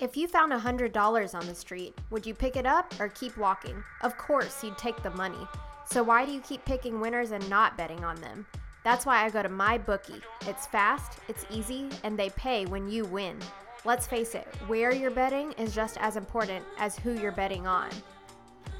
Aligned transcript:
If 0.00 0.16
you 0.16 0.28
found 0.28 0.50
$100 0.50 1.34
on 1.34 1.46
the 1.46 1.54
street, 1.54 1.94
would 2.08 2.24
you 2.24 2.32
pick 2.32 2.56
it 2.56 2.64
up 2.64 2.98
or 2.98 3.08
keep 3.08 3.36
walking? 3.36 3.84
Of 4.00 4.16
course, 4.16 4.64
you'd 4.64 4.78
take 4.78 5.02
the 5.02 5.10
money. 5.10 5.46
So 5.84 6.02
why 6.02 6.24
do 6.24 6.32
you 6.32 6.40
keep 6.40 6.64
picking 6.64 7.00
winners 7.00 7.32
and 7.32 7.50
not 7.50 7.76
betting 7.76 8.02
on 8.02 8.18
them? 8.22 8.46
That's 8.82 9.04
why 9.04 9.22
I 9.22 9.28
go 9.28 9.42
to 9.42 9.50
my 9.50 9.76
bookie. 9.76 10.22
It's 10.46 10.66
fast, 10.66 11.18
it's 11.28 11.44
easy, 11.50 11.90
and 12.02 12.18
they 12.18 12.30
pay 12.30 12.64
when 12.64 12.88
you 12.88 13.04
win. 13.04 13.38
Let's 13.84 14.06
face 14.06 14.34
it, 14.34 14.48
where 14.68 14.90
you're 14.90 15.10
betting 15.10 15.52
is 15.58 15.74
just 15.74 15.98
as 15.98 16.16
important 16.16 16.64
as 16.78 16.98
who 16.98 17.12
you're 17.12 17.30
betting 17.30 17.66
on. 17.66 17.90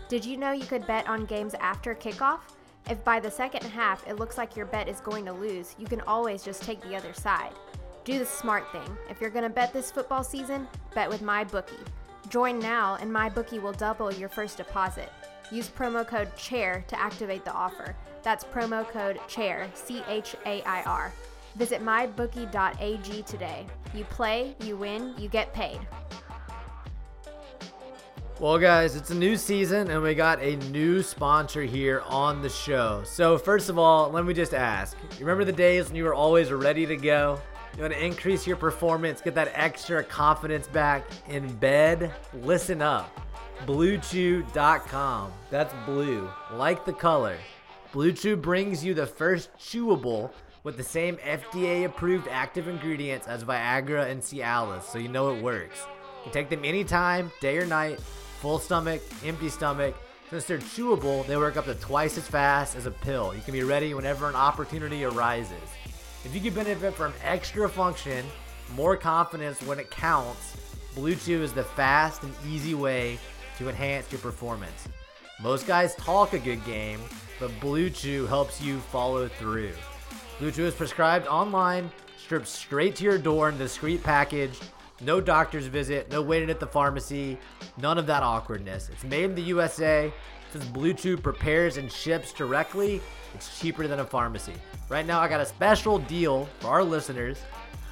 Did 0.09 0.25
you 0.25 0.39
know 0.39 0.53
you 0.53 0.65
could 0.65 0.87
bet 0.87 1.07
on 1.07 1.27
games 1.27 1.53
after 1.61 1.95
kickoff? 1.95 2.41
If 2.89 3.05
by 3.05 3.21
the 3.21 3.31
second 3.31 3.65
half 3.65 4.09
it 4.09 4.17
looks 4.17 4.39
like 4.39 4.57
your 4.57 4.67
bet 4.67 4.89
is 4.89 5.01
going 5.01 5.27
to 5.27 5.35
lose, 5.35 5.77
you 5.79 5.87
can 5.87 6.01
always 6.03 6.43
just 6.43 6.63
take 6.63 6.81
the 6.81 6.97
other 6.97 7.13
side. 7.13 7.53
Do 8.05 8.19
the 8.19 8.27
smart 8.27 8.71
thing. 8.73 8.97
If 9.11 9.21
you're 9.21 9.31
going 9.31 9.45
to 9.45 9.51
bet 9.51 9.73
this 9.73 9.91
football 9.91 10.25
season, 10.25 10.67
bet 10.95 11.09
with 11.09 11.23
MyBookie. 11.23 11.87
Join 12.29 12.59
now 12.59 12.97
and 13.01 13.11
MyBookie 13.11 13.61
will 13.61 13.73
double 13.73 14.13
your 14.13 14.29
first 14.29 14.57
deposit. 14.57 15.13
Use 15.51 15.69
promo 15.69 16.07
code 16.07 16.35
CHAIR 16.37 16.85
to 16.89 16.99
activate 16.99 17.45
the 17.45 17.53
offer. 17.53 17.95
That's 18.23 18.45
promo 18.45 18.89
code 18.89 19.19
CHAIR, 19.29 19.69
C 19.75 20.03
H 20.09 20.35
A 20.47 20.63
I 20.63 20.83
R. 20.85 21.13
Visit 21.57 21.83
mybookie.ag 21.83 23.23
today. 23.23 23.67
You 23.93 24.05
play, 24.05 24.55
you 24.61 24.77
win, 24.77 25.15
you 25.19 25.29
get 25.29 25.53
paid. 25.53 25.81
Well, 28.39 28.59
guys, 28.59 28.97
it's 28.97 29.11
a 29.11 29.15
new 29.15 29.37
season 29.37 29.91
and 29.91 30.03
we 30.03 30.15
got 30.15 30.41
a 30.41 30.57
new 30.71 31.03
sponsor 31.03 31.63
here 31.63 32.03
on 32.07 32.41
the 32.41 32.49
show. 32.49 33.03
So, 33.05 33.37
first 33.37 33.69
of 33.69 33.79
all, 33.79 34.09
let 34.09 34.25
me 34.25 34.33
just 34.33 34.55
ask 34.55 34.97
you 35.19 35.27
remember 35.27 35.45
the 35.45 35.53
days 35.53 35.89
when 35.89 35.97
you 35.97 36.05
were 36.05 36.15
always 36.15 36.51
ready 36.51 36.87
to 36.87 36.97
go? 36.97 37.39
You 37.77 37.83
want 37.83 37.95
to 37.95 38.05
increase 38.05 38.47
your 38.47 38.57
performance, 38.57 39.21
get 39.21 39.35
that 39.37 39.53
extra 39.55 40.03
confidence 40.03 40.67
back 40.67 41.05
in 41.29 41.53
bed? 41.57 42.13
Listen 42.43 42.83
up. 42.83 43.19
BlueChew.com. 43.67 45.33
That's 45.51 45.75
blue, 45.87 46.29
like 46.53 46.85
the 46.85 46.93
color. 46.93 47.39
Blue 47.93 48.13
Chew 48.13 48.37
brings 48.37 48.85
you 48.85 48.95
the 48.95 49.07
first 49.07 49.51
chewable 49.59 50.31
with 50.63 50.77
the 50.77 50.85
same 50.85 51.17
FDA 51.17 51.85
approved 51.85 52.29
active 52.29 52.69
ingredients 52.69 53.27
as 53.27 53.45
Viagra 53.45 54.11
and 54.11 54.21
Cialis, 54.21 54.83
so 54.85 54.99
you 54.99 55.09
know 55.09 55.35
it 55.35 55.43
works. 55.43 55.81
You 56.19 56.25
can 56.25 56.33
take 56.33 56.51
them 56.51 56.65
anytime, 56.65 57.33
day 57.41 57.59
or 57.59 57.67
night 57.67 57.99
full 58.41 58.59
stomach, 58.59 59.03
empty 59.25 59.51
stomach. 59.51 59.95
Since 60.31 60.45
they're 60.45 60.59
chewable, 60.59 61.27
they 61.27 61.37
work 61.37 61.57
up 61.57 61.67
to 61.67 61.75
twice 61.75 62.17
as 62.17 62.27
fast 62.27 62.75
as 62.75 62.87
a 62.87 62.91
pill. 62.91 63.35
You 63.35 63.43
can 63.43 63.53
be 63.53 63.63
ready 63.63 63.93
whenever 63.93 64.29
an 64.29 64.35
opportunity 64.35 65.05
arises. 65.05 65.59
If 66.23 66.35
you 66.35 66.41
can 66.43 66.53
benefit 66.53 66.95
from 66.95 67.15
extra 67.25 67.67
function, 67.67 68.27
more 68.75 68.95
confidence 68.95 69.63
when 69.63 69.79
it 69.79 69.91
counts, 69.91 70.55
Blue 70.95 71.15
Chew 71.15 71.43
is 71.43 71.55
the 71.55 71.65
fast 71.65 72.23
and 72.23 72.35
easy 72.47 72.75
way 72.75 73.19
to 73.57 73.71
enhance 73.71 74.13
your 74.13 74.21
performance. 74.21 74.87
Most 75.41 75.67
guys 75.67 75.95
talk 75.95 76.35
a 76.35 76.39
good 76.39 76.63
game, 76.67 77.01
but 77.39 77.59
Blue 77.59 77.89
Chew 77.89 78.27
helps 78.27 78.61
you 78.61 78.81
follow 78.81 79.29
through. 79.29 79.73
Blue 80.39 80.51
Chew 80.51 80.67
is 80.67 80.75
prescribed 80.75 81.27
online, 81.27 81.91
stripped 82.23 82.49
straight 82.49 82.97
to 82.97 83.05
your 83.05 83.17
door 83.17 83.49
in 83.49 83.55
a 83.55 83.59
discreet 83.59 84.03
package, 84.03 84.61
no 85.01 85.23
doctor's 85.23 85.69
visit, 85.69 86.11
no 86.11 86.21
waiting 86.21 86.51
at 86.51 86.61
the 86.61 86.67
pharmacy, 86.67 87.39
none 87.79 87.97
of 87.97 88.07
that 88.09 88.23
awkwardness. 88.23 88.91
It's 88.91 89.05
made 89.05 89.25
in 89.25 89.35
the 89.35 89.43
USA. 89.43 90.13
Since 90.53 90.65
Blue 90.67 90.93
Chew 90.93 91.17
prepares 91.17 91.77
and 91.77 91.91
ships 91.91 92.33
directly, 92.33 93.01
it's 93.35 93.61
cheaper 93.61 93.87
than 93.87 94.01
a 94.01 94.05
pharmacy. 94.05 94.55
Right 94.89 95.07
now, 95.07 95.21
I 95.21 95.29
got 95.29 95.41
a 95.41 95.47
special 95.47 95.99
deal 95.99 96.49
for 96.59 96.69
our 96.69 96.83
listeners. 96.83 97.39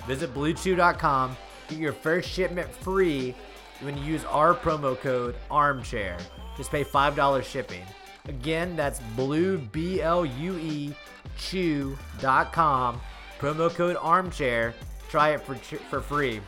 Visit 0.07 0.35
BlueChew.com, 0.35 1.37
get 1.69 1.79
your 1.79 1.93
first 1.93 2.29
shipment 2.29 2.69
free 2.71 3.35
when 3.81 3.97
you 3.97 4.05
use 4.05 4.25
our 4.25 4.55
promo 4.55 4.99
code 4.99 5.37
ARMCHAIR. 5.51 6.21
Just 6.57 6.71
pay 6.71 6.83
$5 6.83 7.45
shipping. 7.45 7.83
Again, 8.27 8.75
that's 8.75 8.99
blue, 9.15 9.59
B 9.59 10.03
L 10.03 10.27
U 10.27 10.59
E, 10.59 10.93
chew.com, 11.37 13.01
promo 13.39 13.71
code 13.71 13.97
ARMCHAIR. 13.97 14.75
Try 15.09 15.31
it 15.31 15.41
for, 15.41 15.55
for 15.55 16.01
free 16.01 16.41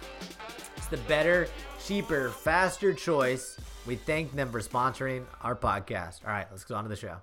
It's 0.76 0.86
the 0.88 0.98
better, 0.98 1.48
cheaper, 1.82 2.30
faster 2.30 2.92
choice. 2.92 3.58
We 3.90 3.96
thank 3.96 4.36
them 4.36 4.52
for 4.52 4.60
sponsoring 4.60 5.24
our 5.42 5.56
podcast. 5.56 6.24
All 6.24 6.30
right, 6.30 6.46
let's 6.52 6.62
go 6.62 6.76
on 6.76 6.84
to 6.84 6.88
the 6.88 6.94
show. 6.94 7.16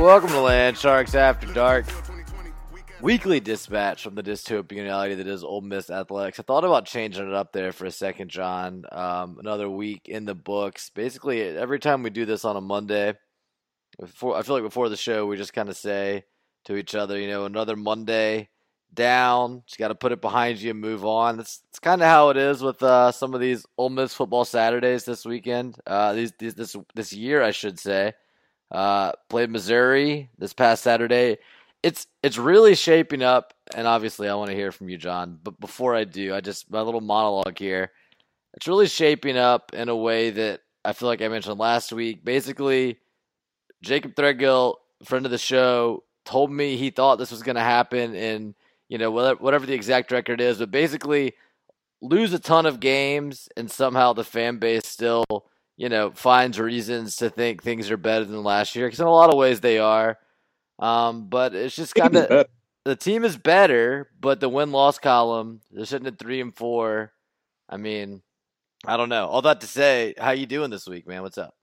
Welcome 0.00 0.28
to 0.28 0.40
Land 0.40 0.78
Sharks 0.78 1.16
After 1.16 1.52
Dark 1.52 1.86
weekly 3.04 3.38
dispatch 3.38 4.02
from 4.02 4.14
the 4.14 4.22
dystopian 4.22 4.84
reality 4.84 5.14
that 5.16 5.26
is 5.26 5.44
Ole 5.44 5.60
Miss 5.60 5.90
athletics. 5.90 6.40
I 6.40 6.42
thought 6.42 6.64
about 6.64 6.86
changing 6.86 7.28
it 7.28 7.34
up 7.34 7.52
there 7.52 7.70
for 7.70 7.84
a 7.84 7.90
second, 7.90 8.30
John. 8.30 8.84
Um, 8.90 9.36
another 9.38 9.68
week 9.68 10.08
in 10.08 10.24
the 10.24 10.34
books. 10.34 10.88
Basically, 10.88 11.42
every 11.42 11.78
time 11.78 12.02
we 12.02 12.08
do 12.08 12.24
this 12.24 12.46
on 12.46 12.56
a 12.56 12.62
Monday, 12.62 13.12
before 13.98 14.36
I 14.36 14.42
feel 14.42 14.56
like 14.56 14.64
before 14.64 14.88
the 14.88 14.96
show, 14.96 15.26
we 15.26 15.36
just 15.36 15.52
kind 15.52 15.68
of 15.68 15.76
say 15.76 16.24
to 16.66 16.76
each 16.76 16.94
other, 16.94 17.18
you 17.18 17.28
know, 17.28 17.44
another 17.44 17.76
Monday 17.76 18.48
down. 18.92 19.62
Just 19.66 19.78
got 19.78 19.88
to 19.88 19.94
put 19.94 20.12
it 20.12 20.20
behind 20.20 20.60
you 20.60 20.70
and 20.70 20.80
move 20.80 21.04
on. 21.04 21.36
That's, 21.36 21.58
that's 21.58 21.80
kind 21.80 22.02
of 22.02 22.08
how 22.08 22.30
it 22.30 22.36
is 22.36 22.62
with 22.62 22.82
uh, 22.82 23.12
some 23.12 23.34
of 23.34 23.40
these 23.40 23.66
Ole 23.76 23.90
Miss 23.90 24.14
football 24.14 24.44
Saturdays 24.44 25.04
this 25.04 25.24
weekend. 25.24 25.76
Uh, 25.86 26.12
these, 26.12 26.32
these 26.38 26.54
this 26.54 26.76
this 26.94 27.12
year, 27.12 27.42
I 27.42 27.50
should 27.50 27.78
say. 27.78 28.12
Uh, 28.70 29.12
played 29.28 29.50
Missouri 29.50 30.30
this 30.38 30.52
past 30.52 30.82
Saturday 30.82 31.38
it's 31.84 32.06
it's 32.22 32.38
really 32.38 32.74
shaping 32.74 33.22
up, 33.22 33.52
and 33.74 33.86
obviously 33.86 34.26
I 34.26 34.34
want 34.34 34.48
to 34.50 34.56
hear 34.56 34.72
from 34.72 34.88
you, 34.88 34.96
John. 34.96 35.38
But 35.40 35.60
before 35.60 35.94
I 35.94 36.04
do, 36.04 36.34
I 36.34 36.40
just 36.40 36.70
my 36.70 36.80
little 36.80 37.02
monologue 37.02 37.58
here. 37.58 37.92
It's 38.54 38.66
really 38.66 38.86
shaping 38.86 39.36
up 39.36 39.74
in 39.74 39.90
a 39.90 39.96
way 39.96 40.30
that 40.30 40.60
I 40.82 40.94
feel 40.94 41.08
like 41.08 41.20
I 41.20 41.28
mentioned 41.28 41.58
last 41.58 41.92
week. 41.92 42.24
Basically, 42.24 42.98
Jacob 43.84 44.14
Threadgill, 44.14 44.76
friend 45.04 45.24
of 45.24 45.30
the 45.30 45.38
show, 45.38 46.04
told 46.24 46.50
me 46.50 46.76
he 46.76 46.90
thought 46.90 47.16
this 47.16 47.30
was 47.30 47.42
going 47.42 47.56
to 47.56 47.62
happen 47.62 48.14
in 48.14 48.54
you 48.88 48.98
know 48.98 49.10
whatever 49.10 49.66
the 49.66 49.74
exact 49.74 50.12
record 50.12 50.40
is, 50.40 50.58
but 50.58 50.70
basically 50.70 51.34
lose 52.00 52.32
a 52.32 52.38
ton 52.38 52.66
of 52.66 52.80
games 52.80 53.48
and 53.56 53.70
somehow 53.70 54.12
the 54.12 54.24
fan 54.24 54.58
base 54.58 54.86
still 54.86 55.24
you 55.76 55.88
know 55.88 56.10
finds 56.10 56.58
reasons 56.58 57.16
to 57.16 57.30
think 57.30 57.62
things 57.62 57.90
are 57.90 57.96
better 57.96 58.24
than 58.24 58.42
last 58.42 58.76
year 58.76 58.86
because 58.86 59.00
in 59.00 59.06
a 59.06 59.10
lot 59.10 59.30
of 59.30 59.38
ways 59.38 59.60
they 59.60 59.78
are 59.78 60.18
um, 60.78 61.28
but 61.28 61.54
it's 61.54 61.76
just 61.76 61.94
kind 61.94 62.16
of 62.16 62.46
the 62.84 62.96
team 62.96 63.24
is 63.24 63.36
better, 63.36 64.10
but 64.20 64.40
the 64.40 64.48
win 64.48 64.72
loss 64.72 64.98
column 64.98 65.60
they're 65.70 65.84
sitting 65.84 66.06
at 66.06 66.18
three 66.18 66.40
and 66.40 66.54
four. 66.54 67.12
I 67.68 67.76
mean, 67.76 68.22
I 68.86 68.96
don't 68.96 69.08
know. 69.08 69.26
All 69.26 69.42
that 69.42 69.60
to 69.62 69.66
say, 69.66 70.14
how 70.18 70.32
you 70.32 70.46
doing 70.46 70.70
this 70.70 70.86
week, 70.86 71.06
man? 71.06 71.22
What's 71.22 71.38
up? 71.38 71.54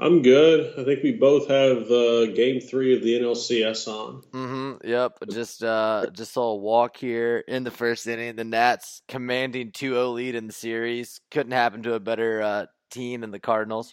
I'm 0.00 0.22
good. 0.22 0.74
I 0.78 0.84
think 0.84 1.02
we 1.02 1.12
both 1.12 1.48
have 1.48 1.90
uh, 1.90 2.26
game 2.26 2.60
three 2.60 2.94
of 2.94 3.02
the 3.02 3.18
NLCS 3.18 3.88
on. 3.88 4.22
Mm-hmm. 4.32 4.88
Yep. 4.88 5.18
Just 5.30 5.64
uh, 5.64 6.06
just 6.12 6.32
saw 6.32 6.52
a 6.52 6.56
walk 6.56 6.96
here 6.96 7.38
in 7.38 7.64
the 7.64 7.72
first 7.72 8.06
inning. 8.06 8.36
The 8.36 8.44
Nats 8.44 9.02
commanding 9.08 9.72
2-0 9.72 10.14
lead 10.14 10.36
in 10.36 10.46
the 10.46 10.52
series. 10.52 11.20
Couldn't 11.32 11.52
happen 11.52 11.82
to 11.82 11.94
a 11.94 12.00
better 12.00 12.40
uh, 12.40 12.66
team 12.90 13.22
than 13.22 13.32
the 13.32 13.40
Cardinals. 13.40 13.92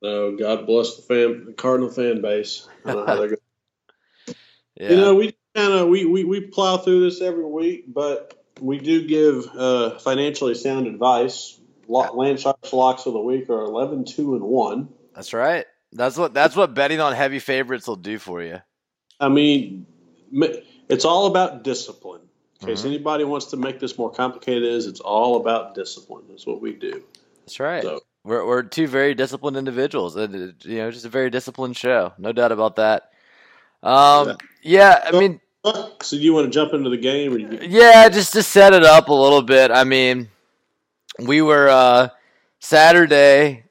No, 0.00 0.36
God 0.36 0.66
bless 0.66 0.94
the 0.94 1.02
fan, 1.02 1.46
the 1.46 1.52
Cardinal 1.52 1.90
fan 1.90 2.22
base. 2.22 2.68
yeah. 2.84 3.34
You 4.76 4.96
know, 4.96 5.16
we 5.16 5.34
kind 5.56 5.72
of 5.72 5.88
we, 5.88 6.04
we 6.04 6.22
we 6.22 6.42
plow 6.42 6.76
through 6.76 7.10
this 7.10 7.20
every 7.20 7.44
week, 7.44 7.92
but 7.92 8.44
we 8.60 8.78
do 8.78 9.04
give 9.04 9.48
uh, 9.56 9.98
financially 9.98 10.54
sound 10.54 10.86
advice. 10.86 11.58
Land 11.88 12.38
Sharks 12.38 12.72
locks 12.72 13.06
of 13.06 13.14
the 13.14 13.20
week 13.20 13.48
are 13.48 13.62
11, 13.62 14.04
2, 14.04 14.34
and 14.34 14.44
one. 14.44 14.90
That's 15.18 15.34
right. 15.34 15.66
That's 15.92 16.16
what 16.16 16.32
that's 16.32 16.54
what 16.54 16.74
betting 16.74 17.00
on 17.00 17.12
heavy 17.12 17.40
favorites 17.40 17.88
will 17.88 17.96
do 17.96 18.20
for 18.20 18.40
you. 18.40 18.60
I 19.18 19.28
mean, 19.28 19.84
it's 20.88 21.04
all 21.04 21.26
about 21.26 21.64
discipline. 21.64 22.20
In 22.60 22.68
case 22.68 22.80
mm-hmm. 22.80 22.88
anybody 22.88 23.24
wants 23.24 23.46
to 23.46 23.56
make 23.56 23.80
this 23.80 23.98
more 23.98 24.12
complicated, 24.12 24.62
is 24.62 24.86
it's 24.86 25.00
all 25.00 25.34
about 25.40 25.74
discipline. 25.74 26.22
That's 26.28 26.46
what 26.46 26.60
we 26.60 26.72
do. 26.72 27.02
That's 27.40 27.58
right. 27.58 27.82
So, 27.82 27.98
we're 28.22 28.46
we're 28.46 28.62
two 28.62 28.86
very 28.86 29.16
disciplined 29.16 29.56
individuals, 29.56 30.14
and 30.14 30.54
you 30.62 30.78
know, 30.78 30.90
just 30.92 31.04
a 31.04 31.08
very 31.08 31.30
disciplined 31.30 31.76
show, 31.76 32.12
no 32.16 32.30
doubt 32.30 32.52
about 32.52 32.76
that. 32.76 33.10
Um, 33.82 34.36
yeah, 34.62 35.02
I 35.04 35.18
mean, 35.18 35.40
so 35.64 36.16
do 36.16 36.18
you 36.18 36.32
want 36.32 36.46
to 36.46 36.50
jump 36.52 36.74
into 36.74 36.90
the 36.90 36.96
game? 36.96 37.34
Or 37.34 37.38
you... 37.38 37.58
Yeah, 37.60 38.08
just 38.08 38.34
to 38.34 38.44
set 38.44 38.72
it 38.72 38.84
up 38.84 39.08
a 39.08 39.14
little 39.14 39.42
bit. 39.42 39.72
I 39.72 39.82
mean, 39.82 40.28
we 41.18 41.42
were 41.42 41.68
uh, 41.68 42.10
Saturday, 42.60 43.64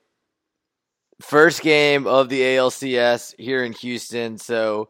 first 1.21 1.61
game 1.61 2.07
of 2.07 2.29
the 2.29 2.41
ALCS 2.41 3.35
here 3.37 3.63
in 3.63 3.73
Houston, 3.73 4.37
so 4.37 4.89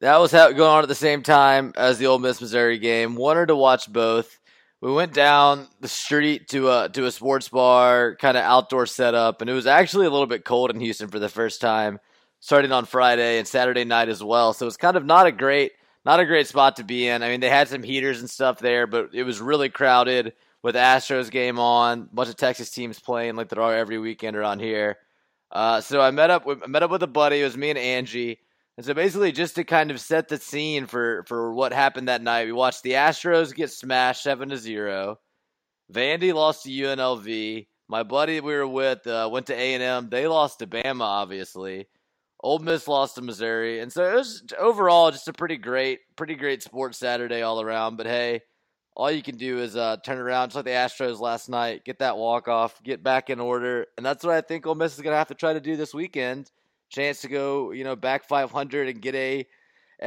that 0.00 0.18
was 0.18 0.32
going 0.32 0.60
on 0.60 0.82
at 0.82 0.88
the 0.88 0.94
same 0.94 1.22
time 1.22 1.72
as 1.76 1.98
the 1.98 2.06
Ole 2.06 2.18
Miss 2.18 2.40
Missouri 2.40 2.78
game. 2.78 3.14
Wanted 3.14 3.46
to 3.46 3.56
watch 3.56 3.90
both. 3.92 4.38
We 4.80 4.92
went 4.92 5.14
down 5.14 5.68
the 5.80 5.88
street 5.88 6.48
to 6.48 6.70
a 6.70 6.88
to 6.88 7.06
a 7.06 7.10
sports 7.12 7.48
bar, 7.48 8.16
kind 8.16 8.36
of 8.36 8.42
outdoor 8.42 8.86
setup, 8.86 9.40
and 9.40 9.48
it 9.48 9.54
was 9.54 9.66
actually 9.66 10.06
a 10.06 10.10
little 10.10 10.26
bit 10.26 10.44
cold 10.44 10.70
in 10.70 10.80
Houston 10.80 11.08
for 11.08 11.20
the 11.20 11.28
first 11.28 11.60
time, 11.60 12.00
starting 12.40 12.72
on 12.72 12.84
Friday 12.84 13.38
and 13.38 13.46
Saturday 13.46 13.84
night 13.84 14.08
as 14.08 14.24
well. 14.24 14.52
So 14.52 14.64
it 14.64 14.66
was 14.66 14.76
kind 14.76 14.96
of 14.96 15.04
not 15.04 15.26
a 15.26 15.32
great 15.32 15.72
not 16.04 16.20
a 16.20 16.26
great 16.26 16.48
spot 16.48 16.76
to 16.76 16.84
be 16.84 17.06
in. 17.06 17.22
I 17.22 17.28
mean, 17.28 17.40
they 17.40 17.48
had 17.48 17.68
some 17.68 17.84
heaters 17.84 18.20
and 18.20 18.28
stuff 18.28 18.58
there, 18.58 18.88
but 18.88 19.10
it 19.14 19.22
was 19.22 19.40
really 19.40 19.68
crowded 19.68 20.32
with 20.62 20.74
Astros 20.74 21.30
game 21.30 21.58
on, 21.58 22.08
bunch 22.12 22.28
of 22.28 22.36
Texas 22.36 22.70
teams 22.70 22.98
playing 22.98 23.36
like 23.36 23.48
there 23.48 23.62
are 23.62 23.74
every 23.74 23.98
weekend 23.98 24.36
around 24.36 24.60
here. 24.60 24.98
Uh, 25.52 25.82
so 25.82 26.00
I 26.00 26.10
met 26.10 26.30
up 26.30 26.46
with 26.46 26.62
I 26.64 26.66
met 26.66 26.82
up 26.82 26.90
with 26.90 27.02
a 27.02 27.08
buddy. 27.08 27.40
It 27.40 27.44
was 27.44 27.56
me 27.56 27.70
and 27.70 27.78
Angie. 27.78 28.38
And 28.78 28.86
so 28.86 28.94
basically, 28.94 29.32
just 29.32 29.56
to 29.56 29.64
kind 29.64 29.90
of 29.90 30.00
set 30.00 30.28
the 30.28 30.38
scene 30.38 30.86
for 30.86 31.24
for 31.28 31.52
what 31.52 31.72
happened 31.72 32.08
that 32.08 32.22
night, 32.22 32.46
we 32.46 32.52
watched 32.52 32.82
the 32.82 32.92
Astros 32.92 33.54
get 33.54 33.70
smashed 33.70 34.22
seven 34.22 34.48
to 34.48 34.56
zero. 34.56 35.18
Vandy 35.92 36.32
lost 36.32 36.62
to 36.64 36.70
UNLV. 36.70 37.66
My 37.88 38.02
buddy 38.02 38.40
we 38.40 38.54
were 38.54 38.66
with 38.66 39.06
uh, 39.06 39.28
went 39.30 39.46
to 39.48 39.54
A 39.54 39.74
and 39.74 39.82
M. 39.82 40.08
They 40.08 40.26
lost 40.26 40.60
to 40.60 40.66
Bama, 40.66 41.02
obviously. 41.02 41.86
Ole 42.42 42.58
Miss 42.58 42.88
lost 42.88 43.16
to 43.16 43.22
Missouri, 43.22 43.80
and 43.80 43.92
so 43.92 44.10
it 44.10 44.14
was 44.14 44.42
overall 44.58 45.10
just 45.12 45.28
a 45.28 45.32
pretty 45.32 45.58
great, 45.58 46.00
pretty 46.16 46.34
great 46.34 46.62
sports 46.62 46.98
Saturday 46.98 47.42
all 47.42 47.60
around. 47.60 47.96
But 47.96 48.06
hey, 48.06 48.40
all 48.94 49.10
you 49.10 49.22
can 49.22 49.36
do 49.36 49.58
is 49.58 49.76
uh, 49.76 49.96
turn 49.98 50.18
around, 50.18 50.48
just 50.48 50.56
like 50.56 50.64
the 50.66 50.70
Astros 50.70 51.20
last 51.20 51.48
night, 51.48 51.84
get 51.84 52.00
that 52.00 52.16
walk 52.16 52.48
off, 52.48 52.82
get 52.82 53.02
back 53.02 53.30
in 53.30 53.40
order, 53.40 53.86
and 53.96 54.04
that's 54.04 54.24
what 54.24 54.34
I 54.34 54.40
think 54.40 54.66
Ole 54.66 54.74
Miss 54.74 54.94
is 54.94 55.00
going 55.00 55.14
to 55.14 55.18
have 55.18 55.28
to 55.28 55.34
try 55.34 55.54
to 55.54 55.60
do 55.60 55.76
this 55.76 55.94
weekend. 55.94 56.50
Chance 56.90 57.22
to 57.22 57.28
go, 57.28 57.70
you 57.72 57.84
know, 57.84 57.96
back 57.96 58.28
500 58.28 58.88
and 58.88 59.00
get 59.00 59.14
a 59.14 59.46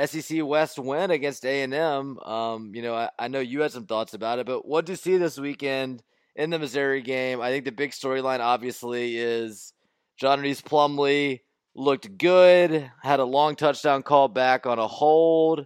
SEC 0.05 0.43
West 0.43 0.77
win 0.77 1.09
against 1.09 1.45
A 1.45 1.63
and 1.63 1.73
M. 1.73 2.19
Um, 2.19 2.75
you 2.75 2.81
know, 2.81 2.93
I, 2.93 3.09
I 3.17 3.27
know 3.27 3.39
you 3.39 3.61
had 3.61 3.71
some 3.71 3.85
thoughts 3.85 4.13
about 4.13 4.39
it, 4.39 4.45
but 4.45 4.67
what 4.67 4.85
do 4.85 4.91
you 4.91 4.97
see 4.97 5.17
this 5.17 5.39
weekend 5.39 6.03
in 6.35 6.51
the 6.51 6.59
Missouri 6.59 7.01
game? 7.01 7.41
I 7.41 7.49
think 7.49 7.65
the 7.65 7.71
big 7.71 7.91
storyline, 7.91 8.39
obviously, 8.39 9.17
is 9.17 9.73
John 10.17 10.41
Rhys 10.41 10.61
Plumlee 10.61 11.41
looked 11.73 12.17
good, 12.17 12.91
had 13.01 13.19
a 13.19 13.25
long 13.25 13.55
touchdown 13.55 14.03
call 14.03 14.27
back 14.27 14.65
on 14.65 14.79
a 14.79 14.87
hold, 14.87 15.65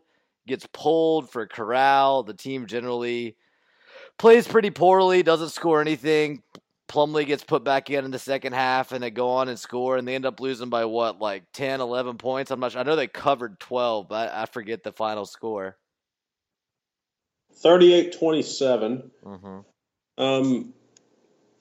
gets 0.49 0.67
pulled 0.73 1.29
for 1.29 1.47
Corral. 1.47 2.23
The 2.23 2.33
team 2.33 2.67
generally 2.67 3.37
plays 4.17 4.47
pretty 4.47 4.69
poorly, 4.69 5.23
doesn't 5.23 5.49
score 5.49 5.79
anything. 5.79 6.43
Plumlee 6.89 7.25
gets 7.25 7.43
put 7.43 7.63
back 7.63 7.89
in 7.89 8.03
in 8.03 8.11
the 8.11 8.19
second 8.19 8.53
half 8.53 8.91
and 8.91 9.01
they 9.01 9.11
go 9.11 9.29
on 9.29 9.47
and 9.47 9.59
score 9.59 9.95
and 9.97 10.07
they 10.07 10.15
end 10.15 10.25
up 10.25 10.39
losing 10.39 10.69
by 10.69 10.85
what, 10.85 11.19
like 11.19 11.43
10, 11.53 11.81
11 11.81 12.17
points? 12.17 12.51
I'm 12.51 12.59
not 12.59 12.71
sure. 12.71 12.81
I 12.81 12.83
know 12.83 12.95
they 12.95 13.07
covered 13.07 13.59
12, 13.59 14.09
but 14.09 14.33
I, 14.33 14.45
forget 14.45 14.83
the 14.83 14.91
final 14.91 15.25
score. 15.25 15.77
38 17.57 18.17
27. 18.17 19.11
Mm-hmm. 19.23 20.23
Um, 20.23 20.73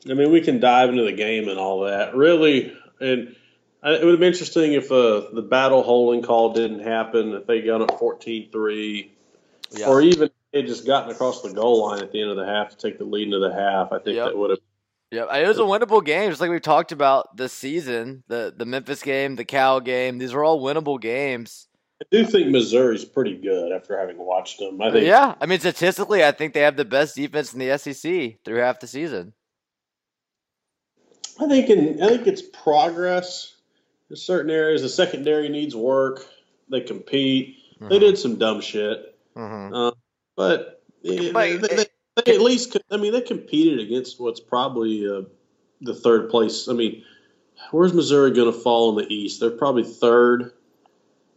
I 0.09 0.15
mean, 0.15 0.33
we 0.33 0.41
can 0.41 0.61
dive 0.61 0.89
into 0.89 1.05
the 1.05 1.13
game 1.13 1.49
and 1.49 1.59
all 1.59 1.83
that. 1.83 2.17
Really, 2.17 2.73
and 3.01 3.37
it 3.85 4.05
would 4.05 4.11
have 4.11 4.21
been 4.21 4.33
interesting 4.33 4.73
if 4.73 4.91
uh, 4.91 5.31
the 5.33 5.43
battle 5.43 5.83
holding 5.83 6.23
call 6.23 6.53
didn't 6.53 6.81
happen, 6.81 7.33
if 7.35 7.47
they 7.47 7.61
got 7.61 7.81
up 7.81 7.99
14 7.99 8.51
3, 8.51 9.13
yeah. 9.71 9.87
or 9.87 10.01
even 10.01 10.31
they 10.53 10.63
just 10.63 10.87
gotten 10.87 11.11
across 11.11 11.43
the 11.43 11.53
goal 11.53 11.87
line 11.87 12.03
at 12.03 12.11
the 12.11 12.21
end 12.21 12.31
of 12.31 12.37
the 12.37 12.47
half 12.47 12.71
to 12.71 12.77
take 12.77 12.99
the 12.99 13.05
lead 13.05 13.27
into 13.27 13.39
the 13.39 13.53
half. 13.53 13.93
I 13.93 13.99
think 13.99 14.17
yep. 14.17 14.27
that 14.27 14.37
would 14.37 14.51
have. 14.51 14.59
Yeah, 15.11 15.35
it 15.37 15.49
was 15.49 15.59
a 15.59 15.63
winnable 15.63 16.05
game, 16.05 16.29
just 16.29 16.41
like 16.41 16.51
we 16.51 16.61
talked 16.61 16.93
about 16.93 17.35
this 17.37 17.53
season. 17.53 18.25
The 18.29 18.53
the 18.55 18.67
Memphis 18.67 19.03
game, 19.03 19.37
the 19.37 19.45
Cal 19.45 19.81
game, 19.81 20.19
these 20.19 20.35
were 20.35 20.45
all 20.45 20.61
winnable 20.61 21.01
games. 21.01 21.67
I 22.01 22.05
do 22.11 22.25
think 22.25 22.49
Missouri's 22.49 23.05
pretty 23.05 23.37
good 23.37 23.73
after 23.73 23.99
having 23.99 24.19
watched 24.19 24.59
them. 24.59 24.81
I 24.83 24.91
think. 24.91 25.07
Yeah, 25.07 25.35
I 25.41 25.47
mean 25.47 25.61
statistically, 25.61 26.25
I 26.25 26.33
think 26.33 26.53
they 26.53 26.61
have 26.61 26.77
the 26.77 26.85
best 26.85 27.17
defense 27.17 27.55
in 27.55 27.59
the 27.59 27.79
SEC 27.79 28.45
through 28.45 28.59
half 28.59 28.81
the 28.81 28.87
season. 28.87 29.33
I 31.41 31.49
think 31.49 31.71
in 31.71 32.03
I 32.03 32.09
think 32.09 32.27
it's 32.27 32.43
progress 32.43 33.55
in 34.11 34.17
certain 34.17 34.51
areas. 34.51 34.83
The 34.83 34.89
secondary 34.89 35.49
needs 35.49 35.75
work. 35.75 36.27
They 36.71 36.81
compete. 36.81 37.57
Mm-hmm. 37.75 37.89
They 37.89 37.99
did 37.99 38.19
some 38.19 38.37
dumb 38.37 38.61
shit, 38.61 39.17
mm-hmm. 39.37 39.73
uh, 39.73 39.91
but, 40.37 40.83
they, 41.05 41.31
they, 41.31 41.57
they, 41.57 41.87
they, 42.25 42.35
at 42.35 42.41
least. 42.41 42.77
I 42.91 42.97
mean, 42.97 43.13
they 43.13 43.21
competed 43.21 43.79
against 43.79 44.21
what's 44.21 44.41
probably 44.41 45.09
uh, 45.09 45.23
the 45.81 45.95
third 45.95 46.29
place. 46.29 46.69
I 46.69 46.73
mean, 46.73 47.05
where's 47.71 47.95
Missouri 47.95 48.33
going 48.33 48.53
to 48.53 48.59
fall 48.59 48.91
in 48.91 49.05
the 49.05 49.15
East? 49.15 49.41
They're 49.41 49.51
probably 49.51 49.85
third. 49.85 50.53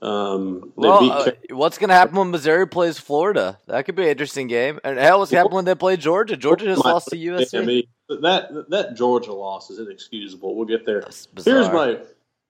Um, 0.01 0.73
well, 0.75 1.11
uh, 1.11 1.31
what's 1.51 1.77
going 1.77 1.89
to 1.89 1.93
happen 1.93 2.15
when 2.15 2.31
Missouri 2.31 2.67
plays 2.67 2.97
Florida? 2.97 3.59
That 3.67 3.85
could 3.85 3.95
be 3.95 4.03
an 4.03 4.09
interesting 4.09 4.47
game. 4.47 4.79
And 4.83 4.97
hell, 4.97 5.19
what's 5.19 5.29
happening 5.29 5.57
when 5.57 5.65
they 5.65 5.75
play 5.75 5.95
Georgia? 5.95 6.35
Georgia 6.35 6.65
just 6.65 6.83
lost 6.83 7.09
to 7.09 7.15
USC. 7.15 7.61
I 7.61 7.65
mean, 7.65 7.83
that 8.09 8.65
that 8.69 8.95
Georgia 8.95 9.31
loss 9.31 9.69
is 9.69 9.77
inexcusable. 9.77 10.55
We'll 10.55 10.65
get 10.65 10.87
there. 10.87 11.03
Here's 11.45 11.69
my 11.69 11.99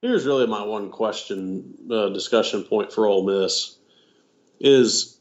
here's 0.02 0.26
really 0.26 0.48
my 0.48 0.64
one 0.64 0.90
question 0.90 1.76
uh, 1.92 2.10
discussion 2.10 2.64
point 2.64 2.92
for 2.92 3.06
Ole 3.06 3.24
Miss. 3.24 3.78
Is 4.60 5.18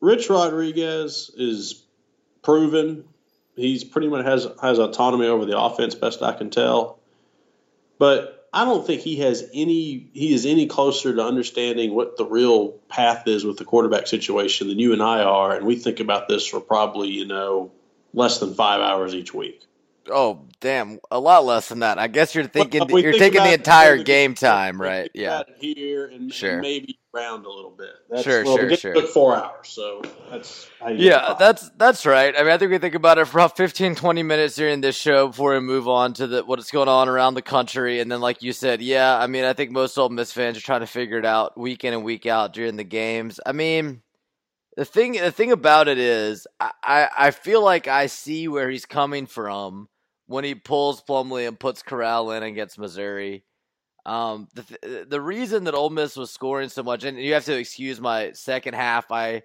Rich 0.00 0.30
Rodriguez 0.30 1.30
is 1.36 1.84
proven. 2.42 3.04
He's 3.56 3.84
pretty 3.84 4.08
much 4.08 4.24
has 4.24 4.46
has 4.62 4.78
autonomy 4.78 5.26
over 5.26 5.44
the 5.44 5.58
offense 5.58 5.94
best 5.94 6.22
I 6.22 6.32
can 6.32 6.50
tell. 6.50 7.00
But 7.98 8.48
I 8.52 8.64
don't 8.64 8.86
think 8.86 9.02
he 9.02 9.16
has 9.16 9.48
any 9.52 10.08
he 10.12 10.32
is 10.32 10.46
any 10.46 10.66
closer 10.66 11.14
to 11.14 11.22
understanding 11.22 11.94
what 11.94 12.16
the 12.16 12.24
real 12.24 12.70
path 12.88 13.26
is 13.26 13.44
with 13.44 13.58
the 13.58 13.64
quarterback 13.64 14.06
situation 14.06 14.68
than 14.68 14.78
you 14.78 14.92
and 14.92 15.02
I 15.02 15.22
are. 15.22 15.54
And 15.54 15.66
we 15.66 15.76
think 15.76 16.00
about 16.00 16.28
this 16.28 16.46
for 16.46 16.60
probably 16.60 17.08
you 17.08 17.26
know 17.26 17.72
less 18.14 18.40
than 18.40 18.54
5 18.54 18.80
hours 18.80 19.14
each 19.14 19.34
week 19.34 19.67
Oh, 20.10 20.46
damn, 20.60 20.98
a 21.10 21.20
lot 21.20 21.44
less 21.44 21.68
than 21.68 21.80
that. 21.80 21.98
I 21.98 22.08
guess 22.08 22.34
you're 22.34 22.46
thinking 22.46 22.86
well, 22.88 23.02
you're 23.02 23.12
taking 23.12 23.42
the 23.42 23.52
entire 23.52 24.02
game 24.02 24.34
time, 24.34 24.80
right? 24.80 25.10
Yeah. 25.14 25.42
Here 25.58 26.06
and, 26.06 26.32
sure. 26.32 26.52
and 26.52 26.60
maybe 26.60 26.98
around 27.14 27.44
a 27.46 27.50
little 27.50 27.70
bit. 27.70 27.90
That's, 28.10 28.22
sure, 28.22 28.44
well, 28.44 28.56
sure, 28.56 28.76
sure. 28.76 28.94
Took 28.94 29.08
four 29.08 29.36
hours, 29.36 29.68
so 29.68 30.02
that's 30.30 30.70
yeah, 30.90 31.34
that's 31.38 31.68
that's 31.70 32.06
right. 32.06 32.34
I 32.36 32.42
mean, 32.42 32.52
I 32.52 32.58
think 32.58 32.70
we 32.70 32.78
think 32.78 32.94
about 32.94 33.18
it 33.18 33.26
for 33.26 33.38
about 33.38 33.56
15, 33.56 33.94
20 33.94 34.22
minutes 34.22 34.56
during 34.56 34.80
this 34.80 34.96
show 34.96 35.28
before 35.28 35.54
we 35.54 35.60
move 35.60 35.88
on 35.88 36.12
to 36.14 36.26
the 36.26 36.44
what's 36.44 36.70
going 36.70 36.88
on 36.88 37.08
around 37.08 37.34
the 37.34 37.42
country, 37.42 38.00
and 38.00 38.10
then, 38.10 38.20
like 38.20 38.42
you 38.42 38.52
said, 38.52 38.82
yeah, 38.82 39.16
I 39.18 39.26
mean, 39.26 39.44
I 39.44 39.52
think 39.52 39.70
most 39.70 39.96
Ole 39.98 40.08
Miss 40.08 40.32
fans 40.32 40.56
are 40.56 40.62
trying 40.62 40.80
to 40.80 40.86
figure 40.86 41.18
it 41.18 41.26
out 41.26 41.58
week 41.58 41.84
in 41.84 41.94
and 41.94 42.04
week 42.04 42.26
out 42.26 42.52
during 42.52 42.76
the 42.76 42.84
games. 42.84 43.40
I 43.44 43.52
mean 43.52 44.02
the 44.78 44.84
thing 44.84 45.12
the 45.12 45.32
thing 45.32 45.50
about 45.50 45.88
it 45.88 45.98
is 45.98 46.46
I, 46.60 47.08
I 47.18 47.30
feel 47.32 47.64
like 47.64 47.88
I 47.88 48.06
see 48.06 48.46
where 48.46 48.70
he's 48.70 48.86
coming 48.86 49.26
from 49.26 49.88
when 50.28 50.44
he 50.44 50.54
pulls 50.54 51.02
Plumlee 51.02 51.48
and 51.48 51.58
puts 51.58 51.82
Corral 51.82 52.30
in 52.30 52.44
against 52.44 52.78
Missouri. 52.78 53.42
Um, 54.06 54.48
the 54.54 55.06
the 55.08 55.20
reason 55.20 55.64
that 55.64 55.74
Ole 55.74 55.90
Miss 55.90 56.16
was 56.16 56.30
scoring 56.30 56.68
so 56.68 56.82
much, 56.82 57.04
and 57.04 57.18
you 57.18 57.34
have 57.34 57.44
to 57.46 57.58
excuse 57.58 58.00
my 58.00 58.32
second 58.32 58.74
half, 58.74 59.10
I 59.10 59.42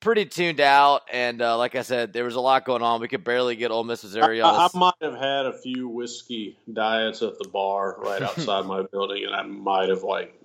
pretty 0.00 0.26
tuned 0.26 0.60
out, 0.60 1.02
and 1.10 1.40
uh, 1.40 1.56
like 1.56 1.74
I 1.74 1.82
said, 1.82 2.12
there 2.12 2.24
was 2.24 2.34
a 2.34 2.40
lot 2.40 2.64
going 2.64 2.82
on. 2.82 3.00
We 3.00 3.08
could 3.08 3.24
barely 3.24 3.56
get 3.56 3.70
Ole 3.70 3.84
Miss 3.84 4.02
Missouri 4.02 4.40
on. 4.40 4.54
I, 4.54 4.66
I 4.66 4.78
might 4.78 4.94
have 5.00 5.14
had 5.14 5.46
a 5.46 5.52
few 5.58 5.88
whiskey 5.88 6.58
diets 6.70 7.22
at 7.22 7.38
the 7.38 7.48
bar 7.48 7.96
right 7.98 8.22
outside 8.22 8.66
my 8.66 8.82
building, 8.92 9.24
and 9.24 9.34
I 9.34 9.42
might 9.42 9.88
have 9.88 10.02
like 10.02 10.38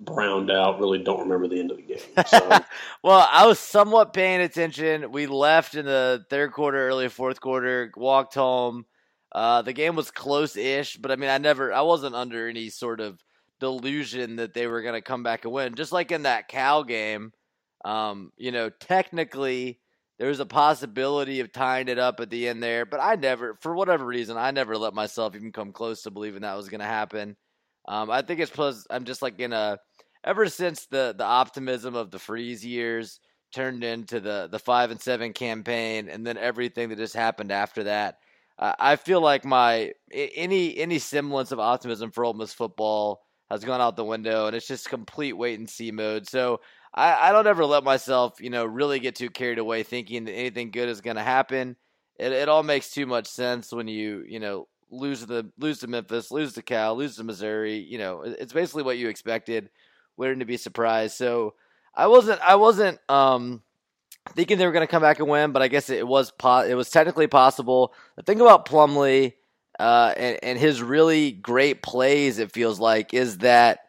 browned 0.00 0.50
out. 0.50 0.78
Really 0.78 1.02
don't 1.02 1.20
remember 1.20 1.48
the 1.48 1.58
end 1.58 1.70
of 1.70 1.78
the 1.78 1.82
game. 1.82 1.98
So. 2.26 2.58
well, 3.02 3.28
I 3.30 3.46
was 3.46 3.58
somewhat 3.58 4.12
paying 4.12 4.40
attention. 4.40 5.10
We 5.10 5.26
left 5.26 5.74
in 5.74 5.86
the 5.86 6.24
third 6.30 6.52
quarter, 6.52 6.88
early 6.88 7.08
fourth 7.08 7.40
quarter, 7.40 7.92
walked 7.96 8.34
home. 8.34 8.86
Uh, 9.34 9.62
the 9.62 9.72
game 9.72 9.96
was 9.96 10.10
close-ish, 10.10 10.96
but 10.98 11.10
I 11.10 11.16
mean, 11.16 11.30
I 11.30 11.38
never, 11.38 11.72
I 11.72 11.80
wasn't 11.80 12.14
under 12.14 12.48
any 12.48 12.68
sort 12.68 13.00
of 13.00 13.18
delusion 13.60 14.36
that 14.36 14.52
they 14.52 14.66
were 14.66 14.82
going 14.82 14.94
to 14.94 15.00
come 15.00 15.22
back 15.22 15.44
and 15.44 15.52
win. 15.52 15.74
Just 15.74 15.92
like 15.92 16.12
in 16.12 16.24
that 16.24 16.48
Cal 16.48 16.84
game, 16.84 17.32
um, 17.84 18.30
you 18.36 18.52
know, 18.52 18.68
technically 18.68 19.80
there 20.18 20.28
was 20.28 20.40
a 20.40 20.46
possibility 20.46 21.40
of 21.40 21.52
tying 21.52 21.88
it 21.88 21.98
up 21.98 22.20
at 22.20 22.28
the 22.28 22.46
end 22.48 22.62
there, 22.62 22.84
but 22.84 23.00
I 23.00 23.14
never, 23.14 23.56
for 23.60 23.74
whatever 23.74 24.04
reason, 24.04 24.36
I 24.36 24.50
never 24.50 24.76
let 24.76 24.94
myself 24.94 25.34
even 25.34 25.50
come 25.50 25.72
close 25.72 26.02
to 26.02 26.10
believing 26.10 26.42
that 26.42 26.56
was 26.56 26.68
going 26.68 26.80
to 26.80 26.86
happen. 26.86 27.36
Um, 27.88 28.10
I 28.10 28.22
think 28.22 28.38
it's 28.40 28.50
plus 28.50 28.86
I'm 28.90 29.04
just 29.04 29.22
like 29.22 29.40
in 29.40 29.52
a, 29.52 29.78
ever 30.22 30.48
since 30.48 30.86
the 30.86 31.14
the 31.16 31.24
optimism 31.24 31.96
of 31.96 32.10
the 32.10 32.18
Freeze 32.18 32.64
years 32.64 33.18
turned 33.52 33.82
into 33.82 34.20
the 34.20 34.48
the 34.50 34.58
five 34.58 34.90
and 34.90 35.00
seven 35.00 35.32
campaign, 35.32 36.08
and 36.08 36.24
then 36.26 36.38
everything 36.38 36.90
that 36.90 36.98
just 36.98 37.16
happened 37.16 37.50
after 37.50 37.84
that. 37.84 38.18
I 38.78 38.96
feel 38.96 39.20
like 39.20 39.44
my 39.44 39.92
any 40.12 40.76
any 40.78 40.98
semblance 40.98 41.52
of 41.52 41.58
optimism 41.58 42.10
for 42.10 42.24
Ole 42.24 42.34
Miss 42.34 42.52
football 42.52 43.22
has 43.50 43.64
gone 43.64 43.80
out 43.80 43.96
the 43.96 44.04
window, 44.04 44.46
and 44.46 44.56
it's 44.56 44.68
just 44.68 44.88
complete 44.88 45.32
wait 45.32 45.58
and 45.58 45.68
see 45.68 45.90
mode. 45.90 46.28
So 46.28 46.60
I, 46.94 47.28
I 47.28 47.32
don't 47.32 47.46
ever 47.46 47.64
let 47.64 47.84
myself, 47.84 48.40
you 48.40 48.50
know, 48.50 48.64
really 48.64 49.00
get 49.00 49.16
too 49.16 49.30
carried 49.30 49.58
away 49.58 49.82
thinking 49.82 50.24
that 50.24 50.32
anything 50.32 50.70
good 50.70 50.88
is 50.88 51.00
going 51.00 51.16
to 51.16 51.22
happen. 51.22 51.76
It, 52.18 52.32
it 52.32 52.48
all 52.48 52.62
makes 52.62 52.90
too 52.90 53.06
much 53.06 53.26
sense 53.26 53.72
when 53.72 53.88
you, 53.88 54.24
you 54.28 54.38
know, 54.38 54.68
lose 54.90 55.26
the 55.26 55.50
lose 55.58 55.80
to 55.80 55.86
Memphis, 55.86 56.30
lose 56.30 56.52
to 56.54 56.62
Cal, 56.62 56.96
lose 56.96 57.16
to 57.16 57.24
Missouri. 57.24 57.78
You 57.78 57.98
know, 57.98 58.22
it's 58.22 58.52
basically 58.52 58.84
what 58.84 58.98
you 58.98 59.08
expected. 59.08 59.70
Waiting 60.16 60.40
to 60.40 60.44
be 60.44 60.58
surprised. 60.58 61.16
So 61.16 61.54
I 61.94 62.06
wasn't 62.06 62.40
I 62.42 62.56
wasn't 62.56 62.98
um 63.08 63.62
thinking 64.30 64.58
they 64.58 64.66
were 64.66 64.72
going 64.72 64.86
to 64.86 64.90
come 64.90 65.02
back 65.02 65.18
and 65.18 65.28
win, 65.28 65.52
but 65.52 65.62
I 65.62 65.68
guess 65.68 65.90
it 65.90 66.06
was 66.06 66.30
po- 66.30 66.64
it 66.64 66.74
was 66.74 66.90
technically 66.90 67.26
possible. 67.26 67.92
The 68.16 68.22
thing 68.22 68.40
about 68.40 68.66
Plumlee 68.66 69.34
uh, 69.78 70.14
and, 70.16 70.38
and 70.42 70.58
his 70.58 70.82
really 70.82 71.32
great 71.32 71.82
plays, 71.82 72.38
it 72.38 72.52
feels 72.52 72.78
like, 72.78 73.14
is 73.14 73.38
that 73.38 73.80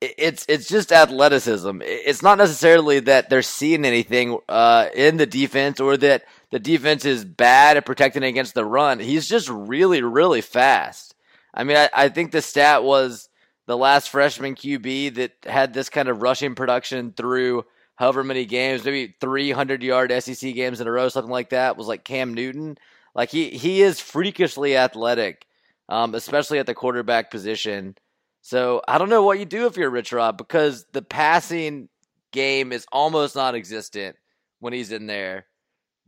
it's 0.00 0.44
it's 0.48 0.68
just 0.68 0.92
athleticism. 0.92 1.80
It's 1.82 2.22
not 2.22 2.38
necessarily 2.38 3.00
that 3.00 3.30
they're 3.30 3.42
seeing 3.42 3.84
anything 3.84 4.38
uh, 4.48 4.88
in 4.94 5.16
the 5.16 5.26
defense 5.26 5.80
or 5.80 5.96
that 5.96 6.24
the 6.50 6.58
defense 6.58 7.04
is 7.04 7.24
bad 7.24 7.76
at 7.76 7.86
protecting 7.86 8.22
against 8.22 8.54
the 8.54 8.64
run. 8.64 9.00
He's 9.00 9.28
just 9.28 9.48
really 9.48 10.02
really 10.02 10.42
fast. 10.42 11.14
I 11.54 11.64
mean, 11.64 11.78
I, 11.78 11.88
I 11.94 12.08
think 12.10 12.32
the 12.32 12.42
stat 12.42 12.84
was 12.84 13.30
the 13.66 13.76
last 13.76 14.10
freshman 14.10 14.54
QB 14.54 15.14
that 15.14 15.32
had 15.44 15.72
this 15.72 15.88
kind 15.88 16.08
of 16.08 16.22
rushing 16.22 16.54
production 16.54 17.12
through 17.12 17.64
however 17.96 18.22
many 18.22 18.44
games, 18.44 18.84
maybe 18.84 19.14
300 19.20 19.82
yard 19.82 20.12
SEC 20.22 20.54
games 20.54 20.80
in 20.80 20.86
a 20.86 20.92
row, 20.92 21.08
something 21.08 21.32
like 21.32 21.50
that, 21.50 21.76
was 21.76 21.88
like 21.88 22.04
Cam 22.04 22.34
Newton. 22.34 22.78
Like 23.14 23.30
he 23.30 23.50
he 23.50 23.82
is 23.82 24.00
freakishly 24.00 24.76
athletic, 24.76 25.46
um, 25.88 26.14
especially 26.14 26.58
at 26.58 26.66
the 26.66 26.74
quarterback 26.74 27.30
position. 27.30 27.96
So 28.42 28.82
I 28.86 28.98
don't 28.98 29.08
know 29.08 29.22
what 29.22 29.38
you 29.38 29.44
do 29.44 29.66
if 29.66 29.76
you're 29.76 29.90
Rich 29.90 30.12
Rod 30.12 30.36
because 30.36 30.86
the 30.92 31.02
passing 31.02 31.88
game 32.30 32.70
is 32.70 32.86
almost 32.92 33.34
non-existent 33.34 34.16
when 34.60 34.72
he's 34.72 34.92
in 34.92 35.06
there. 35.06 35.46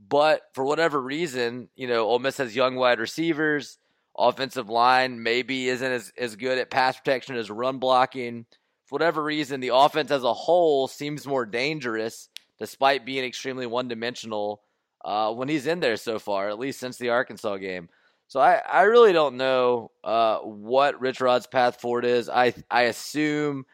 But 0.09 0.42
for 0.54 0.64
whatever 0.64 1.00
reason, 1.00 1.68
you 1.75 1.88
know, 1.88 2.07
Ole 2.07 2.21
Miss 2.21 2.37
has 2.37 2.54
young 2.54 2.76
wide 2.76 3.00
receivers. 3.00 3.78
Offensive 4.16 4.68
line 4.68 5.23
maybe 5.23 5.68
isn't 5.68 5.92
as, 5.92 6.12
as 6.18 6.37
good 6.37 6.59
at 6.59 6.71
pass 6.71 6.97
protection 6.97 7.37
as 7.37 7.50
run 7.50 7.78
blocking. 7.78 8.47
For 8.88 8.95
whatever 8.95 9.23
reason, 9.23 9.61
the 9.61 9.75
offense 9.75 10.11
as 10.11 10.25
a 10.25 10.33
whole 10.33 10.88
seems 10.88 11.26
more 11.26 11.45
dangerous 11.45 12.30
despite 12.59 13.04
being 13.04 13.23
extremely 13.23 13.66
one 13.66 13.87
dimensional 13.87 14.62
uh, 15.04 15.30
when 15.33 15.50
he's 15.50 15.66
in 15.66 15.80
there 15.80 15.97
so 15.97 16.18
far, 16.18 16.49
at 16.49 16.59
least 16.59 16.80
since 16.80 16.97
the 16.97 17.11
Arkansas 17.11 17.59
game. 17.59 17.90
So 18.28 18.40
I, 18.40 18.62
I 18.66 18.83
really 18.83 19.12
don't 19.12 19.37
know 19.37 19.90
uh, 20.02 20.38
what 20.38 21.00
Rich 21.02 21.21
Rod's 21.21 21.47
path 21.47 21.83
forward 21.83 22.07
is. 22.07 22.30
I 22.30 22.54
I 22.71 22.83
assume, 22.85 23.66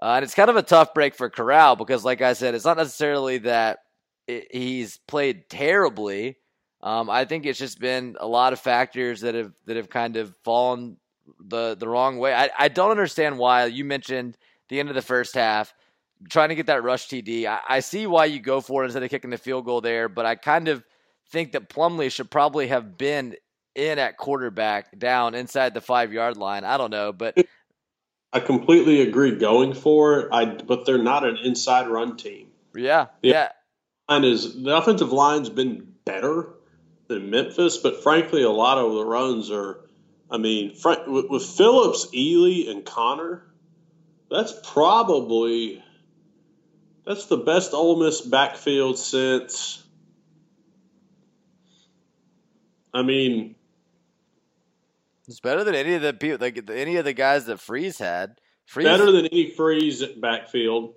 uh, 0.00 0.14
and 0.14 0.24
it's 0.24 0.34
kind 0.36 0.50
of 0.50 0.56
a 0.56 0.62
tough 0.62 0.94
break 0.94 1.16
for 1.16 1.28
Corral 1.30 1.74
because, 1.74 2.04
like 2.04 2.22
I 2.22 2.32
said, 2.34 2.54
it's 2.54 2.64
not 2.64 2.76
necessarily 2.76 3.38
that 3.38 3.80
it, 4.28 4.48
he's 4.52 4.98
played 5.08 5.48
terribly. 5.50 6.38
Um, 6.80 7.10
I 7.10 7.24
think 7.24 7.44
it's 7.44 7.58
just 7.58 7.80
been 7.80 8.16
a 8.20 8.26
lot 8.26 8.52
of 8.52 8.60
factors 8.60 9.22
that 9.22 9.34
have 9.34 9.52
that 9.66 9.76
have 9.76 9.90
kind 9.90 10.16
of 10.16 10.32
fallen 10.44 10.96
the 11.40 11.74
the 11.74 11.88
wrong 11.88 12.18
way. 12.18 12.32
I, 12.32 12.50
I 12.56 12.68
don't 12.68 12.90
understand 12.90 13.38
why 13.38 13.66
you 13.66 13.84
mentioned 13.84 14.36
the 14.68 14.80
end 14.80 14.88
of 14.88 14.94
the 14.94 15.02
first 15.02 15.34
half 15.34 15.74
trying 16.28 16.48
to 16.50 16.54
get 16.54 16.66
that 16.66 16.82
rush 16.82 17.08
TD. 17.08 17.46
I, 17.46 17.60
I 17.68 17.80
see 17.80 18.06
why 18.06 18.26
you 18.26 18.40
go 18.40 18.60
for 18.60 18.82
it 18.82 18.86
instead 18.86 19.02
of 19.02 19.10
kicking 19.10 19.30
the 19.30 19.38
field 19.38 19.64
goal 19.64 19.80
there, 19.80 20.08
but 20.08 20.26
I 20.26 20.34
kind 20.34 20.68
of 20.68 20.84
think 21.30 21.52
that 21.52 21.68
Plumlee 21.68 22.10
should 22.10 22.30
probably 22.30 22.68
have 22.68 22.96
been 22.96 23.36
in 23.74 23.98
at 23.98 24.16
quarterback 24.16 24.98
down 24.98 25.34
inside 25.34 25.74
the 25.74 25.80
five 25.80 26.12
yard 26.12 26.36
line. 26.36 26.64
I 26.64 26.76
don't 26.76 26.90
know, 26.90 27.12
but 27.12 27.36
I 28.32 28.40
completely 28.40 29.02
agree 29.02 29.36
going 29.36 29.74
for 29.74 30.20
it. 30.20 30.28
I 30.32 30.44
but 30.44 30.86
they're 30.86 30.98
not 30.98 31.24
an 31.24 31.38
inside 31.42 31.88
run 31.88 32.16
team. 32.16 32.48
Yeah, 32.74 33.06
the 33.22 33.28
yeah. 33.28 33.48
Line 34.08 34.24
is 34.24 34.62
the 34.62 34.76
offensive 34.76 35.12
line's 35.12 35.48
been 35.48 35.94
better 36.04 36.50
than 37.08 37.30
Memphis, 37.30 37.78
but 37.78 38.02
frankly, 38.02 38.42
a 38.42 38.50
lot 38.50 38.78
of 38.78 38.92
the 38.94 39.04
runs 39.04 39.50
are. 39.50 39.80
I 40.30 40.38
mean, 40.38 40.74
with, 41.06 41.26
with 41.28 41.44
Phillips, 41.44 42.08
Ealy, 42.14 42.68
and 42.68 42.84
Conner, 42.84 43.44
that's 44.34 44.54
probably 44.72 45.82
that's 47.06 47.26
the 47.26 47.36
best 47.36 47.72
Ole 47.72 48.02
Miss 48.04 48.20
backfield 48.20 48.98
since. 48.98 49.82
I 52.92 53.02
mean, 53.02 53.54
it's 55.28 55.40
better 55.40 55.64
than 55.64 55.74
any 55.74 55.94
of 55.94 56.02
the 56.02 56.12
people, 56.12 56.38
like 56.40 56.68
any 56.70 56.96
of 56.96 57.04
the 57.04 57.12
guys 57.12 57.46
that 57.46 57.60
Freeze 57.60 57.98
had. 57.98 58.38
Freeze, 58.66 58.86
better 58.86 59.10
than 59.10 59.26
any 59.26 59.50
Freeze 59.50 60.02
backfield. 60.04 60.94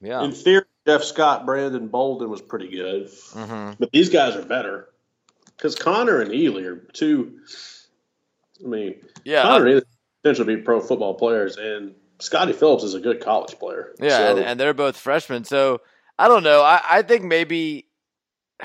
Yeah. 0.00 0.22
In 0.22 0.32
theory, 0.32 0.64
Jeff 0.86 1.02
Scott, 1.02 1.46
Brandon 1.46 1.88
Bolden 1.88 2.30
was 2.30 2.40
pretty 2.40 2.68
good, 2.68 3.08
mm-hmm. 3.08 3.72
but 3.78 3.90
these 3.92 4.10
guys 4.10 4.36
are 4.36 4.44
better 4.44 4.88
because 5.56 5.74
Conner 5.74 6.20
and 6.20 6.30
Ealy 6.30 6.64
are 6.66 6.76
two. 6.76 7.40
I 8.64 8.68
mean, 8.68 8.94
yeah, 9.24 9.42
Conner 9.42 9.66
and 9.66 9.80
Ealy 9.80 9.86
potentially 10.22 10.56
be 10.56 10.62
pro 10.62 10.80
football 10.80 11.14
players, 11.14 11.56
and 11.56 11.94
Scottie 12.20 12.52
Phillips 12.52 12.84
is 12.84 12.94
a 12.94 13.00
good 13.00 13.20
college 13.20 13.58
player. 13.58 13.94
Yeah, 14.00 14.16
so. 14.16 14.36
and, 14.36 14.44
and, 14.44 14.60
they're 14.60 14.74
both 14.74 14.96
freshmen. 14.96 15.44
So 15.44 15.80
I 16.18 16.28
don't 16.28 16.42
know. 16.42 16.62
I, 16.62 16.80
I 16.88 17.02
think 17.02 17.24
maybe. 17.24 17.86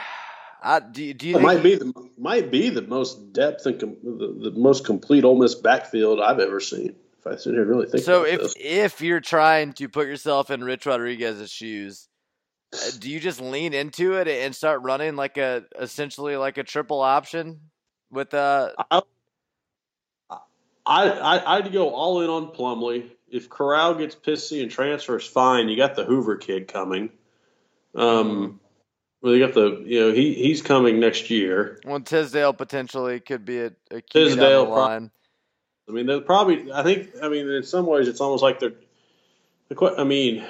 I, 0.65 0.79
do, 0.79 1.13
do 1.13 1.27
you 1.27 1.39
might 1.39 1.61
be 1.61 1.75
the 1.75 1.91
might 2.17 2.49
be 2.49 2.69
the 2.69 2.81
most 2.81 3.33
depth 3.33 3.65
and 3.65 3.77
com, 3.77 3.97
the, 4.01 4.49
the, 4.49 4.51
most 4.57 4.85
complete 4.85 5.25
Ole 5.25 5.37
Miss 5.37 5.55
backfield 5.55 6.21
I've 6.21 6.39
ever 6.39 6.61
seen. 6.61 6.95
If 7.19 7.27
I 7.27 7.35
sit 7.35 7.53
here 7.53 7.65
really 7.65 7.85
think. 7.85 8.01
So 8.05 8.23
if 8.23 8.39
this. 8.39 8.55
if 8.57 9.01
you're 9.01 9.19
trying 9.19 9.73
to 9.73 9.89
put 9.89 10.07
yourself 10.07 10.49
in 10.51 10.63
Rich 10.63 10.85
Rodriguez's 10.85 11.51
shoes, 11.51 12.07
uh, 12.73 12.77
do 12.97 13.11
you 13.11 13.19
just 13.19 13.41
lean 13.41 13.73
into 13.73 14.13
it 14.13 14.29
and 14.29 14.55
start 14.55 14.81
running 14.83 15.17
like 15.17 15.37
a 15.37 15.65
essentially 15.77 16.37
like 16.37 16.57
a 16.57 16.63
triple 16.63 17.01
option 17.01 17.59
with 18.09 18.33
uh? 18.33 18.71
I, 18.89 19.01
I, 20.85 21.57
I'd 21.57 21.71
go 21.73 21.89
all 21.89 22.21
in 22.21 22.29
on 22.29 22.55
Plumlee 22.55 23.09
if 23.33 23.49
Corral 23.49 23.95
gets 23.95 24.15
pissy 24.15 24.61
and 24.61 24.69
transfers, 24.69 25.27
fine. 25.27 25.67
You 25.67 25.75
got 25.75 25.95
the 25.95 26.05
Hoover 26.05 26.37
kid 26.37 26.67
coming. 26.67 27.09
Um, 27.95 28.59
well, 29.21 29.33
you 29.33 29.45
got 29.45 29.55
the 29.55 29.83
you 29.85 29.99
know 29.99 30.11
he 30.13 30.35
he's 30.35 30.61
coming 30.61 30.99
next 30.99 31.29
year. 31.29 31.79
Well, 31.83 31.99
Tisdale 31.99 32.53
potentially 32.53 33.19
could 33.19 33.43
be 33.43 33.59
a, 33.59 33.71
a 33.89 34.01
key 34.01 34.25
Tisdale 34.25 34.69
line. 34.69 35.09
I 35.89 35.91
mean, 35.91 36.05
they're 36.05 36.21
probably. 36.21 36.71
I 36.71 36.83
think. 36.83 37.09
I 37.21 37.27
mean, 37.27 37.49
in 37.49 37.63
some 37.63 37.87
ways, 37.87 38.07
it's 38.07 38.21
almost 38.21 38.43
like 38.43 38.59
they're. 38.59 38.73
I 39.97 40.03
mean, 40.03 40.45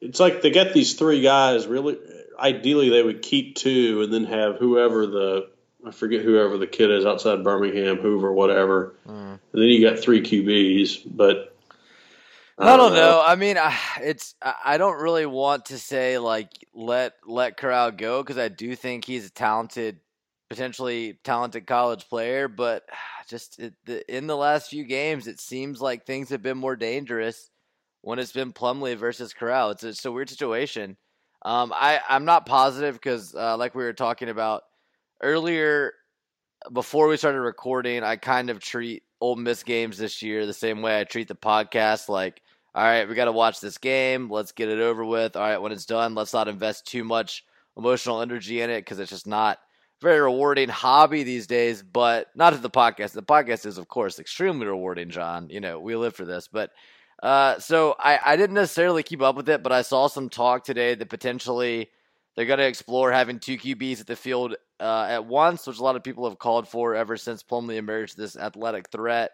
it's 0.00 0.18
like 0.18 0.40
they 0.40 0.50
get 0.50 0.72
these 0.72 0.94
three 0.94 1.20
guys. 1.20 1.66
Really, 1.66 1.98
ideally, 2.38 2.88
they 2.88 3.02
would 3.02 3.20
keep 3.20 3.56
two 3.56 4.02
and 4.02 4.12
then 4.12 4.24
have 4.24 4.56
whoever 4.56 5.06
the 5.06 5.50
I 5.86 5.90
forget 5.90 6.22
whoever 6.22 6.56
the 6.56 6.66
kid 6.66 6.90
is 6.90 7.04
outside 7.04 7.44
Birmingham, 7.44 7.98
Hoover, 7.98 8.32
whatever. 8.32 8.94
Mm. 9.06 9.32
And 9.32 9.40
then 9.52 9.64
you 9.64 9.88
got 9.88 9.98
three 9.98 10.22
QBs, 10.22 11.02
but 11.04 11.53
I 12.58 12.76
don't 12.76 12.94
know. 12.94 13.22
I 13.24 13.34
mean, 13.36 13.58
I, 13.60 13.76
it's 14.02 14.34
I 14.42 14.78
don't 14.78 15.00
really 15.00 15.26
want 15.26 15.66
to 15.66 15.78
say 15.78 16.18
like 16.18 16.50
let 16.72 17.14
let 17.26 17.56
Corral 17.56 17.90
go 17.90 18.22
because 18.22 18.38
I 18.38 18.48
do 18.48 18.76
think 18.76 19.04
he's 19.04 19.26
a 19.26 19.30
talented, 19.30 20.00
potentially 20.48 21.18
talented 21.24 21.66
college 21.66 22.08
player. 22.08 22.48
But 22.48 22.84
just 23.28 23.58
it, 23.58 23.74
the, 23.84 24.16
in 24.16 24.26
the 24.26 24.36
last 24.36 24.70
few 24.70 24.84
games, 24.84 25.26
it 25.26 25.40
seems 25.40 25.80
like 25.80 26.06
things 26.06 26.30
have 26.30 26.42
been 26.42 26.58
more 26.58 26.76
dangerous 26.76 27.50
when 28.02 28.18
it's 28.18 28.32
been 28.32 28.52
Plumlee 28.52 28.96
versus 28.96 29.32
Corral. 29.32 29.70
It's, 29.70 29.82
it's 29.84 30.04
a 30.04 30.12
weird 30.12 30.28
situation. 30.30 30.96
Um, 31.42 31.72
I 31.74 32.00
I'm 32.08 32.24
not 32.24 32.46
positive 32.46 32.94
because 32.94 33.34
uh, 33.34 33.56
like 33.56 33.74
we 33.74 33.84
were 33.84 33.92
talking 33.92 34.28
about 34.28 34.62
earlier 35.20 35.92
before 36.72 37.08
we 37.08 37.16
started 37.16 37.40
recording, 37.40 38.02
I 38.02 38.16
kind 38.16 38.50
of 38.50 38.60
treat 38.60 39.02
Ole 39.20 39.36
Miss 39.36 39.62
games 39.62 39.98
this 39.98 40.22
year 40.22 40.46
the 40.46 40.52
same 40.52 40.82
way 40.82 40.98
I 40.98 41.04
treat 41.04 41.28
the 41.28 41.34
podcast. 41.34 42.08
Like, 42.08 42.40
all 42.74 42.84
right, 42.84 43.08
we 43.08 43.14
got 43.14 43.26
to 43.26 43.32
watch 43.32 43.60
this 43.60 43.78
game. 43.78 44.28
Let's 44.28 44.52
get 44.52 44.68
it 44.68 44.80
over 44.80 45.04
with. 45.04 45.36
All 45.36 45.42
right, 45.42 45.58
when 45.60 45.72
it's 45.72 45.86
done, 45.86 46.14
let's 46.14 46.32
not 46.32 46.48
invest 46.48 46.86
too 46.86 47.04
much 47.04 47.44
emotional 47.76 48.20
energy 48.20 48.60
in 48.60 48.70
it 48.70 48.80
because 48.80 48.98
it's 48.98 49.10
just 49.10 49.26
not 49.26 49.58
very 50.00 50.20
rewarding 50.20 50.68
hobby 50.68 51.22
these 51.22 51.46
days. 51.46 51.82
But 51.82 52.28
not 52.34 52.50
to 52.50 52.58
the 52.58 52.70
podcast. 52.70 53.12
The 53.12 53.22
podcast 53.22 53.64
is, 53.64 53.78
of 53.78 53.86
course, 53.86 54.18
extremely 54.18 54.66
rewarding, 54.66 55.10
John. 55.10 55.48
You 55.50 55.60
know, 55.60 55.78
we 55.78 55.94
live 55.94 56.16
for 56.16 56.24
this. 56.24 56.48
But 56.48 56.70
uh, 57.22 57.60
so 57.60 57.94
I, 57.98 58.18
I 58.24 58.36
didn't 58.36 58.54
necessarily 58.54 59.04
keep 59.04 59.22
up 59.22 59.36
with 59.36 59.48
it, 59.48 59.62
but 59.62 59.72
I 59.72 59.82
saw 59.82 60.08
some 60.08 60.28
talk 60.28 60.64
today 60.64 60.96
that 60.96 61.08
potentially 61.08 61.90
they're 62.34 62.46
going 62.46 62.58
to 62.58 62.66
explore 62.66 63.12
having 63.12 63.38
two 63.38 63.56
QBs 63.56 64.00
at 64.00 64.08
the 64.08 64.16
field 64.16 64.56
uh, 64.80 65.06
at 65.08 65.26
once, 65.26 65.66
which 65.66 65.78
a 65.78 65.82
lot 65.82 65.94
of 65.94 66.02
people 66.02 66.28
have 66.28 66.38
called 66.40 66.68
for 66.68 66.96
ever 66.96 67.16
since 67.16 67.44
Plumlee 67.44 67.76
emerged 67.76 68.16
this 68.16 68.36
athletic 68.36 68.90
threat. 68.90 69.30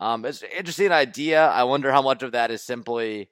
Um, 0.00 0.24
it's 0.24 0.42
an 0.42 0.48
interesting 0.56 0.90
idea. 0.90 1.46
I 1.46 1.64
wonder 1.64 1.92
how 1.92 2.02
much 2.02 2.22
of 2.22 2.32
that 2.32 2.50
is 2.50 2.62
simply 2.62 3.30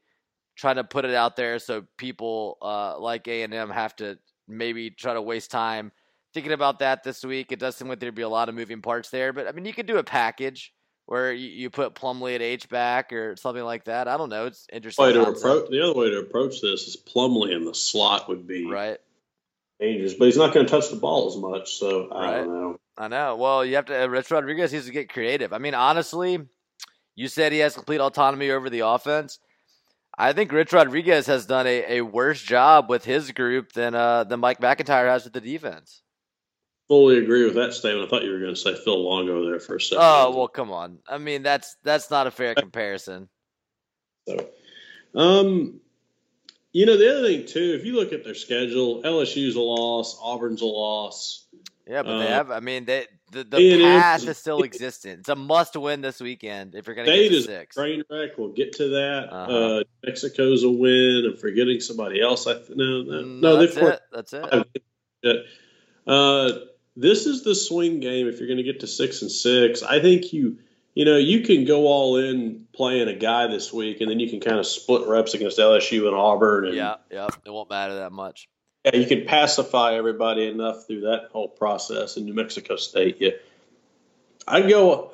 trying 0.57 0.77
to 0.77 0.85
put 0.85 1.05
it 1.05 1.15
out 1.15 1.35
there 1.37 1.59
so 1.59 1.85
people 1.97 2.59
uh, 2.61 2.99
like 2.99 3.27
A 3.27 3.43
and 3.43 3.55
M 3.55 3.71
have 3.71 3.97
to 3.97 4.19
maybe 4.47 4.91
try 4.91 5.15
to 5.15 5.23
waste 5.23 5.51
time 5.51 5.93
thinking 6.35 6.53
about 6.53 6.81
that 6.81 7.03
this 7.03 7.25
week. 7.25 7.53
It 7.53 7.59
does 7.59 7.77
seem 7.77 7.89
like 7.89 8.01
there'd 8.01 8.15
be 8.15 8.23
a 8.23 8.29
lot 8.29 8.49
of 8.49 8.55
moving 8.55 8.83
parts 8.83 9.11
there, 9.11 9.33
but 9.33 9.49
I 9.49 9.53
mean, 9.53 9.65
you 9.65 9.73
could 9.73 9.87
do 9.87 9.97
a 9.97 10.05
package 10.05 10.75
where 11.07 11.33
you, 11.33 11.49
you 11.49 11.71
put 11.71 11.95
Plumlee 11.95 12.35
at 12.35 12.43
H 12.43 12.69
back 12.69 13.15
or 13.15 13.35
something 13.37 13.65
like 13.65 13.85
that. 13.85 14.09
I 14.09 14.19
don't 14.19 14.29
know. 14.29 14.45
It's 14.45 14.67
interesting. 14.71 15.07
Way 15.07 15.15
to 15.15 15.27
approach, 15.27 15.71
the 15.71 15.83
other 15.83 15.95
way 15.95 16.11
to 16.11 16.19
approach 16.19 16.61
this 16.61 16.87
is 16.87 16.97
Plumlee 16.97 17.57
in 17.57 17.65
the 17.65 17.75
slot 17.75 18.29
would 18.29 18.47
be 18.47 18.67
right 18.67 18.99
dangerous, 19.81 20.15
but 20.15 20.27
he's 20.27 20.37
not 20.37 20.53
going 20.53 20.67
to 20.67 20.71
touch 20.71 20.91
the 20.91 20.97
ball 20.97 21.29
as 21.29 21.37
much. 21.37 21.77
So 21.77 22.09
I 22.11 22.25
right. 22.25 22.37
don't 22.39 22.49
know. 22.49 22.77
I 22.97 23.09
know. 23.09 23.37
Well, 23.37 23.65
you 23.65 23.77
have 23.77 23.87
to. 23.87 24.05
Uh, 24.05 24.07
Rich 24.07 24.31
Rodriguez 24.31 24.73
needs 24.73 24.87
to 24.87 24.93
get 24.93 25.09
creative. 25.09 25.53
I 25.53 25.59
mean, 25.59 25.75
honestly, 25.75 26.41
you 27.19 27.29
said 27.29 27.53
he 27.53 27.59
has 27.59 27.75
complete 27.75 28.01
autonomy 28.01 28.51
over 28.51 28.71
the 28.71 28.81
offense. 28.81 29.39
I 30.17 30.33
think 30.33 30.53
Rich 30.53 30.73
Rodriguez 30.73 31.27
has 31.27 31.47
done 31.47 31.67
a, 31.67 31.99
a 31.99 32.01
worse 32.03 32.43
job 32.43 32.89
with 32.89 33.05
his 33.05 33.31
group 33.33 33.73
than 33.73 33.95
uh, 33.95 34.25
than 34.25 34.41
Mike 34.41 34.61
MacIntyre 34.61 35.09
has 35.09 35.25
with 35.25 35.33
the 35.33 35.41
defense 35.41 36.03
fully 36.89 37.19
agree 37.19 37.45
with 37.45 37.55
that 37.55 37.75
statement. 37.75 38.07
I 38.07 38.11
thought 38.11 38.25
you 38.25 38.33
were 38.33 38.41
going 38.41 38.55
to 38.55 38.61
say 38.61 38.75
Phil 38.75 38.99
Longo 38.99 39.49
there 39.49 39.61
for 39.61 39.77
a 39.77 39.81
second. 39.81 40.03
Oh 40.03 40.35
well, 40.37 40.49
come 40.49 40.73
on. 40.73 40.99
I 41.07 41.19
mean, 41.19 41.43
that's 41.43 41.77
that's 41.85 42.11
not 42.11 42.27
a 42.27 42.31
fair 42.31 42.55
comparison. 42.55 43.29
So, 44.27 44.49
um, 45.15 45.81
you 46.73 46.87
know 46.87 46.97
the 46.97 47.11
other 47.11 47.29
thing 47.29 47.47
too, 47.47 47.77
if 47.79 47.85
you 47.85 47.95
look 47.95 48.13
at 48.13 48.25
their 48.25 48.35
schedule, 48.35 49.03
LSU's 49.03 49.55
a 49.55 49.61
loss, 49.61 50.19
Auburn's 50.21 50.63
a 50.63 50.67
loss. 50.67 51.47
Yeah, 51.87 52.03
but 52.03 52.13
uh, 52.13 52.19
they 52.19 52.27
have. 52.27 52.51
I 52.51 52.61
mean, 52.61 52.87
they 52.87 53.07
the, 53.31 53.45
the 53.45 53.83
path 53.83 54.23
is, 54.23 54.29
is 54.29 54.39
still 54.39 54.63
existent. 54.63 55.21
It's 55.21 55.29
a 55.29 55.37
must 55.37 55.77
win 55.77 56.01
this 56.01 56.21
weekend 56.21 56.75
if 56.75 56.87
you're 56.87 56.97
going 56.97 57.09
to 57.09 57.13
get 57.13 57.29
to 57.29 57.43
six. 57.43 57.77
Train 57.77 58.03
wreck. 58.11 58.39
We'll 58.39 58.53
get 58.53 58.73
to 58.75 58.89
that. 58.89 59.29
Uh-huh. 59.31 59.53
Uh, 59.53 59.83
Mexico's 60.05 60.65
a 60.65 60.71
win. 60.71 61.31
I'm 61.31 61.37
forgetting 61.37 61.81
somebody 61.81 62.21
else. 62.21 62.47
I 62.47 62.55
th- 62.55 62.71
no, 62.71 63.03
no, 63.03 63.23
mm, 63.23 63.41
no. 63.41 63.57
That's 63.57 63.77
it. 63.77 64.01
That's 64.13 64.33
it. 65.23 65.47
Uh, 66.07 66.53
this 66.97 67.27
is 67.27 67.45
the 67.45 67.55
swing 67.55 68.01
game 68.01 68.29
if 68.29 68.39
you're 68.39 68.49
going 68.49 68.59
to 68.59 68.65
get 68.65 68.81
to 68.81 68.87
six 68.87 69.23
and 69.23 69.31
six. 69.31 69.83
I 69.83 70.01
think 70.01 70.33
you 70.33 70.59
you 70.95 71.05
know 71.05 71.17
you 71.17 71.43
can 71.43 71.65
go 71.65 71.87
all 71.87 72.17
in 72.17 72.67
playing 72.73 73.09
a 73.09 73.15
guy 73.15 73.47
this 73.47 73.73
week, 73.73 74.01
and 74.01 74.11
then 74.11 74.19
you 74.19 74.29
can 74.29 74.41
kind 74.41 74.59
of 74.59 74.67
split 74.67 75.07
reps 75.07 75.35
against 75.35 75.59
LSU 75.59 76.07
and 76.07 76.17
Auburn. 76.17 76.67
And, 76.67 76.75
yeah, 76.75 76.97
yeah, 77.11 77.29
it 77.45 77.51
won't 77.51 77.71
matter 77.71 77.97
that 77.97 78.13
much. 78.13 78.49
Yeah, 78.85 78.97
you 78.97 79.07
can 79.07 79.27
pacify 79.27 79.95
everybody 79.95 80.47
enough 80.47 80.87
through 80.87 81.03
that 81.03 81.29
whole 81.33 81.49
process 81.49 82.17
in 82.17 82.25
New 82.25 82.35
Mexico 82.35 82.77
State. 82.77 83.17
Yeah, 83.21 83.31
I'd 84.47 84.69
go. 84.69 85.13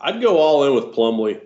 I'd 0.00 0.20
go 0.20 0.38
all 0.38 0.64
in 0.64 0.74
with 0.74 0.94
Plumlee. 0.94 1.40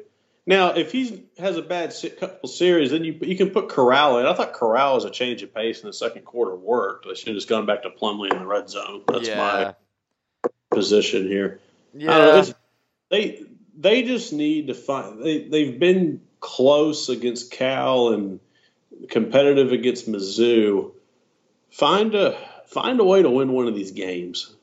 Now, 0.49 0.71
if 0.71 0.93
he 0.93 1.25
has 1.37 1.59
a 1.59 1.63
bad 1.63 1.95
couple 2.19 2.49
series, 2.49 2.91
then 2.91 3.05
you 3.05 3.19
you 3.21 3.37
can 3.37 3.51
put 3.51 3.69
Corral 3.69 4.19
in. 4.19 4.25
I 4.25 4.33
thought 4.33 4.55
Corral 4.55 4.97
as 4.97 5.05
a 5.05 5.11
change 5.11 5.43
of 5.43 5.55
pace 5.55 5.83
in 5.83 5.87
the 5.87 5.93
second 5.93 6.23
quarter 6.25 6.57
worked. 6.57 7.07
I 7.07 7.13
should 7.13 7.29
have 7.29 7.37
just 7.37 7.49
gone 7.49 7.67
back 7.67 7.83
to 7.83 7.91
Plumlee 7.91 8.33
in 8.33 8.39
the 8.39 8.47
red 8.47 8.71
zone. 8.71 9.03
That's 9.07 9.29
yeah. 9.29 9.37
my 9.37 10.53
position 10.71 11.29
here. 11.29 11.61
Yeah, 11.93 12.47
they 13.11 13.43
they 13.77 14.05
just 14.05 14.33
need 14.33 14.69
to 14.69 14.75
find. 14.75 15.23
They 15.23 15.47
they've 15.49 15.79
been 15.79 16.23
close 16.41 17.11
against 17.11 17.51
Cal 17.51 18.15
and 18.15 18.41
competitive 19.09 19.73
against 19.73 20.11
Mizzou. 20.11 20.93
Find 21.71 22.15
a 22.15 22.39
find 22.67 23.01
a 23.01 23.05
way 23.05 23.23
to 23.23 23.31
win 23.31 23.53
one 23.53 23.67
of 23.67 23.75
these 23.75 23.93
games. 23.93 24.55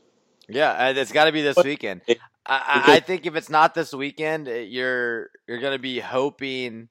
Yeah, 0.47 0.89
it's 0.89 1.11
got 1.11 1.25
to 1.25 1.31
be 1.31 1.41
this 1.41 1.57
weekend. 1.57 2.01
I, 2.45 2.83
I, 2.87 2.99
think 2.99 3.25
if 3.25 3.35
it's 3.35 3.49
not 3.49 3.73
this 3.73 3.93
weekend, 3.93 4.47
eh, 4.47 4.61
you're 4.61 5.31
you're 5.47 5.59
going 5.59 5.73
to 5.73 5.79
be 5.79 5.99
hoping 5.99 6.89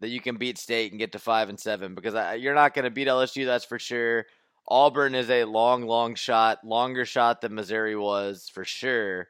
that 0.00 0.08
you 0.08 0.20
can 0.20 0.36
beat 0.36 0.58
State 0.58 0.92
and 0.92 0.98
get 0.98 1.12
to 1.12 1.18
five 1.18 1.48
and 1.48 1.60
seven 1.60 1.94
because 1.94 2.14
I, 2.14 2.34
you're 2.34 2.54
not 2.54 2.72
going 2.72 2.84
to 2.84 2.90
beat 2.90 3.08
LSU. 3.08 3.44
That's 3.44 3.64
for 3.64 3.78
sure. 3.78 4.26
Auburn 4.68 5.14
is 5.14 5.30
a 5.30 5.44
long, 5.44 5.82
long 5.82 6.14
shot, 6.14 6.64
longer 6.64 7.04
shot 7.04 7.40
than 7.40 7.54
Missouri 7.54 7.96
was 7.96 8.50
for 8.52 8.64
sure. 8.64 9.28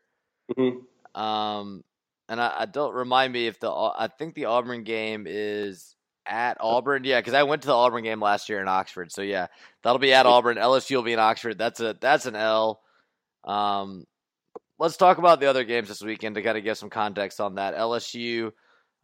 Mm-hmm. 0.57 1.21
Um, 1.21 1.85
and 2.29 2.41
I, 2.41 2.55
I, 2.61 2.67
don't 2.67 2.95
remind 2.95 3.33
me 3.33 3.47
if 3.47 3.61
the 3.61 3.71
I 3.71 4.09
think 4.19 4.35
the 4.35 4.47
Auburn 4.47 4.85
game 4.85 5.26
is 5.28 5.96
at 6.26 6.58
Auburn. 6.60 7.04
Yeah, 7.04 7.21
because 7.21 7.34
I 7.34 7.45
went 7.45 7.62
to 7.62 7.69
the 7.69 7.75
Auburn 7.75 8.04
game 8.04 8.21
last 8.21 8.49
year 8.49 8.60
in 8.60 8.69
Oxford. 8.69 9.12
So 9.12 9.23
yeah, 9.23 9.47
that'll 9.82 9.99
be 9.99 10.12
at 10.12 10.26
Auburn. 10.26 10.56
LSU 10.56 10.97
will 10.97 11.02
be 11.02 11.12
in 11.12 11.19
Oxford. 11.19 11.58
That's 11.58 11.80
a 11.80 11.97
that's 12.00 12.26
an 12.26 12.36
L. 12.36 12.80
Um, 13.45 14.04
let's 14.78 14.97
talk 14.97 15.19
about 15.19 15.41
the 15.41 15.47
other 15.47 15.65
games 15.65 15.89
this 15.89 16.02
weekend 16.02 16.34
to 16.34 16.43
kind 16.43 16.58
of 16.58 16.65
give 16.65 16.78
some 16.78 16.91
context 16.91 17.41
on 17.41 17.56
that. 17.56 17.76
LSU 17.76 18.52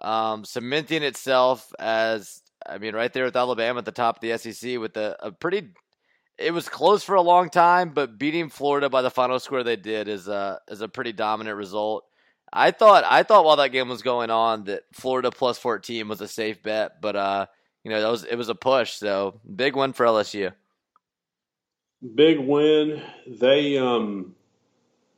um, 0.01 0.45
cementing 0.45 1.03
itself 1.03 1.73
as, 1.79 2.43
I 2.67 2.79
mean, 2.79 2.95
right 2.95 3.13
there 3.13 3.25
with 3.25 3.37
Alabama 3.37 3.79
at 3.79 3.85
the 3.85 3.93
top 3.93 4.17
of 4.17 4.21
the 4.21 4.37
SEC 4.37 4.79
with 4.79 4.97
a, 4.97 5.17
a, 5.21 5.33
pretty. 5.33 5.69
It 6.39 6.53
was 6.53 6.69
close 6.69 7.05
for 7.05 7.15
a 7.15 7.23
long 7.23 7.51
time, 7.51 7.91
but 7.91 8.19
beating 8.19 8.49
Florida 8.49 8.89
by 8.89 9.03
the 9.03 9.11
final 9.11 9.39
score 9.39 9.63
they 9.63 9.77
did 9.77 10.09
is 10.09 10.29
a 10.29 10.59
is 10.69 10.81
a 10.81 10.89
pretty 10.89 11.13
dominant 11.13 11.57
result. 11.57 12.05
I 12.53 12.71
thought 12.71 13.05
I 13.09 13.23
thought 13.23 13.45
while 13.45 13.57
that 13.57 13.73
game 13.73 13.89
was 13.89 14.03
going 14.03 14.31
on 14.31 14.65
that 14.65 14.83
Florida 14.93 15.31
plus 15.31 15.59
fourteen 15.59 16.09
was 16.09 16.21
a 16.21 16.29
safe 16.29 16.63
bet, 16.63 17.01
but 17.01 17.17
uh, 17.17 17.47
you 17.83 17.91
know 17.91 18.01
that 18.01 18.11
was 18.11 18.25
it 18.25 18.37
was 18.37 18.49
a 18.49 18.55
push. 18.55 18.93
So 18.93 19.41
big 19.55 19.75
win 19.75 19.93
for 19.93 20.05
LSU. 20.05 20.53
Big 22.15 22.39
win. 22.39 23.03
They 23.27 23.79
um 23.79 24.35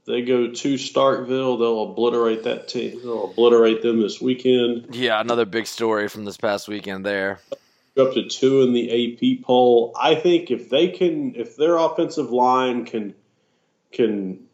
they 0.07 0.23
go 0.23 0.49
to 0.49 0.75
Starkville. 0.75 1.59
They'll 1.59 1.91
obliterate 1.91 2.45
that 2.45 2.69
team. 2.69 3.01
They'll 3.03 3.31
obliterate 3.31 3.83
them 3.83 4.01
this 4.01 4.21
weekend. 4.21 4.95
Yeah, 4.95 5.21
another 5.21 5.47
big 5.47 5.67
story 5.67 6.09
from 6.09 6.25
this 6.25 6.37
past 6.37 6.69
weekend 6.69 7.07
there. 7.07 7.41
Up 7.97 8.13
to 8.15 8.29
two 8.29 8.63
in 8.63 8.73
the 8.73 8.91
AP 8.91 9.45
poll. 9.45 9.93
I 9.99 10.15
think 10.17 10.51
if 10.51 10.69
they 10.69 10.89
can, 10.89 11.35
if 11.37 11.57
their 11.57 11.79
offensive 11.79 12.31
line 12.31 12.85
can 12.85 13.15
can 13.93 14.45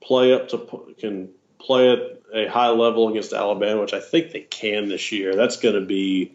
play 0.00 0.32
up 0.32 0.48
to 0.48 0.94
can 0.98 1.30
play 1.58 1.92
at 1.92 2.00
a 2.32 2.46
high 2.46 2.70
level 2.70 3.08
against 3.08 3.32
Alabama, 3.32 3.80
which 3.80 3.94
I 3.94 4.00
think 4.00 4.32
they 4.32 4.40
can 4.40 4.88
this 4.88 5.12
year, 5.12 5.34
that's 5.34 5.56
going 5.56 5.74
to 5.74 5.80
be 5.80 6.32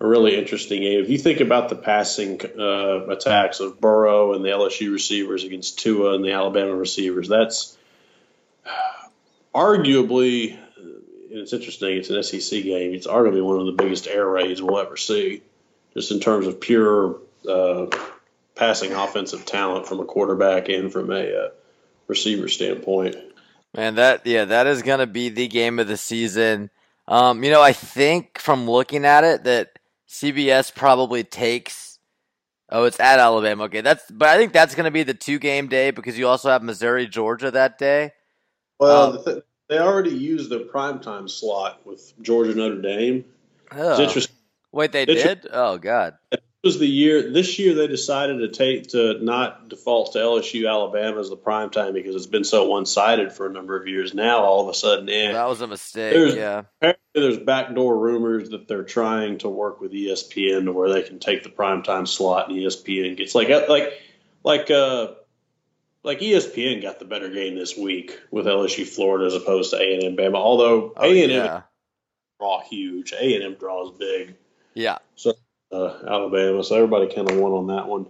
a 0.00 0.06
really 0.06 0.36
interesting 0.36 0.82
game. 0.82 1.02
If 1.02 1.10
you 1.10 1.18
think 1.18 1.40
about 1.40 1.68
the 1.68 1.76
passing 1.76 2.40
uh, 2.58 3.06
attacks 3.08 3.60
of 3.60 3.80
Burrow 3.80 4.34
and 4.34 4.44
the 4.44 4.50
LSU 4.50 4.92
receivers 4.92 5.44
against 5.44 5.78
Tua 5.78 6.14
and 6.14 6.24
the 6.24 6.32
Alabama 6.32 6.74
receivers, 6.74 7.28
that's 7.28 7.76
arguably, 9.54 10.58
and 10.76 11.38
it's 11.38 11.52
interesting. 11.52 11.96
It's 11.96 12.10
an 12.10 12.22
SEC 12.22 12.62
game. 12.62 12.94
It's 12.94 13.06
arguably 13.06 13.44
one 13.44 13.60
of 13.60 13.66
the 13.66 13.82
biggest 13.82 14.06
air 14.06 14.28
raids 14.28 14.60
we'll 14.60 14.78
ever 14.78 14.96
see, 14.96 15.42
just 15.94 16.10
in 16.10 16.20
terms 16.20 16.46
of 16.46 16.60
pure 16.60 17.18
uh, 17.48 17.86
passing 18.54 18.92
offensive 18.92 19.44
talent 19.46 19.86
from 19.86 20.00
a 20.00 20.04
quarterback 20.04 20.68
and 20.68 20.92
from 20.92 21.10
a 21.10 21.46
uh, 21.46 21.48
receiver 22.08 22.48
standpoint. 22.48 23.16
Man, 23.74 23.96
that 23.96 24.26
yeah, 24.26 24.44
that 24.44 24.66
is 24.66 24.82
going 24.82 25.00
to 25.00 25.06
be 25.06 25.28
the 25.28 25.48
game 25.48 25.78
of 25.78 25.88
the 25.88 25.96
season. 25.96 26.70
Um, 27.08 27.42
you 27.42 27.50
know, 27.50 27.60
I 27.60 27.72
think 27.72 28.38
from 28.38 28.70
looking 28.70 29.04
at 29.04 29.24
it 29.24 29.44
that 29.44 29.78
CBS 30.08 30.74
probably 30.74 31.24
takes. 31.24 31.98
Oh, 32.70 32.84
it's 32.84 33.00
at 33.00 33.18
Alabama. 33.18 33.64
Okay, 33.64 33.80
that's 33.80 34.08
but 34.10 34.28
I 34.28 34.36
think 34.36 34.52
that's 34.52 34.74
going 34.74 34.84
to 34.84 34.90
be 34.90 35.02
the 35.02 35.14
two 35.14 35.38
game 35.38 35.66
day 35.68 35.90
because 35.90 36.16
you 36.16 36.28
also 36.28 36.50
have 36.50 36.62
Missouri 36.62 37.06
Georgia 37.06 37.50
that 37.50 37.78
day. 37.78 38.12
Well, 38.78 39.18
um, 39.26 39.42
they 39.68 39.78
already 39.78 40.10
used 40.10 40.50
the 40.50 40.60
primetime 40.60 41.28
slot 41.28 41.84
with 41.84 42.12
Georgia 42.22 42.54
Notre 42.54 42.80
Dame. 42.80 43.24
Oh. 43.72 43.92
It's 43.92 44.00
interesting. 44.00 44.36
Wait, 44.72 44.92
they 44.92 45.02
it's 45.02 45.22
did? 45.22 45.46
Oh 45.52 45.78
God. 45.78 46.14
Was 46.64 46.78
the 46.78 46.86
year 46.86 47.30
this 47.30 47.58
year 47.58 47.74
they 47.74 47.86
decided 47.88 48.38
to 48.38 48.48
take 48.48 48.88
to 48.88 49.22
not 49.22 49.68
default 49.68 50.14
to 50.14 50.18
LSU 50.18 50.68
Alabama 50.68 51.20
as 51.20 51.28
the 51.28 51.36
prime 51.36 51.68
time 51.68 51.92
because 51.92 52.16
it's 52.16 52.26
been 52.26 52.44
so 52.44 52.68
one 52.68 52.86
sided 52.86 53.34
for 53.34 53.46
a 53.46 53.52
number 53.52 53.78
of 53.78 53.86
years. 53.86 54.14
Now 54.14 54.38
all 54.38 54.62
of 54.62 54.68
a 54.68 54.74
sudden, 54.74 55.08
eh, 55.10 55.32
that 55.32 55.46
was 55.46 55.60
a 55.60 55.66
mistake. 55.66 56.14
There's, 56.14 56.34
yeah, 56.34 56.62
there's 57.14 57.38
backdoor 57.38 57.98
rumors 57.98 58.50
that 58.50 58.66
they're 58.66 58.82
trying 58.82 59.38
to 59.38 59.48
work 59.50 59.80
with 59.82 59.92
ESPN 59.92 60.64
to 60.64 60.72
where 60.72 60.90
they 60.90 61.02
can 61.02 61.18
take 61.18 61.42
the 61.42 61.50
prime 61.50 61.82
time 61.82 62.06
slot 62.06 62.48
and 62.48 62.58
ESPN 62.58 63.16
gets 63.16 63.34
like 63.34 63.50
like 63.68 63.92
like 64.42 64.70
uh 64.70 65.08
like 66.02 66.20
ESPN 66.20 66.82
got 66.82 66.98
the 66.98 67.04
better 67.04 67.30
game 67.30 67.56
this 67.56 67.76
week 67.76 68.18
with 68.30 68.46
LSU 68.46 68.86
Florida 68.86 69.26
as 69.26 69.34
opposed 69.34 69.70
to 69.70 69.76
A 69.76 69.94
and 69.94 70.04
M 70.04 70.16
Bama. 70.16 70.36
Although 70.36 70.92
A 70.96 71.24
and 71.24 71.32
M 71.32 71.62
draw 72.38 72.62
huge, 72.62 73.12
A 73.12 73.34
and 73.34 73.44
M 73.44 73.54
draws 73.54 73.96
big. 73.98 74.36
Yeah. 74.74 74.98
So 75.14 75.34
uh, 75.74 75.98
Alabama, 76.08 76.62
so 76.62 76.76
everybody 76.76 77.12
kind 77.12 77.30
of 77.30 77.36
won 77.36 77.52
on 77.52 77.66
that 77.68 77.88
one. 77.88 78.06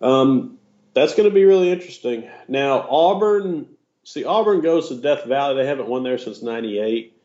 Um, 0.00 0.58
that's 0.94 1.14
going 1.14 1.28
to 1.28 1.34
be 1.34 1.44
really 1.44 1.70
interesting. 1.70 2.28
Now 2.48 2.86
Auburn, 2.88 3.66
see 4.04 4.24
Auburn 4.24 4.60
goes 4.60 4.88
to 4.88 4.96
Death 4.96 5.24
Valley. 5.24 5.62
They 5.62 5.68
haven't 5.68 5.88
won 5.88 6.02
there 6.02 6.18
since 6.18 6.42
'98. 6.42 7.16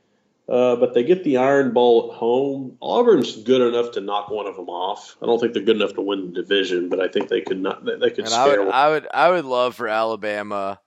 Uh, 0.47 0.75
but 0.75 0.93
they 0.93 1.03
get 1.03 1.23
the 1.23 1.37
Iron 1.37 1.73
Bowl 1.73 2.11
at 2.11 2.17
home. 2.17 2.77
Auburn's 2.79 3.35
good 3.35 3.61
enough 3.61 3.93
to 3.93 4.01
knock 4.01 4.29
one 4.29 4.45
of 4.45 4.55
them 4.55 4.69
off. 4.69 5.17
I 5.19 5.25
don't 5.25 5.39
think 5.39 5.53
they're 5.53 5.63
good 5.63 5.77
enough 5.77 5.95
to 5.95 6.01
win 6.01 6.27
the 6.27 6.41
division, 6.43 6.87
but 6.87 6.99
I 6.99 7.07
think 7.07 7.29
they 7.29 7.41
could 7.41 7.59
not. 7.59 7.83
They, 7.83 7.95
they 7.95 8.09
could. 8.11 8.25
And 8.25 8.33
I 8.33 8.47
would, 8.47 8.59
I 8.69 8.89
would, 8.89 9.07
I 9.11 9.29
would 9.31 9.45
love 9.45 9.73
for 9.73 9.87
Alabama 9.87 10.79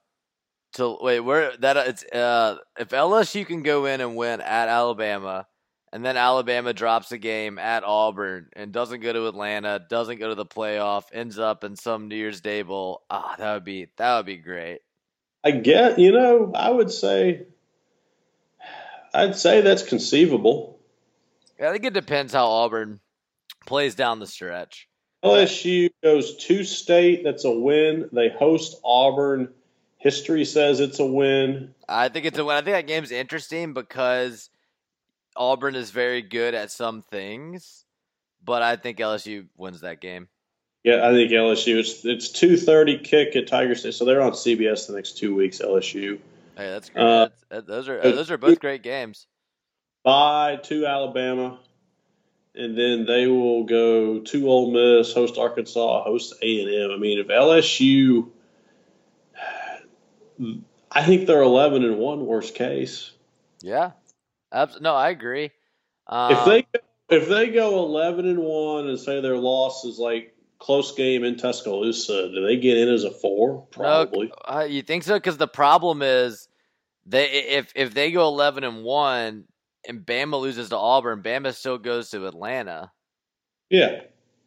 to 0.75 0.97
wait. 1.01 1.21
Where 1.21 1.57
that 1.57 1.77
it's 1.77 2.05
uh, 2.05 2.59
if 2.79 2.91
LSU 2.91 3.45
can 3.45 3.64
go 3.64 3.87
in 3.87 4.01
and 4.01 4.14
win 4.14 4.41
at 4.41 4.69
Alabama, 4.69 5.49
and 5.92 6.05
then 6.05 6.16
Alabama 6.16 6.72
drops 6.72 7.12
a 7.12 7.18
game 7.18 7.59
at 7.59 7.85
Auburn 7.85 8.48
and 8.55 8.72
doesn't 8.72 9.01
go 9.01 9.12
to 9.12 9.27
Atlanta, 9.27 9.85
doesn't 9.88 10.18
go 10.18 10.29
to 10.29 10.35
the 10.35 10.46
playoff, 10.46 11.05
ends 11.12 11.38
up 11.38 11.64
in 11.64 11.77
some 11.77 12.09
New 12.09 12.16
Year's 12.16 12.40
Day 12.40 12.62
bowl. 12.62 13.03
Ah, 13.11 13.33
oh, 13.33 13.42
that 13.42 13.55
would 13.55 13.64
be 13.64 13.88
that 13.96 14.16
would 14.16 14.27
be 14.27 14.37
great. 14.37 14.81
I 15.44 15.53
get, 15.53 15.98
you 15.98 16.12
know, 16.12 16.53
I 16.55 16.70
would 16.70 16.90
say, 16.90 17.46
I'd 19.14 19.37
say 19.37 19.61
that's 19.61 19.83
conceivable. 19.83 20.79
Yeah, 21.59 21.70
I 21.70 21.72
think 21.72 21.85
it 21.85 21.94
depends 21.94 22.33
how 22.33 22.46
Auburn 22.46 23.01
plays 23.66 23.94
down 23.94 24.18
the 24.18 24.27
stretch. 24.27 24.88
LSU 25.24 25.90
goes 26.03 26.37
to 26.37 26.62
state. 26.64 27.24
That's 27.24 27.44
a 27.44 27.51
win. 27.51 28.09
They 28.12 28.29
host 28.29 28.81
Auburn. 28.85 29.48
History 29.96 30.44
says 30.44 30.79
it's 30.79 31.01
a 31.01 31.07
win. 31.07 31.74
I 31.88 32.09
think 32.09 32.24
it's 32.24 32.38
a 32.38 32.44
win. 32.44 32.57
I 32.57 32.62
think 32.62 32.77
that 32.77 32.87
game's 32.87 33.11
interesting 33.11 33.72
because 33.72 34.48
Auburn 35.38 35.77
is 35.77 35.90
very 35.90 36.20
good 36.20 36.55
at 36.55 36.70
some 36.70 37.03
things, 37.03 37.85
but 38.44 38.62
I 38.62 38.77
think 38.77 38.98
LSU 38.98 39.46
wins 39.57 39.81
that 39.83 40.01
game. 40.01 40.29
Yeah, 40.85 41.09
I 41.09 41.12
think 41.12 41.31
LSU. 41.31 41.79
It's 41.79 42.05
it's 42.05 42.29
two 42.29 42.57
thirty 42.57 42.98
kick 42.98 43.37
at 43.37 43.46
Tiger 43.46 43.74
State, 43.74 43.94
so 43.94 44.05
they're 44.05 44.20
on 44.20 44.33
CBS 44.33 44.87
the 44.87 44.94
next 44.94 45.18
two 45.18 45.35
weeks. 45.35 45.61
LSU. 45.61 46.18
Hey, 46.57 46.70
that's 46.70 46.90
great. 46.90 47.03
Uh, 47.03 47.29
that's, 47.48 47.66
those 47.66 47.88
are 47.88 48.01
those 48.01 48.31
are 48.31 48.38
both 48.38 48.61
great 48.61 48.83
games. 48.83 49.27
Bye 50.05 50.57
to 50.64 50.87
Alabama, 50.87 51.59
and 52.55 52.77
then 52.77 53.07
they 53.07 53.27
will 53.27 53.64
go 53.64 54.20
to 54.20 54.48
Ole 54.48 54.70
Miss, 54.70 55.12
host 55.12 55.37
Arkansas, 55.37 56.05
host 56.05 56.35
A 56.42 56.62
and 56.62 56.85
M. 56.85 56.90
I 56.90 56.96
mean, 56.96 57.18
if 57.18 57.27
LSU, 57.27 58.29
I 60.90 61.05
think 61.05 61.27
they're 61.27 61.42
eleven 61.42 61.85
and 61.85 61.98
one, 61.98 62.24
worst 62.24 62.55
case. 62.55 63.11
Yeah, 63.61 63.92
no, 64.81 64.95
I 64.95 65.11
agree. 65.11 65.51
Um, 66.07 66.33
if 66.33 66.45
they 66.45 66.67
if 67.17 67.29
they 67.29 67.49
go 67.49 67.79
eleven 67.79 68.27
and 68.27 68.41
one 68.41 68.89
and 68.89 68.99
say 68.99 69.21
their 69.21 69.37
loss 69.37 69.85
is 69.85 69.99
like 69.99 70.35
close 70.59 70.95
game 70.95 71.25
in 71.25 71.37
Tuscaloosa, 71.37 72.31
do 72.31 72.47
they 72.47 72.57
get 72.57 72.77
in 72.77 72.89
as 72.89 73.05
a 73.05 73.11
four? 73.11 73.67
Probably. 73.71 74.29
No, 74.29 74.57
uh, 74.57 74.65
you 74.65 74.83
think 74.83 75.05
so? 75.05 75.15
Because 75.15 75.37
the 75.37 75.49
problem 75.49 76.03
is 76.03 76.49
they 77.07 77.27
if 77.27 77.73
if 77.75 77.95
they 77.95 78.11
go 78.11 78.27
eleven 78.27 78.65
and 78.65 78.83
one 78.83 79.45
and 79.87 80.01
Bama 80.05 80.41
loses 80.41 80.69
to 80.71 80.77
Auburn, 80.77 81.23
Bama 81.23 81.55
still 81.55 81.79
goes 81.79 82.11
to 82.11 82.27
Atlanta. 82.27 82.91
Yeah. 83.71 84.03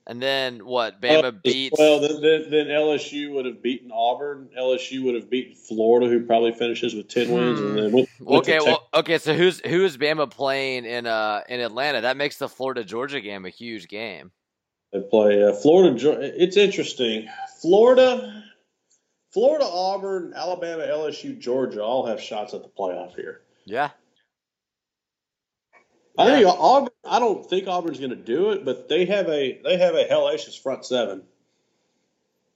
And 0.08 0.22
then 0.22 0.66
what? 0.66 1.00
Bama 1.00 1.22
well, 1.22 1.32
beats. 1.32 1.78
Well, 1.78 2.00
then, 2.00 2.22
then, 2.22 2.50
then, 2.50 2.68
LSU 2.68 3.34
would 3.34 3.46
have 3.46 3.62
beaten 3.62 3.92
Auburn. 3.94 4.50
LSU 4.58 5.04
would 5.06 5.16
have 5.16 5.30
beaten 5.30 5.56
Florida, 5.56 6.08
who 6.08 6.26
probably 6.26 6.54
finishes 6.54 6.96
with 6.96 7.08
ten 7.08 7.28
hmm. 7.28 7.34
wins. 7.34 7.60
And 7.60 7.78
then 7.78 7.92
went, 7.92 8.10
went 8.20 8.42
okay, 8.42 8.60
well, 8.60 8.88
okay. 8.94 9.20
So 9.20 9.36
who's 9.36 9.60
who 9.60 9.86
is 9.86 9.98
Bama 9.98 10.30
playing 10.30 10.86
in 10.86 11.06
uh 11.06 11.42
in 11.48 11.60
Atlanta? 11.60 12.02
That 12.02 12.18
makes 12.18 12.38
the 12.38 12.50
Florida 12.50 12.84
Georgia 12.84 13.22
game 13.22 13.46
a 13.46 13.50
huge 13.50 13.88
game. 13.88 14.32
They 14.92 15.02
play 15.02 15.44
uh, 15.44 15.54
Florida. 15.54 15.96
It's 16.20 16.58
interesting. 16.58 17.30
Florida, 17.62 18.44
Florida, 19.32 19.66
Auburn, 19.66 20.34
Alabama, 20.36 20.84
LSU, 20.84 21.38
Georgia 21.40 21.84
all 21.84 22.06
have 22.08 22.20
shots 22.20 22.54
at 22.54 22.64
the 22.64 22.70
playoff 22.70 23.16
here. 23.16 23.42
Yeah. 23.66 23.92
I 26.18 26.26
think 26.26 26.48
Auburn. 26.48 26.90
I 27.06 27.20
don't 27.20 27.50
think 27.50 27.68
Auburn's 27.68 28.00
going 28.00 28.12
to 28.12 28.16
do 28.16 28.52
it, 28.52 28.66
but 28.66 28.90
they 28.90 29.06
have 29.06 29.28
a 29.28 29.62
they 29.64 29.78
have 29.78 29.96
a 29.96 30.06
hellacious 30.06 30.60
front 30.60 30.86
seven. 30.86 31.24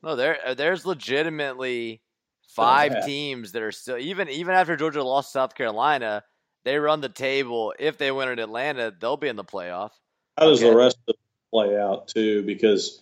No, 0.03 0.15
there 0.15 0.37
uh, 0.45 0.53
there's 0.53 0.85
legitimately 0.85 2.01
five 2.49 3.05
teams 3.05 3.51
that 3.53 3.61
are 3.61 3.71
still 3.71 3.97
even 3.97 4.29
even 4.29 4.55
after 4.55 4.75
Georgia 4.75 5.03
lost 5.03 5.31
South 5.31 5.55
Carolina, 5.55 6.23
they 6.63 6.77
run 6.77 7.01
the 7.01 7.09
table. 7.09 7.73
If 7.79 7.97
they 7.97 8.11
win 8.11 8.29
in 8.29 8.39
Atlanta, 8.39 8.93
they'll 8.97 9.17
be 9.17 9.27
in 9.27 9.35
the 9.35 9.43
playoff. 9.43 9.91
How 10.37 10.45
does 10.45 10.61
okay. 10.61 10.69
the 10.69 10.75
rest 10.75 10.97
of 11.07 11.13
it 11.15 11.19
play 11.51 11.79
out 11.79 12.07
too? 12.07 12.43
Because 12.43 13.01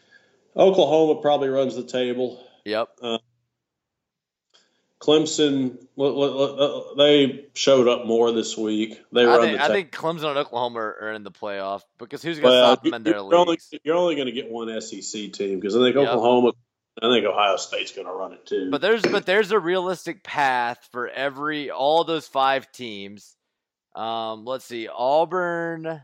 Oklahoma 0.56 1.22
probably 1.22 1.50
runs 1.50 1.76
the 1.76 1.84
table. 1.84 2.46
Yep. 2.66 2.90
Uh, 3.02 3.18
Clemson, 5.04 5.78
they 6.98 7.46
showed 7.56 7.90
up 7.90 8.06
more 8.06 8.32
this 8.32 8.58
week. 8.58 9.02
They 9.12 9.26
I 9.26 9.42
think, 9.42 9.60
I 9.60 9.68
think 9.68 9.92
Clemson 9.92 10.30
and 10.30 10.38
Oklahoma 10.38 10.80
are 10.80 11.12
in 11.12 11.24
the 11.24 11.32
playoff 11.32 11.82
because 12.00 12.24
who's 12.24 12.40
going 12.40 12.54
to 12.54 12.60
well, 12.62 12.74
stop 12.74 12.84
them 12.86 12.94
in 12.94 13.04
their 13.04 13.22
league? 13.22 13.34
Only, 13.34 13.58
you're 13.84 13.98
only 13.98 14.16
going 14.16 14.28
to 14.28 14.32
get 14.32 14.50
one 14.50 14.70
SEC 14.80 15.34
team 15.34 15.60
because 15.60 15.76
I 15.76 15.80
think 15.80 15.98
yep. 15.98 16.08
Oklahoma, 16.08 16.54
I 17.02 17.10
think 17.10 17.26
Ohio 17.26 17.58
State's 17.58 17.92
going 17.92 18.08
to 18.08 18.14
run 18.14 18.32
it 18.32 18.46
too. 18.46 18.72
But 18.72 18.80
there's 18.80 19.02
but 19.02 19.26
there's 19.26 19.52
a 19.52 19.60
realistic 19.60 20.24
path 20.24 20.88
for 20.94 21.10
every 21.10 21.70
all 21.70 22.06
those 22.06 22.26
five 22.26 22.72
teams. 22.72 23.36
Um, 23.96 24.46
let's 24.46 24.64
see, 24.64 24.88
Auburn. 24.88 26.02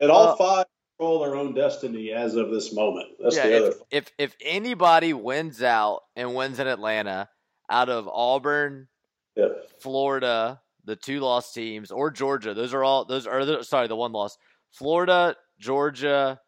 And 0.00 0.10
all 0.10 0.28
uh, 0.28 0.36
five 0.36 0.66
control 0.98 1.20
their 1.20 1.34
own 1.34 1.54
destiny 1.54 2.12
as 2.12 2.34
of 2.34 2.50
this 2.50 2.74
moment. 2.74 3.08
That's 3.22 3.36
yeah, 3.36 3.46
the 3.46 3.56
other. 3.56 3.68
If, 3.68 3.76
if 3.90 4.12
if 4.18 4.36
anybody 4.44 5.14
wins 5.14 5.62
out 5.62 6.02
and 6.14 6.34
wins 6.34 6.58
in 6.58 6.66
Atlanta 6.66 7.30
out 7.70 7.88
of 7.88 8.08
Auburn, 8.08 8.88
yeah. 9.36 9.48
Florida, 9.80 10.60
the 10.84 10.96
two 10.96 11.20
lost 11.20 11.54
teams, 11.54 11.90
or 11.90 12.10
Georgia. 12.10 12.54
Those 12.54 12.74
are 12.74 12.82
all 12.84 13.04
those 13.04 13.26
are 13.26 13.44
the, 13.44 13.62
sorry, 13.62 13.88
the 13.88 13.96
one 13.96 14.12
loss. 14.12 14.38
Florida, 14.72 15.36
Georgia, 15.58 16.40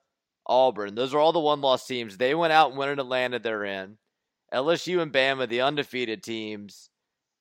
Auburn. 0.47 0.95
Those 0.95 1.15
are 1.15 1.19
all 1.19 1.33
the 1.33 1.41
one 1.41 1.61
loss 1.61 1.87
teams. 1.87 2.17
They 2.17 2.35
went 2.35 2.53
out 2.53 2.71
and 2.71 2.79
went 2.79 2.93
in 2.93 2.99
Atlanta. 2.99 3.39
They're 3.39 3.65
in. 3.65 3.99
LSU 4.53 5.01
and 5.01 5.13
Bama, 5.13 5.49
the 5.49 5.61
undefeated 5.61 6.23
teams. 6.23 6.91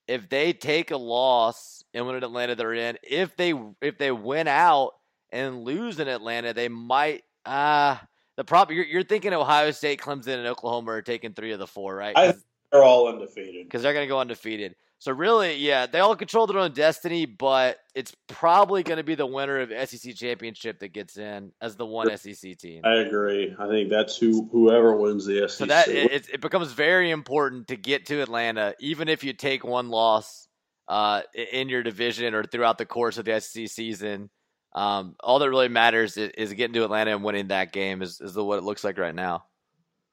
If 0.08 0.30
they 0.30 0.54
take 0.54 0.92
a 0.92 0.98
loss 0.98 1.84
and 1.94 2.06
win 2.06 2.16
in 2.16 2.24
Atlanta, 2.24 2.56
they're 2.56 2.74
in. 2.74 2.98
If 3.04 3.36
they 3.36 3.54
if 3.82 3.98
they 3.98 4.12
win 4.12 4.48
out 4.48 4.92
and 5.32 5.64
lose 5.64 6.00
in 6.00 6.08
Atlanta, 6.08 6.54
they 6.54 6.68
might. 6.68 7.24
Ah, 7.46 8.02
uh, 8.02 8.06
the 8.36 8.44
problem 8.44 8.76
you're, 8.76 8.86
you're 8.86 9.04
thinking 9.04 9.34
Ohio 9.34 9.72
State, 9.72 10.00
Clemson, 10.00 10.38
and 10.38 10.48
Oklahoma 10.48 10.92
are 10.92 11.02
taking 11.02 11.34
three 11.34 11.52
of 11.52 11.60
the 11.60 11.68
four, 11.68 11.96
right? 11.96 12.16
I, 12.16 12.34
they're 12.72 12.84
all 12.84 13.08
undefeated 13.08 13.66
because 13.66 13.82
they're 13.82 13.94
going 13.94 14.06
to 14.06 14.10
go 14.10 14.20
undefeated. 14.20 14.76
So 15.02 15.14
really, 15.14 15.56
yeah, 15.56 15.86
they 15.86 16.00
all 16.00 16.16
control 16.16 16.46
their 16.46 16.60
own 16.60 16.74
destiny, 16.74 17.26
but 17.26 17.78
it's 17.96 18.14
probably 18.28 18.84
going 18.84 18.98
to 18.98 19.04
be 19.04 19.16
the 19.16 19.26
winner 19.26 19.60
of 19.60 19.72
SEC 19.88 20.14
championship 20.14 20.80
that 20.80 20.90
gets 20.90 21.18
in 21.18 21.54
as 21.62 21.78
the 21.78 21.86
one 21.86 22.16
SEC 22.18 22.58
team. 22.58 22.82
I 22.84 22.96
agree. 22.96 23.56
I 23.58 23.70
think 23.70 23.90
that's 23.90 24.18
who 24.18 24.50
whoever 24.52 24.98
wins 24.98 25.26
the 25.26 25.48
SEC. 25.48 25.50
So 25.52 25.66
that 25.68 25.88
it, 25.88 26.28
it 26.34 26.42
becomes 26.42 26.74
very 26.74 27.12
important 27.12 27.70
to 27.70 27.78
get 27.78 28.08
to 28.08 28.22
Atlanta, 28.22 28.76
even 28.82 29.08
if 29.08 29.24
you 29.24 29.32
take 29.32 29.64
one 29.64 29.90
loss 29.90 30.50
uh, 30.90 31.22
in 31.54 31.70
your 31.70 31.82
division 31.82 32.36
or 32.36 32.44
throughout 32.44 32.78
the 32.78 32.86
course 32.86 33.18
of 33.18 33.24
the 33.24 33.40
SEC 33.40 33.70
season. 33.70 34.30
Um, 34.76 35.16
all 35.22 35.40
that 35.40 35.50
really 35.50 35.70
matters 35.70 36.18
is, 36.18 36.32
is, 36.38 36.54
getting 36.54 36.74
to 36.74 36.84
Atlanta 36.84 37.12
and 37.12 37.24
winning 37.24 37.48
that 37.48 37.72
game. 37.72 38.04
Is 38.04 38.22
is 38.22 38.34
the, 38.34 38.44
what 38.44 38.60
it 38.60 38.64
looks 38.64 38.84
like 38.84 39.00
right 39.00 39.16
now. 39.16 39.46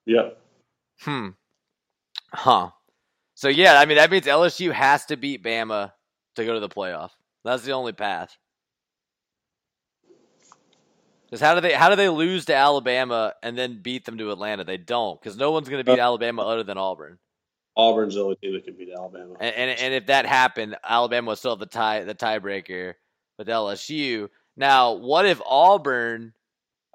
Yeah. 0.07 0.31
Hmm. 1.01 1.31
Huh. 2.33 2.71
So 3.35 3.49
yeah, 3.49 3.79
I 3.79 3.87
mean 3.87 3.97
that 3.97 4.11
means 4.11 4.27
LSU 4.27 4.73
has 4.73 5.07
to 5.07 5.17
beat 5.17 5.43
Bama 5.43 5.93
to 6.37 6.45
go 6.45 6.55
to 6.55 6.61
the 6.61 6.69
playoff. 6.69 7.11
That's 7.45 7.65
the 7.65 7.73
only 7.73 7.93
path. 7.93 8.37
Because 11.27 11.41
how 11.41 11.55
do 11.55 11.61
they 11.61 11.73
how 11.73 11.91
do 11.91 11.97
they 11.97 12.09
lose 12.09 12.45
to 12.47 12.55
Alabama 12.55 13.35
and 13.43 13.59
then 13.59 13.83
beat 13.83 14.05
them 14.05 14.19
to 14.19 14.31
Atlanta? 14.31 14.65
They 14.65 14.77
don't, 14.77 15.21
because 15.21 15.37
no 15.37 15.51
one's 15.51 15.69
going 15.69 15.85
to 15.85 15.91
beat 15.91 15.99
Alabama 15.99 16.43
other 16.43 16.63
than 16.63 16.79
Auburn. 16.79 17.19
Auburn's 17.77 18.15
the 18.15 18.23
only 18.23 18.37
team 18.37 18.55
that 18.55 18.65
can 18.65 18.75
beat 18.75 18.89
Alabama. 18.97 19.35
And, 19.39 19.55
and, 19.55 19.79
and 19.79 19.95
if 19.95 20.07
that 20.07 20.25
happened, 20.25 20.77
Alabama 20.83 21.31
would 21.31 21.39
still 21.39 21.53
have 21.53 21.59
the 21.59 21.67
tie 21.67 22.05
the 22.05 22.15
tiebreaker 22.15 22.95
with 23.39 23.49
LSU. 23.49 24.29
Now, 24.57 24.93
what 24.93 25.27
if 25.27 25.41
Auburn? 25.45 26.33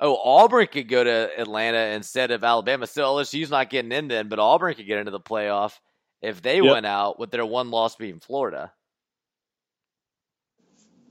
Oh, 0.04 0.18
Auburn 0.18 0.66
could 0.66 0.90
go 0.90 1.04
to 1.04 1.30
Atlanta 1.40 1.96
instead 1.96 2.32
of 2.32 2.44
Alabama. 2.44 2.88
Still, 2.88 3.16
LSU's 3.16 3.52
not 3.52 3.70
getting 3.70 3.92
in 3.92 4.08
then, 4.08 4.30
but 4.30 4.40
Auburn 4.40 4.74
could 4.74 4.88
get 4.88 4.98
into 4.98 5.12
the 5.12 5.20
playoff 5.20 5.80
if 6.24 6.42
they 6.42 6.56
yep. 6.56 6.66
went 6.66 6.88
out 6.88 7.20
with 7.20 7.30
their 7.30 7.46
one 7.46 7.70
loss 7.70 7.96
being 7.96 8.20
Florida. 8.20 8.74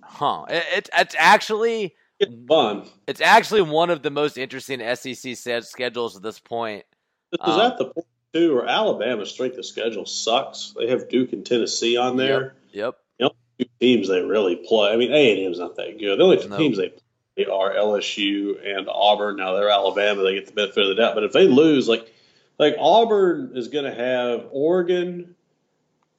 Huh. 0.02 0.46
It, 0.48 0.64
it, 0.76 0.90
it's 0.98 1.14
actually 1.16 1.94
it's 2.18 2.34
fun. 2.48 2.84
It's 3.06 3.20
actually 3.20 3.62
one 3.62 3.90
of 3.90 4.02
the 4.02 4.10
most 4.10 4.36
interesting 4.36 4.80
SEC 4.96 5.62
schedules 5.62 6.16
at 6.16 6.22
this 6.22 6.40
point. 6.40 6.84
Is 7.32 7.38
um, 7.40 7.58
that 7.58 7.78
the 7.78 7.84
point 7.84 8.06
too? 8.34 8.58
Or 8.58 8.66
Alabama's 8.66 9.30
strength 9.30 9.56
of 9.56 9.64
schedule 9.64 10.04
sucks. 10.04 10.74
They 10.76 10.88
have 10.88 11.08
Duke 11.08 11.32
and 11.32 11.46
Tennessee 11.46 11.96
on 11.96 12.16
there. 12.16 12.56
Yep. 12.72 12.96
yep. 13.20 13.32
two 13.60 13.66
teams 13.80 14.08
they 14.08 14.20
really 14.20 14.56
play. 14.56 14.92
I 14.92 14.96
mean, 14.96 15.12
A 15.12 15.32
and 15.36 15.46
M's 15.46 15.60
not 15.60 15.76
that 15.76 15.96
good. 16.00 16.18
The 16.18 16.24
only 16.24 16.42
two 16.42 16.56
teams 16.56 16.76
they 16.76 16.88
play 16.88 17.02
are 17.48 17.74
LSU 17.74 18.56
and 18.64 18.88
Auburn. 18.88 19.36
Now 19.36 19.54
they're 19.54 19.70
Alabama. 19.70 20.22
They 20.22 20.34
get 20.34 20.46
the 20.46 20.52
benefit 20.52 20.82
of 20.82 20.88
the 20.88 21.02
doubt. 21.02 21.14
But 21.14 21.24
if 21.24 21.32
they 21.32 21.46
lose, 21.46 21.88
like 21.88 22.12
like 22.58 22.76
Auburn 22.78 23.52
is 23.54 23.68
going 23.68 23.86
to 23.86 23.94
have 23.94 24.48
Oregon, 24.50 25.34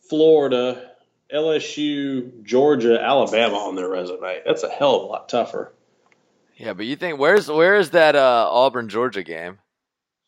Florida, 0.10 0.91
LSU, 1.34 2.43
Georgia, 2.43 3.01
Alabama 3.01 3.57
on 3.57 3.75
their 3.75 3.89
resume. 3.89 4.41
That's 4.45 4.63
a 4.63 4.69
hell 4.69 4.95
of 4.95 5.03
a 5.03 5.05
lot 5.05 5.29
tougher. 5.29 5.71
Yeah, 6.57 6.73
but 6.73 6.86
you 6.86 6.95
think 6.95 7.19
where's 7.19 7.49
where's 7.49 7.91
that 7.91 8.15
uh, 8.15 8.47
Auburn 8.51 8.89
Georgia 8.89 9.23
game? 9.23 9.60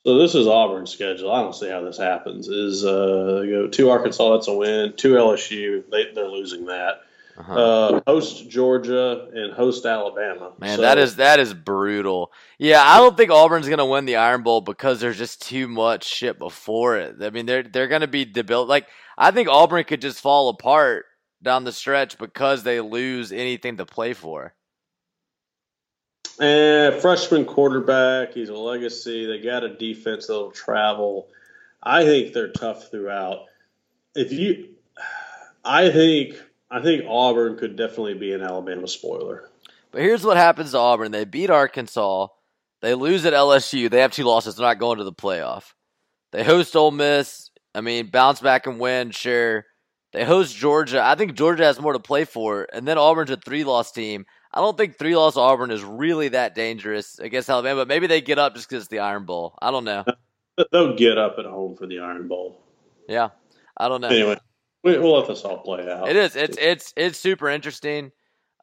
So 0.06 0.17
this 0.17 0.36
is 0.36 0.47
Auburn's 0.47 0.91
schedule. 0.91 1.32
I 1.32 1.41
don't 1.41 1.56
see 1.56 1.69
how 1.69 1.82
this 1.84 1.97
happens. 1.97 2.47
Is 2.47 2.84
uh, 2.84 3.43
go 3.47 3.67
to 3.67 3.89
Arkansas, 3.89 4.34
that's 4.34 4.47
a 4.47 4.53
win. 4.53 4.93
To 4.97 5.13
LSU, 5.13 5.84
they 5.89 6.12
they're 6.13 6.27
losing 6.27 6.65
that. 6.65 7.01
Uh-huh. 7.38 7.54
uh, 7.54 8.02
host 8.06 8.50
Georgia, 8.50 9.28
and 9.34 9.54
host 9.54 9.86
Alabama. 9.86 10.54
Man, 10.60 10.78
so, 10.78 10.82
that 10.82 10.98
is 10.98 11.15
that 11.15 11.39
is 11.39 11.54
brutal. 11.54 12.32
Yeah, 12.58 12.84
I 12.84 12.98
don't 12.98 13.17
think 13.17 13.32
Auburn's 13.32 13.67
going 13.67 13.80
to 13.80 13.86
win 13.86 14.06
the 14.06 14.17
Iron 14.17 14.43
Bowl 14.43 14.62
because 14.62 15.00
there's 15.00 15.17
just 15.17 15.41
too 15.41 15.67
much 15.67 16.06
shit 16.06 16.38
before 16.38 16.98
it. 16.98 17.15
I 17.22 17.32
mean, 17.32 17.46
they're 17.46 17.63
they're 17.63 17.88
going 17.88 18.02
to 18.02 18.08
be 18.08 18.26
debil. 18.26 18.65
Like 18.65 18.88
I 19.17 19.32
think 19.32 19.50
Auburn 19.50 19.84
could 19.84 20.02
just 20.02 20.22
fall 20.22 20.50
apart 20.50 21.06
down 21.41 21.63
the 21.63 21.72
stretch 21.72 22.17
because 22.17 22.63
they 22.63 22.80
lose 22.80 23.32
anything 23.32 23.78
to 23.78 23.86
play 23.86 24.13
for. 24.13 24.54
And 26.39 26.96
freshman 27.02 27.46
quarterback, 27.46 28.34
he's 28.34 28.50
a 28.50 28.56
legacy. 28.56 29.26
They 29.26 29.39
got 29.39 29.63
a 29.63 29.76
defense 29.76 30.28
that'll 30.28 30.52
travel. 30.52 31.28
I 31.82 32.06
think 32.06 32.34
they're 32.34 32.52
tough 32.52 32.89
throughout. 32.89 33.46
If 34.15 34.32
you, 34.32 34.69
I 35.63 35.91
think 35.91 36.41
I 36.73 36.81
think 36.81 37.03
Auburn 37.07 37.57
could 37.57 37.75
definitely 37.75 38.15
be 38.15 38.33
an 38.33 38.41
Alabama 38.41 38.88
spoiler. 38.88 39.47
But 39.91 40.01
here's 40.01 40.25
what 40.25 40.38
happens 40.38 40.71
to 40.71 40.79
Auburn: 40.79 41.12
they 41.12 41.23
beat 41.23 41.51
Arkansas, 41.51 42.27
they 42.81 42.95
lose 42.95 43.25
at 43.25 43.33
LSU, 43.33 43.91
they 43.91 43.99
have 43.99 44.12
two 44.12 44.23
losses, 44.23 44.55
they're 44.55 44.65
not 44.65 44.79
going 44.79 44.97
to 44.97 45.03
the 45.03 45.13
playoff. 45.13 45.73
They 46.31 46.43
host 46.43 46.75
Ole 46.75 46.89
Miss. 46.89 47.51
I 47.75 47.81
mean, 47.81 48.07
bounce 48.07 48.41
back 48.41 48.65
and 48.65 48.79
win, 48.79 49.12
sure. 49.12 49.65
They 50.13 50.23
host 50.23 50.55
Georgia. 50.55 51.03
I 51.03 51.13
think 51.15 51.36
Georgia 51.36 51.63
has 51.63 51.79
more 51.79 51.93
to 51.93 51.99
play 51.99 52.25
for, 52.25 52.67
and 52.73 52.88
then 52.88 52.97
Auburn's 52.97 53.29
a 53.29 53.38
three-loss 53.38 53.91
team. 53.91 54.25
I 54.51 54.59
don't 54.59 54.77
think 54.77 54.97
three-loss 54.97 55.38
Auburn 55.38 55.71
is 55.71 55.83
really 55.83 56.29
that 56.29 56.55
dangerous 56.55 57.19
against 57.19 57.49
Alabama. 57.49 57.81
But 57.81 57.88
maybe 57.88 58.07
they 58.07 58.21
get 58.21 58.38
up 58.39 58.55
just 58.55 58.69
because 58.69 58.83
it's 58.83 58.89
the 58.89 58.99
Iron 58.99 59.25
Bowl. 59.25 59.57
I 59.62 59.71
don't 59.71 59.83
know. 59.83 60.05
They'll 60.71 60.95
get 60.95 61.17
up 61.17 61.38
at 61.39 61.45
home 61.45 61.75
for 61.75 61.88
the 61.88 61.99
Iron 61.99 62.27
Bowl. 62.27 62.59
Yeah, 63.07 63.29
I 63.75 63.89
don't 63.89 64.01
know. 64.01 64.09
Anyway, 64.09 64.38
we'll 64.84 65.17
let 65.17 65.28
this 65.28 65.41
all 65.43 65.60
play 65.60 65.89
out. 65.89 66.10
It 66.10 66.15
is. 66.15 66.36
It's 66.36 66.58
it's 66.60 66.93
it's 66.96 67.19
super 67.19 67.50
interesting. 67.50 68.12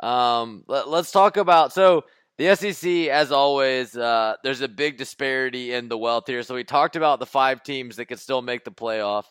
Um, 0.03 0.65
let, 0.67 0.87
us 0.87 1.11
talk 1.11 1.37
about 1.37 1.73
so 1.73 2.05
the 2.39 2.55
SEC, 2.55 3.09
as 3.09 3.33
always. 3.33 3.97
Uh, 3.97 4.35
there's 4.43 4.63
a 4.63 4.69
big 4.69 4.97
disparity 4.97 5.75
in 5.75 5.89
the 5.89 5.99
wealth 5.99 6.25
here. 6.27 6.43
So 6.43 6.55
we 6.55 6.65
talked 6.65 6.97
about 6.97 7.21
the 7.21 7.27
five 7.27 7.63
teams 7.63 7.97
that 7.97 8.07
could 8.07 8.21
still 8.21 8.43
make 8.43 8.65
the 8.65 8.73
playoff, 8.73 9.25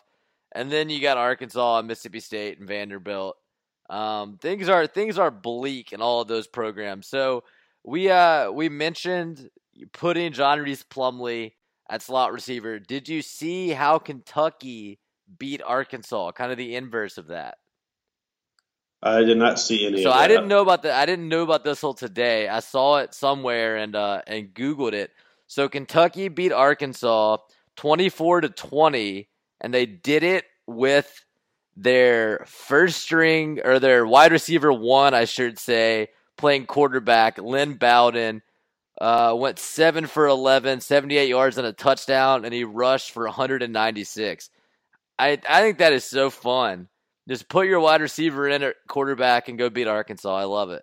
and 0.52 0.70
then 0.70 0.88
you 0.88 1.00
got 1.00 1.16
Arkansas, 1.16 1.78
and 1.78 1.88
Mississippi 1.88 2.20
State, 2.20 2.58
and 2.58 2.68
Vanderbilt. 2.68 3.36
Um, 3.88 4.38
things 4.40 4.68
are 4.68 4.86
things 4.86 5.18
are 5.18 5.32
bleak 5.32 5.92
in 5.92 6.00
all 6.00 6.20
of 6.20 6.28
those 6.28 6.46
programs. 6.46 7.08
So 7.08 7.42
we 7.84 8.08
uh 8.10 8.50
we 8.52 8.68
mentioned 8.68 9.50
putting 9.92 10.32
John 10.32 10.60
Rhys 10.60 10.84
Plumlee 10.84 11.54
at 11.88 12.02
slot 12.02 12.32
receiver. 12.32 12.78
Did 12.78 13.08
you 13.08 13.22
see 13.22 13.70
how 13.70 13.98
Kentucky 13.98 14.99
beat 15.38 15.62
Arkansas? 15.62 16.32
Kind 16.32 16.52
of 16.52 16.58
the 16.58 16.76
inverse 16.76 17.18
of 17.18 17.28
that. 17.28 17.58
I 19.02 19.22
did 19.22 19.38
not 19.38 19.58
see 19.58 19.86
any. 19.86 20.02
So 20.02 20.10
I 20.10 20.28
didn't 20.28 20.48
know 20.48 20.60
about 20.60 20.82
the. 20.82 20.94
I 20.94 21.06
didn't 21.06 21.28
know 21.28 21.42
about 21.42 21.64
this 21.64 21.80
till 21.80 21.94
today. 21.94 22.48
I 22.48 22.60
saw 22.60 22.98
it 22.98 23.14
somewhere 23.14 23.76
and 23.76 23.96
uh 23.96 24.22
and 24.26 24.52
Googled 24.52 24.92
it. 24.92 25.10
So 25.46 25.68
Kentucky 25.68 26.28
beat 26.28 26.52
Arkansas 26.52 27.38
twenty 27.76 28.10
four 28.10 28.42
to 28.42 28.50
twenty, 28.50 29.28
and 29.60 29.72
they 29.72 29.86
did 29.86 30.22
it 30.22 30.44
with 30.66 31.24
their 31.76 32.44
first 32.46 33.00
string 33.00 33.60
or 33.64 33.78
their 33.78 34.06
wide 34.06 34.32
receiver 34.32 34.70
one, 34.70 35.14
I 35.14 35.24
should 35.24 35.58
say, 35.58 36.08
playing 36.36 36.66
quarterback, 36.66 37.38
Lynn 37.38 37.74
Bowden. 37.74 38.42
Uh, 39.00 39.34
went 39.34 39.58
seven 39.58 40.06
for 40.06 40.26
11, 40.26 40.82
78 40.82 41.26
yards 41.26 41.56
and 41.56 41.66
a 41.66 41.72
touchdown, 41.72 42.44
and 42.44 42.52
he 42.52 42.64
rushed 42.64 43.12
for 43.12 43.24
196. 43.24 44.50
I 45.20 45.38
I 45.48 45.60
think 45.60 45.78
that 45.78 45.92
is 45.92 46.04
so 46.04 46.30
fun. 46.30 46.88
Just 47.28 47.48
put 47.48 47.66
your 47.66 47.80
wide 47.80 48.00
receiver 48.00 48.48
in 48.48 48.62
at 48.62 48.74
quarterback 48.88 49.48
and 49.48 49.58
go 49.58 49.68
beat 49.68 49.86
Arkansas. 49.86 50.34
I 50.34 50.44
love 50.44 50.70
it. 50.70 50.82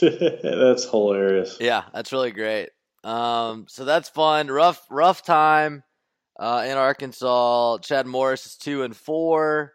that's 0.42 0.90
hilarious. 0.90 1.58
Yeah, 1.60 1.84
that's 1.92 2.12
really 2.12 2.32
great. 2.32 2.70
Um, 3.04 3.66
so 3.68 3.84
that's 3.84 4.08
fun. 4.08 4.48
Rough 4.48 4.84
rough 4.90 5.22
time 5.22 5.84
uh, 6.38 6.64
in 6.66 6.76
Arkansas. 6.76 7.78
Chad 7.78 8.06
Morris 8.06 8.46
is 8.46 8.56
two 8.56 8.82
and 8.82 8.96
four. 8.96 9.72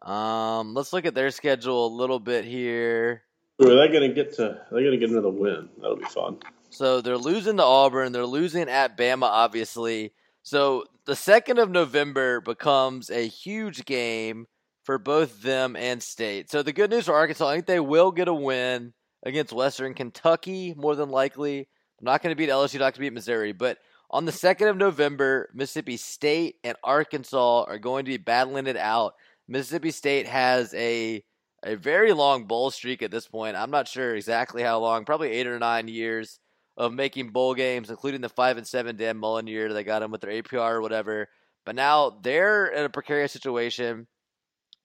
Um, 0.00 0.74
let's 0.74 0.92
look 0.92 1.04
at 1.04 1.14
their 1.14 1.30
schedule 1.30 1.86
a 1.86 1.94
little 1.94 2.20
bit 2.20 2.44
here. 2.44 3.22
Ooh, 3.62 3.66
are 3.70 3.76
they 3.76 3.92
going 3.92 4.08
to 4.08 4.14
get 4.14 4.34
to? 4.34 4.60
They're 4.70 4.80
going 4.80 4.92
to 4.92 4.98
get 4.98 5.10
another 5.10 5.30
win. 5.30 5.68
That'll 5.78 5.96
be 5.96 6.04
fun. 6.04 6.38
So 6.70 7.00
they're 7.00 7.18
losing 7.18 7.56
to 7.56 7.62
Auburn. 7.62 8.12
They're 8.12 8.26
losing 8.26 8.68
at 8.68 8.96
Bama, 8.96 9.24
obviously. 9.24 10.12
So 10.46 10.84
the 11.06 11.16
second 11.16 11.58
of 11.58 11.70
November 11.70 12.40
becomes 12.40 13.10
a 13.10 13.26
huge 13.26 13.84
game 13.84 14.46
for 14.84 14.96
both 14.96 15.42
them 15.42 15.74
and 15.74 16.00
State. 16.00 16.52
So 16.52 16.62
the 16.62 16.72
good 16.72 16.88
news 16.88 17.06
for 17.06 17.16
Arkansas, 17.16 17.48
I 17.48 17.54
think 17.54 17.66
they 17.66 17.80
will 17.80 18.12
get 18.12 18.28
a 18.28 18.32
win 18.32 18.92
against 19.24 19.52
Western 19.52 19.92
Kentucky, 19.92 20.72
more 20.76 20.94
than 20.94 21.08
likely. 21.08 21.68
I'm 21.98 22.04
not 22.04 22.22
going 22.22 22.30
to 22.30 22.38
beat 22.38 22.48
LSU, 22.48 22.74
not 22.74 22.78
going 22.78 22.92
to 22.92 23.00
beat 23.00 23.12
Missouri, 23.12 23.50
but 23.50 23.78
on 24.08 24.24
the 24.24 24.30
2nd 24.30 24.70
of 24.70 24.76
November, 24.76 25.50
Mississippi 25.52 25.96
State 25.96 26.54
and 26.62 26.76
Arkansas 26.84 27.64
are 27.64 27.80
going 27.80 28.04
to 28.04 28.12
be 28.12 28.16
battling 28.16 28.68
it 28.68 28.76
out. 28.76 29.14
Mississippi 29.48 29.90
State 29.90 30.28
has 30.28 30.72
a 30.74 31.24
a 31.64 31.74
very 31.74 32.12
long 32.12 32.44
bowl 32.44 32.70
streak 32.70 33.02
at 33.02 33.10
this 33.10 33.26
point. 33.26 33.56
I'm 33.56 33.72
not 33.72 33.88
sure 33.88 34.14
exactly 34.14 34.62
how 34.62 34.78
long, 34.78 35.04
probably 35.04 35.32
eight 35.32 35.48
or 35.48 35.58
nine 35.58 35.88
years 35.88 36.38
of 36.76 36.92
making 36.92 37.30
bowl 37.30 37.54
games, 37.54 37.90
including 37.90 38.20
the 38.20 38.28
five 38.28 38.58
and 38.58 38.66
seven 38.66 38.96
Dan 38.96 39.16
Mullen 39.16 39.46
year 39.46 39.72
they 39.72 39.84
got 39.84 40.00
them 40.00 40.10
with 40.10 40.20
their 40.20 40.42
APR 40.42 40.72
or 40.72 40.82
whatever. 40.82 41.28
But 41.64 41.74
now 41.74 42.18
they're 42.22 42.66
in 42.66 42.84
a 42.84 42.90
precarious 42.90 43.32
situation. 43.32 44.06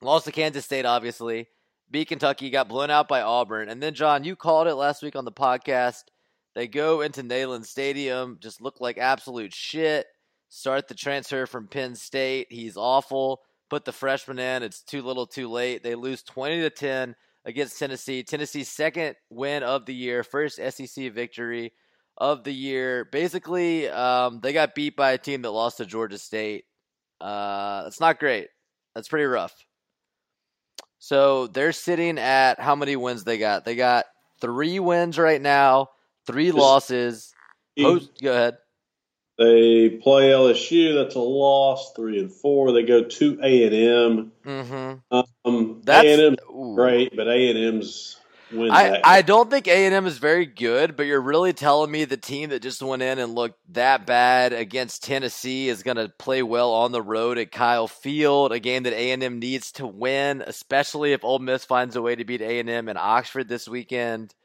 Lost 0.02 0.26
to 0.26 0.32
Kansas 0.32 0.66
State, 0.66 0.86
obviously. 0.86 1.48
Beat 1.92 2.08
Kentucky, 2.08 2.50
got 2.50 2.70
blown 2.70 2.90
out 2.90 3.08
by 3.08 3.22
Auburn. 3.22 3.70
And 3.70 3.84
then, 3.84 3.94
John, 3.94 4.24
you 4.24 4.36
called 4.36 4.68
it 4.68 4.76
last 4.76 5.04
week 5.04 5.16
on 5.16 5.26
the 5.26 5.32
podcast. 5.32 6.04
They 6.56 6.68
go 6.68 7.02
into 7.02 7.22
Neyland 7.22 7.66
Stadium, 7.66 8.38
just 8.42 8.62
look 8.62 8.80
like 8.80 8.98
absolute 8.98 9.54
shit. 9.54 10.08
Start 10.50 10.88
the 10.88 10.96
transfer 10.96 11.46
from 11.46 11.68
Penn 11.68 11.96
State. 11.96 12.48
He's 12.50 12.78
awful. 12.78 13.42
Put 13.70 13.86
the 13.86 13.94
freshman 13.94 14.40
in. 14.40 14.64
It's 14.64 14.82
too 14.82 15.02
little, 15.02 15.28
too 15.28 15.50
late. 15.50 15.84
They 15.84 15.96
lose 15.96 16.24
20 16.24 16.62
to 16.62 16.70
10 16.70 17.16
against 17.46 17.80
Tennessee. 17.80 18.24
Tennessee's 18.24 18.70
second 18.70 19.16
win 19.30 19.64
of 19.64 19.86
the 19.86 19.94
year, 19.94 20.24
first 20.24 20.58
SEC 20.58 21.12
victory 21.12 21.74
of 22.18 22.44
the 22.44 22.52
year. 22.52 23.06
Basically, 23.12 23.90
um, 23.90 24.40
they 24.42 24.54
got 24.54 24.76
beat 24.76 24.96
by 24.96 25.12
a 25.12 25.18
team 25.18 25.42
that 25.44 25.52
lost 25.52 25.78
to 25.78 25.86
Georgia 25.86 26.18
State. 26.18 26.66
Uh, 27.20 27.84
that's 27.84 28.00
not 28.00 28.20
great. 28.20 28.48
That's 28.96 29.08
pretty 29.08 29.26
rough. 29.26 29.54
So 31.00 31.48
they're 31.48 31.72
sitting 31.72 32.20
at 32.20 32.60
how 32.60 32.76
many 32.76 32.96
wins 32.96 33.24
they 33.24 33.38
got? 33.38 33.66
They 33.66 33.76
got 33.76 34.06
three 34.40 34.80
wins 34.80 35.18
right 35.18 35.42
now 35.42 35.90
three 36.28 36.52
losses. 36.52 37.34
Host, 37.80 38.12
go 38.22 38.32
ahead. 38.32 38.58
They 39.42 39.90
play 39.90 40.30
LSU. 40.30 40.94
That's 40.94 41.16
a 41.16 41.20
loss. 41.20 41.94
Three 41.94 42.20
and 42.20 42.32
four. 42.32 42.72
They 42.74 42.84
go 42.84 43.04
to 43.04 43.40
A 43.44 43.64
and 43.66 43.76
M. 43.76 44.32
Mm-hmm. 44.46 45.18
Um, 45.46 45.82
A 45.88 46.14
and 46.14 46.22
M 46.22 46.76
great, 46.76 47.16
but 47.16 47.28
A 47.28 47.50
and 47.50 47.58
M's. 47.58 48.18
I, 48.54 49.02
I 49.04 49.22
don't 49.22 49.50
think 49.50 49.68
A 49.68 49.86
and 49.86 49.96
M 49.96 50.06
is 50.06 50.18
very 50.20 50.46
good, 50.46 50.96
but 50.96 51.06
you're 51.08 51.22
really 51.22 51.54
telling 51.54 51.90
me 51.90 52.06
the 52.06 52.18
team 52.18 52.50
that 52.50 52.62
just 52.62 52.84
went 52.84 53.02
in 53.02 53.18
and 53.18 53.34
looked 53.34 53.58
that 53.74 54.06
bad 54.06 54.54
against 54.54 55.04
Tennessee 55.04 55.70
is 55.70 55.84
going 55.84 55.98
to 55.98 56.10
play 56.10 56.44
well 56.44 56.74
on 56.74 56.92
the 56.92 57.02
road 57.02 57.38
at 57.38 57.52
Kyle 57.52 57.88
Field, 57.88 58.52
a 58.52 58.60
game 58.60 58.84
that 58.84 58.94
A 58.94 59.12
and 59.12 59.24
M 59.24 59.40
needs 59.40 59.72
to 59.74 59.88
win, 59.88 60.44
especially 60.46 61.14
if 61.14 61.24
Ole 61.24 61.40
Miss 61.40 61.66
finds 61.66 61.96
a 61.96 62.02
way 62.02 62.16
to 62.16 62.26
beat 62.26 62.42
A 62.42 62.60
and 62.60 62.70
M 62.70 62.90
in 62.90 62.98
Oxford 62.98 63.48
this 63.48 63.68
weekend. 63.68 64.36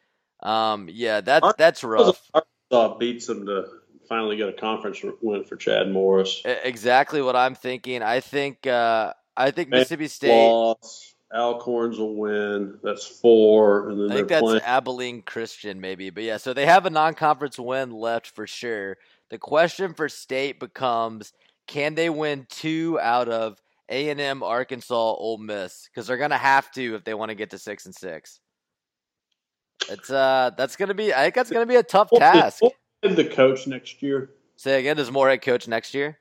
Um, 0.40 0.88
yeah, 0.90 1.20
that's 1.20 1.52
that's 1.58 1.84
rough. 1.84 2.30
Arkansas 2.32 2.98
beats 2.98 3.26
them 3.26 3.46
to 3.46 3.66
finally 4.08 4.36
get 4.36 4.48
a 4.48 4.52
conference 4.52 5.02
win 5.20 5.44
for 5.44 5.56
Chad 5.56 5.90
Morris. 5.90 6.42
Exactly 6.44 7.22
what 7.22 7.36
I'm 7.36 7.54
thinking. 7.54 8.02
I 8.02 8.20
think 8.20 8.66
uh, 8.66 9.12
I 9.36 9.50
think 9.50 9.68
Mississippi 9.68 10.08
State. 10.08 10.30
Loss. 10.30 11.14
Alcorns 11.34 11.98
will 11.98 12.14
win. 12.14 12.78
That's 12.84 13.04
four, 13.04 13.90
and 13.90 14.00
then 14.00 14.12
I 14.12 14.14
think 14.14 14.28
that's 14.28 14.42
playing. 14.42 14.62
Abilene 14.62 15.22
Christian, 15.22 15.80
maybe. 15.80 16.10
But 16.10 16.22
yeah, 16.22 16.36
so 16.36 16.52
they 16.52 16.66
have 16.66 16.86
a 16.86 16.90
non-conference 16.90 17.58
win 17.58 17.90
left 17.90 18.28
for 18.28 18.46
sure. 18.46 18.96
The 19.30 19.38
question 19.38 19.92
for 19.92 20.08
State 20.08 20.60
becomes: 20.60 21.32
Can 21.66 21.96
they 21.96 22.10
win 22.10 22.46
two 22.48 23.00
out 23.00 23.28
of 23.28 23.60
A 23.88 24.08
and 24.10 24.20
M, 24.20 24.44
Arkansas, 24.44 24.94
Ole 24.94 25.38
Miss? 25.38 25.88
Because 25.92 26.06
they're 26.06 26.16
gonna 26.16 26.38
have 26.38 26.70
to 26.72 26.94
if 26.94 27.02
they 27.02 27.14
want 27.14 27.30
to 27.30 27.34
get 27.34 27.50
to 27.50 27.58
six 27.58 27.86
and 27.86 27.94
six. 27.94 28.40
It's 29.88 30.10
uh, 30.10 30.52
that's 30.56 30.76
gonna 30.76 30.94
be. 30.94 31.12
I 31.12 31.24
think 31.24 31.34
that's 31.34 31.50
gonna 31.50 31.66
be 31.66 31.76
a 31.76 31.82
tough 31.82 32.10
task. 32.16 32.62
The 33.02 33.24
coach 33.24 33.66
next 33.66 34.02
year. 34.02 34.30
Say 34.56 34.80
again. 34.80 34.98
Is 34.98 35.10
Moorhead 35.10 35.42
coach 35.42 35.68
next 35.68 35.94
year? 35.94 36.18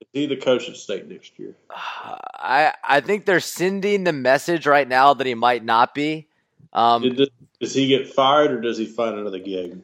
Is 0.00 0.08
he 0.12 0.26
the 0.26 0.36
coach 0.36 0.68
at 0.68 0.76
state 0.76 1.08
next 1.08 1.38
year? 1.38 1.54
I 1.70 2.74
I 2.84 3.00
think 3.00 3.24
they're 3.24 3.40
sending 3.40 4.04
the 4.04 4.12
message 4.12 4.66
right 4.66 4.86
now 4.86 5.14
that 5.14 5.26
he 5.26 5.34
might 5.34 5.64
not 5.64 5.94
be. 5.94 6.28
Um, 6.72 7.14
does, 7.14 7.30
does 7.60 7.74
he 7.74 7.88
get 7.88 8.12
fired 8.12 8.52
or 8.52 8.60
does 8.60 8.76
he 8.76 8.86
find 8.86 9.18
another 9.18 9.38
gig? 9.38 9.78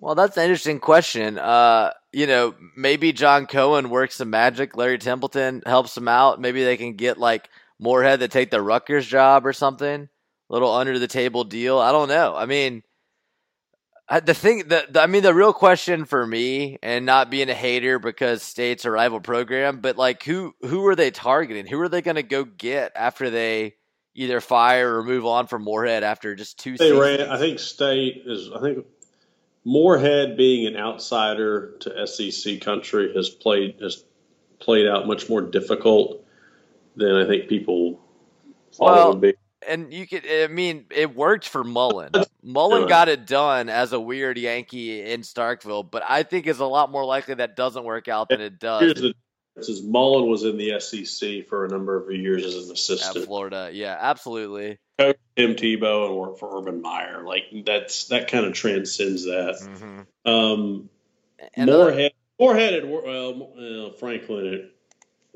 Well, 0.00 0.14
that's 0.14 0.36
an 0.36 0.44
interesting 0.44 0.78
question. 0.78 1.38
Uh, 1.38 1.92
you 2.12 2.26
know, 2.26 2.54
maybe 2.76 3.12
John 3.12 3.46
Cohen 3.46 3.90
works 3.90 4.16
some 4.16 4.30
magic. 4.30 4.76
Larry 4.76 4.98
Templeton 4.98 5.62
helps 5.66 5.96
him 5.96 6.06
out. 6.06 6.40
Maybe 6.40 6.62
they 6.64 6.76
can 6.76 6.94
get 6.94 7.18
like 7.18 7.48
Moorhead 7.80 8.20
to 8.20 8.28
take 8.28 8.50
the 8.50 8.62
Rutgers 8.62 9.06
job 9.06 9.46
or 9.46 9.52
something? 9.52 10.02
A 10.02 10.52
Little 10.52 10.72
under 10.72 10.98
the 10.98 11.08
table 11.08 11.44
deal. 11.44 11.78
I 11.78 11.92
don't 11.92 12.08
know. 12.08 12.34
I 12.36 12.46
mean, 12.46 12.82
the 14.24 14.34
thing, 14.34 14.68
the, 14.68 14.86
the, 14.88 15.02
I 15.02 15.06
mean, 15.06 15.22
the 15.22 15.34
real 15.34 15.52
question 15.52 16.04
for 16.04 16.26
me, 16.26 16.78
and 16.82 17.04
not 17.04 17.30
being 17.30 17.50
a 17.50 17.54
hater 17.54 17.98
because 17.98 18.42
state's 18.42 18.84
a 18.84 18.90
rival 18.90 19.20
program, 19.20 19.80
but 19.80 19.96
like, 19.96 20.22
who 20.22 20.54
who 20.62 20.86
are 20.86 20.96
they 20.96 21.10
targeting? 21.10 21.66
Who 21.66 21.80
are 21.80 21.88
they 21.88 22.00
going 22.00 22.16
to 22.16 22.22
go 22.22 22.44
get 22.44 22.92
after 22.96 23.28
they 23.28 23.74
either 24.14 24.40
fire 24.40 24.98
or 24.98 25.04
move 25.04 25.26
on 25.26 25.46
from 25.46 25.62
Moorhead 25.62 26.04
after 26.04 26.34
just 26.34 26.58
two? 26.58 26.72
They 26.72 26.90
seasons? 26.90 27.00
ran. 27.00 27.20
I 27.28 27.38
think 27.38 27.58
state 27.58 28.22
is. 28.24 28.50
I 28.50 28.60
think 28.60 28.86
Moorhead 29.64 30.38
being 30.38 30.66
an 30.66 30.76
outsider 30.76 31.76
to 31.80 32.06
SEC 32.06 32.62
country 32.62 33.12
has 33.14 33.28
played 33.28 33.78
has 33.82 34.04
played 34.58 34.88
out 34.88 35.06
much 35.06 35.28
more 35.28 35.42
difficult 35.42 36.24
than 36.96 37.14
I 37.14 37.26
think 37.26 37.48
people 37.48 38.00
thought 38.72 38.94
well, 38.94 39.06
it 39.06 39.10
would 39.10 39.20
be 39.20 39.34
and 39.66 39.92
you 39.92 40.06
could 40.06 40.24
I 40.28 40.46
mean 40.48 40.86
it 40.90 41.14
worked 41.14 41.48
for 41.48 41.64
Mullen. 41.64 42.12
Mullen 42.42 42.88
got 42.88 43.08
it 43.08 43.26
done 43.26 43.68
as 43.68 43.92
a 43.92 44.00
weird 44.00 44.38
Yankee 44.38 45.02
in 45.02 45.22
Starkville, 45.22 45.88
but 45.90 46.02
I 46.08 46.22
think 46.22 46.46
it's 46.46 46.60
a 46.60 46.66
lot 46.66 46.90
more 46.90 47.04
likely 47.04 47.34
that 47.34 47.56
doesn't 47.56 47.84
work 47.84 48.08
out 48.08 48.28
than 48.28 48.40
it 48.40 48.58
does. 48.58 48.82
Here's 48.82 48.94
the 48.94 49.14
difference: 49.56 49.82
Mullen 49.82 50.28
was 50.28 50.44
in 50.44 50.56
the 50.56 50.80
SEC 50.80 51.48
for 51.48 51.64
a 51.64 51.68
number 51.68 51.96
of 51.96 52.10
years 52.10 52.44
as 52.44 52.66
an 52.66 52.72
assistant. 52.72 53.16
At 53.16 53.24
Florida, 53.24 53.70
yeah, 53.72 53.96
absolutely. 53.98 54.78
Coach 54.98 55.16
Tim 55.36 55.54
Tebow 55.54 56.06
and 56.06 56.16
worked 56.16 56.38
for 56.38 56.58
Urban 56.58 56.80
Meyer. 56.80 57.22
Like 57.24 57.44
that's 57.64 58.08
that 58.08 58.28
kind 58.28 58.46
of 58.46 58.52
transcends 58.52 59.24
that. 59.24 59.58
Mm-hmm. 59.60 60.30
Um, 60.30 60.90
and 61.54 61.70
Moorhead, 61.70 62.12
uh, 62.12 62.42
Moorhead, 62.42 62.74
had, 62.74 62.84
well, 62.88 63.52
uh, 63.58 63.92
Franklin, 63.92 64.70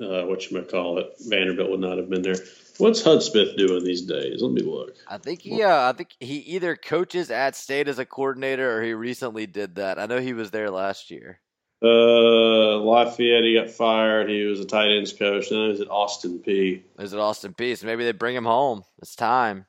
uh, 0.02 0.26
what 0.26 0.50
you 0.50 0.56
might 0.56 0.70
call 0.70 0.98
it, 0.98 1.12
Vanderbilt 1.20 1.70
would 1.70 1.80
not 1.80 1.98
have 1.98 2.10
been 2.10 2.22
there. 2.22 2.36
What's 2.78 3.02
Hudspeth 3.02 3.56
doing 3.56 3.84
these 3.84 4.02
days? 4.02 4.42
Let 4.42 4.52
me 4.52 4.62
look. 4.62 4.96
I 5.06 5.18
think 5.18 5.42
he, 5.42 5.62
uh, 5.62 5.90
I 5.90 5.92
think 5.92 6.10
he 6.20 6.38
either 6.38 6.74
coaches 6.74 7.30
at 7.30 7.54
State 7.54 7.88
as 7.88 7.98
a 7.98 8.06
coordinator 8.06 8.76
or 8.76 8.82
he 8.82 8.94
recently 8.94 9.46
did 9.46 9.76
that. 9.76 9.98
I 9.98 10.06
know 10.06 10.20
he 10.20 10.32
was 10.32 10.50
there 10.50 10.70
last 10.70 11.10
year. 11.10 11.40
Uh, 11.82 12.78
Lafayette, 12.78 13.42
he 13.42 13.54
got 13.54 13.70
fired. 13.70 14.30
He 14.30 14.44
was 14.44 14.60
a 14.60 14.64
tight 14.64 14.96
ends 14.96 15.12
coach. 15.12 15.50
Now 15.50 15.70
he's 15.70 15.80
at 15.80 15.90
Austin 15.90 16.38
Peay. 16.38 16.82
Is 16.98 17.12
it 17.12 17.18
Austin 17.18 17.54
Peay. 17.54 17.76
So 17.76 17.86
maybe 17.86 18.04
they 18.04 18.12
bring 18.12 18.36
him 18.36 18.44
home. 18.44 18.84
It's 19.00 19.16
time. 19.16 19.66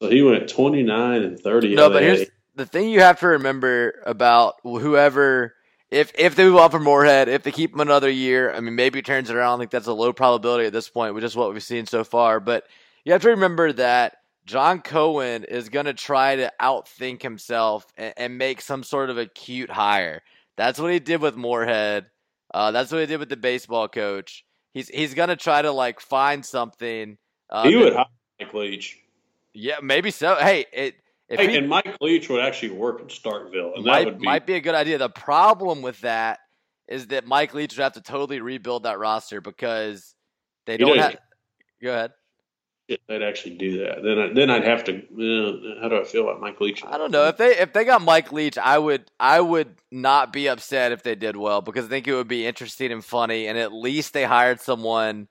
So 0.00 0.08
he 0.10 0.22
went 0.22 0.48
29 0.48 1.22
and 1.22 1.38
30. 1.38 1.74
No, 1.74 1.90
but 1.90 2.02
here's 2.02 2.28
the 2.54 2.66
thing 2.66 2.88
you 2.88 3.00
have 3.00 3.20
to 3.20 3.28
remember 3.28 4.02
about 4.06 4.54
whoever 4.62 5.54
if 5.94 6.12
if 6.18 6.34
they 6.34 6.44
move 6.44 6.56
on 6.56 6.70
from 6.70 6.82
Moorhead, 6.82 7.28
if 7.28 7.44
they 7.44 7.52
keep 7.52 7.72
him 7.72 7.80
another 7.80 8.10
year, 8.10 8.52
I 8.52 8.60
mean, 8.60 8.74
maybe 8.74 8.98
it 8.98 9.06
turns 9.06 9.30
it 9.30 9.36
around. 9.36 9.58
I 9.58 9.62
think 9.62 9.70
that's 9.70 9.86
a 9.86 9.92
low 9.92 10.12
probability 10.12 10.66
at 10.66 10.72
this 10.72 10.88
point, 10.88 11.14
which 11.14 11.24
is 11.24 11.36
what 11.36 11.52
we've 11.52 11.62
seen 11.62 11.86
so 11.86 12.02
far. 12.02 12.40
But 12.40 12.66
you 13.04 13.12
have 13.12 13.22
to 13.22 13.30
remember 13.30 13.72
that 13.74 14.16
John 14.44 14.80
Cohen 14.80 15.44
is 15.44 15.68
going 15.68 15.86
to 15.86 15.94
try 15.94 16.36
to 16.36 16.52
outthink 16.60 17.22
himself 17.22 17.86
and, 17.96 18.12
and, 18.16 18.38
make 18.38 18.60
some 18.60 18.82
sort 18.82 19.08
of 19.08 19.18
a 19.18 19.26
cute 19.26 19.70
hire. 19.70 20.22
That's 20.56 20.78
what 20.78 20.92
he 20.92 20.98
did 20.98 21.20
with 21.20 21.36
Moorhead. 21.36 22.06
Uh, 22.52 22.72
that's 22.72 22.90
what 22.90 23.00
he 23.00 23.06
did 23.06 23.20
with 23.20 23.28
the 23.28 23.36
baseball 23.36 23.88
coach. 23.88 24.44
He's 24.72 24.88
he's 24.88 25.14
going 25.14 25.28
to 25.28 25.36
try 25.36 25.62
to 25.62 25.70
like 25.70 26.00
find 26.00 26.44
something. 26.44 27.18
Uh, 27.48 27.68
he 27.68 27.76
would 27.76 27.92
hire 27.92 28.06
Mike 28.40 28.52
Leach. 28.52 28.98
Yeah, 29.52 29.76
maybe 29.80 30.10
so. 30.10 30.34
Hey, 30.34 30.66
it 30.72 30.96
if 31.28 31.40
hey, 31.40 31.50
he, 31.50 31.56
and 31.56 31.68
Mike 31.68 31.96
Leach 32.00 32.28
would 32.28 32.40
actually 32.40 32.72
work 32.72 33.00
in 33.00 33.06
Starkville, 33.06 33.76
and 33.76 33.84
might, 33.84 34.00
that 34.00 34.04
would 34.06 34.18
be, 34.18 34.24
might 34.24 34.46
be 34.46 34.54
a 34.54 34.60
good 34.60 34.74
idea. 34.74 34.98
The 34.98 35.08
problem 35.08 35.80
with 35.80 36.00
that 36.02 36.40
is 36.86 37.08
that 37.08 37.26
Mike 37.26 37.54
Leach 37.54 37.76
would 37.76 37.82
have 37.82 37.94
to 37.94 38.02
totally 38.02 38.40
rebuild 38.40 38.82
that 38.82 38.98
roster 38.98 39.40
because 39.40 40.14
they 40.66 40.76
don't 40.76 40.98
have. 40.98 41.16
Go 41.82 41.90
ahead. 41.90 42.12
they'd 43.08 43.22
actually 43.22 43.56
do 43.56 43.84
that. 43.84 44.02
Then, 44.02 44.18
I, 44.18 44.32
then 44.32 44.50
I'd 44.50 44.64
have 44.64 44.84
to. 44.84 44.92
how 45.80 45.88
do 45.88 46.00
I 46.00 46.04
feel 46.04 46.28
about 46.28 46.40
Mike 46.40 46.60
Leach? 46.60 46.84
I 46.84 46.98
don't 46.98 47.10
know 47.10 47.26
if 47.28 47.38
they 47.38 47.56
if 47.56 47.72
they 47.72 47.84
got 47.84 48.02
Mike 48.02 48.30
Leach, 48.30 48.58
I 48.58 48.78
would 48.78 49.10
I 49.18 49.40
would 49.40 49.76
not 49.90 50.32
be 50.32 50.48
upset 50.48 50.92
if 50.92 51.02
they 51.02 51.14
did 51.14 51.36
well 51.36 51.62
because 51.62 51.86
I 51.86 51.88
think 51.88 52.06
it 52.06 52.14
would 52.14 52.28
be 52.28 52.46
interesting 52.46 52.92
and 52.92 53.04
funny, 53.04 53.46
and 53.46 53.56
at 53.56 53.72
least 53.72 54.12
they 54.12 54.24
hired 54.24 54.60
someone 54.60 55.28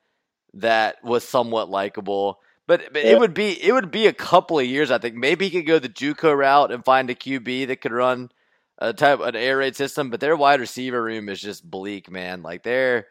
that 0.55 1.03
was 1.03 1.27
somewhat 1.27 1.69
likable. 1.69 2.39
But, 2.65 2.93
but 2.93 3.03
it 3.03 3.19
would 3.19 3.33
be 3.33 3.61
it 3.61 3.73
would 3.73 3.91
be 3.91 4.07
a 4.07 4.13
couple 4.13 4.57
of 4.57 4.65
years, 4.65 4.89
I 4.89 4.97
think. 4.97 5.15
Maybe 5.15 5.49
he 5.49 5.57
could 5.57 5.67
go 5.67 5.79
the 5.79 5.89
JUCO 5.89 6.37
route 6.37 6.71
and 6.71 6.83
find 6.83 7.09
a 7.09 7.15
QB 7.15 7.67
that 7.67 7.81
could 7.81 7.91
run 7.91 8.31
a 8.77 8.93
type 8.93 9.19
an 9.19 9.35
air 9.35 9.57
raid 9.57 9.75
system. 9.75 10.09
But 10.09 10.21
their 10.21 10.37
wide 10.37 10.61
receiver 10.61 11.03
room 11.03 11.27
is 11.27 11.41
just 11.41 11.69
bleak, 11.69 12.09
man. 12.09 12.41
Like 12.41 12.63
they're 12.63 13.07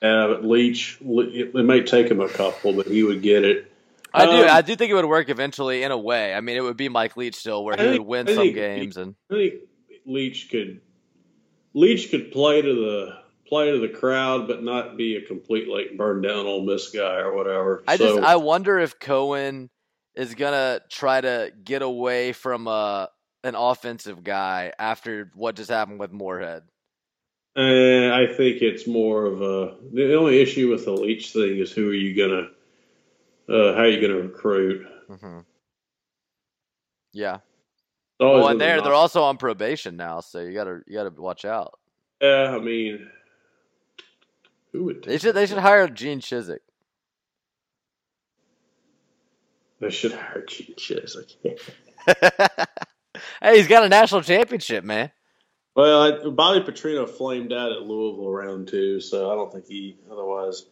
yeah, 0.00 0.26
but 0.28 0.44
Leach 0.44 0.98
it 1.00 1.54
may 1.54 1.82
take 1.82 2.08
him 2.08 2.20
a 2.20 2.28
couple, 2.28 2.72
but 2.72 2.86
he 2.86 3.02
would 3.02 3.22
get 3.22 3.44
it. 3.44 3.72
I 4.12 4.26
do. 4.26 4.42
Um, 4.44 4.48
I 4.50 4.62
do 4.62 4.76
think 4.76 4.90
it 4.90 4.94
would 4.94 5.06
work 5.06 5.28
eventually 5.28 5.82
in 5.82 5.90
a 5.90 5.98
way. 5.98 6.34
I 6.34 6.40
mean, 6.40 6.56
it 6.56 6.62
would 6.62 6.76
be 6.76 6.88
Mike 6.88 7.16
Leach 7.16 7.34
still, 7.34 7.64
where 7.64 7.76
he 7.76 7.82
think, 7.82 7.98
would 8.00 8.06
win 8.06 8.26
some 8.28 8.52
games, 8.52 8.96
and 8.96 9.16
I 9.30 9.34
think 9.34 9.54
Leach 10.06 10.50
could 10.50 10.80
Leach 11.72 12.10
could 12.10 12.30
play 12.30 12.62
to 12.62 12.74
the 12.74 13.23
play 13.46 13.70
to 13.70 13.78
the 13.78 13.88
crowd, 13.88 14.48
but 14.48 14.62
not 14.62 14.96
be 14.96 15.16
a 15.16 15.22
complete 15.22 15.68
like 15.68 15.96
burn 15.96 16.22
down 16.22 16.46
Ole 16.46 16.64
Miss 16.64 16.90
guy 16.90 17.16
or 17.18 17.34
whatever. 17.34 17.84
I 17.86 17.96
so, 17.96 18.16
just 18.16 18.26
I 18.26 18.36
wonder 18.36 18.78
if 18.78 18.98
Cohen 18.98 19.70
is 20.14 20.34
gonna 20.34 20.80
try 20.90 21.20
to 21.20 21.52
get 21.64 21.82
away 21.82 22.32
from 22.32 22.66
a 22.66 22.70
uh, 22.70 23.06
an 23.42 23.54
offensive 23.54 24.24
guy 24.24 24.72
after 24.78 25.30
what 25.34 25.56
just 25.56 25.70
happened 25.70 26.00
with 26.00 26.12
Moorhead. 26.12 26.62
Uh, 27.56 28.12
I 28.12 28.26
think 28.36 28.62
it's 28.62 28.86
more 28.86 29.26
of 29.26 29.42
a 29.42 29.76
the 29.92 30.16
only 30.16 30.40
issue 30.40 30.70
with 30.70 30.84
the 30.86 30.92
Leach 30.92 31.32
thing 31.32 31.58
is 31.58 31.70
who 31.70 31.90
are 31.90 31.94
you 31.94 32.16
gonna 32.16 32.48
uh, 33.48 33.74
how 33.74 33.82
are 33.82 33.88
you 33.88 34.00
gonna 34.00 34.20
recruit? 34.20 34.86
Mm-hmm. 35.08 35.40
Yeah. 37.12 37.38
Well, 38.18 38.48
and 38.48 38.60
they're 38.60 38.80
they're 38.80 38.94
also 38.94 39.22
on 39.22 39.36
probation 39.36 39.96
now, 39.96 40.20
so 40.20 40.40
you 40.40 40.54
gotta 40.54 40.80
you 40.86 40.94
gotta 40.94 41.10
watch 41.10 41.44
out. 41.44 41.78
Yeah, 42.20 42.54
I 42.54 42.58
mean, 42.58 43.10
who 44.74 44.84
would? 44.84 45.04
They 45.04 45.18
should. 45.18 45.36
They 45.36 45.46
should 45.46 45.58
hire 45.58 45.86
Gene 45.88 46.20
Chizik. 46.20 46.58
They 49.80 49.90
should 49.90 50.12
hire 50.12 50.44
Gene 50.44 50.74
Chizik. 50.74 51.36
hey, 53.40 53.56
he's 53.56 53.68
got 53.68 53.84
a 53.84 53.88
national 53.88 54.22
championship, 54.22 54.82
man. 54.82 55.12
Well, 55.76 56.02
I, 56.02 56.28
Bobby 56.28 56.60
Petrino 56.60 57.08
flamed 57.08 57.52
out 57.52 57.70
at 57.70 57.82
Louisville 57.82 58.32
round 58.32 58.66
two, 58.66 58.98
so 59.00 59.30
I 59.30 59.36
don't 59.36 59.52
think 59.52 59.66
he 59.66 59.96
otherwise. 60.10 60.66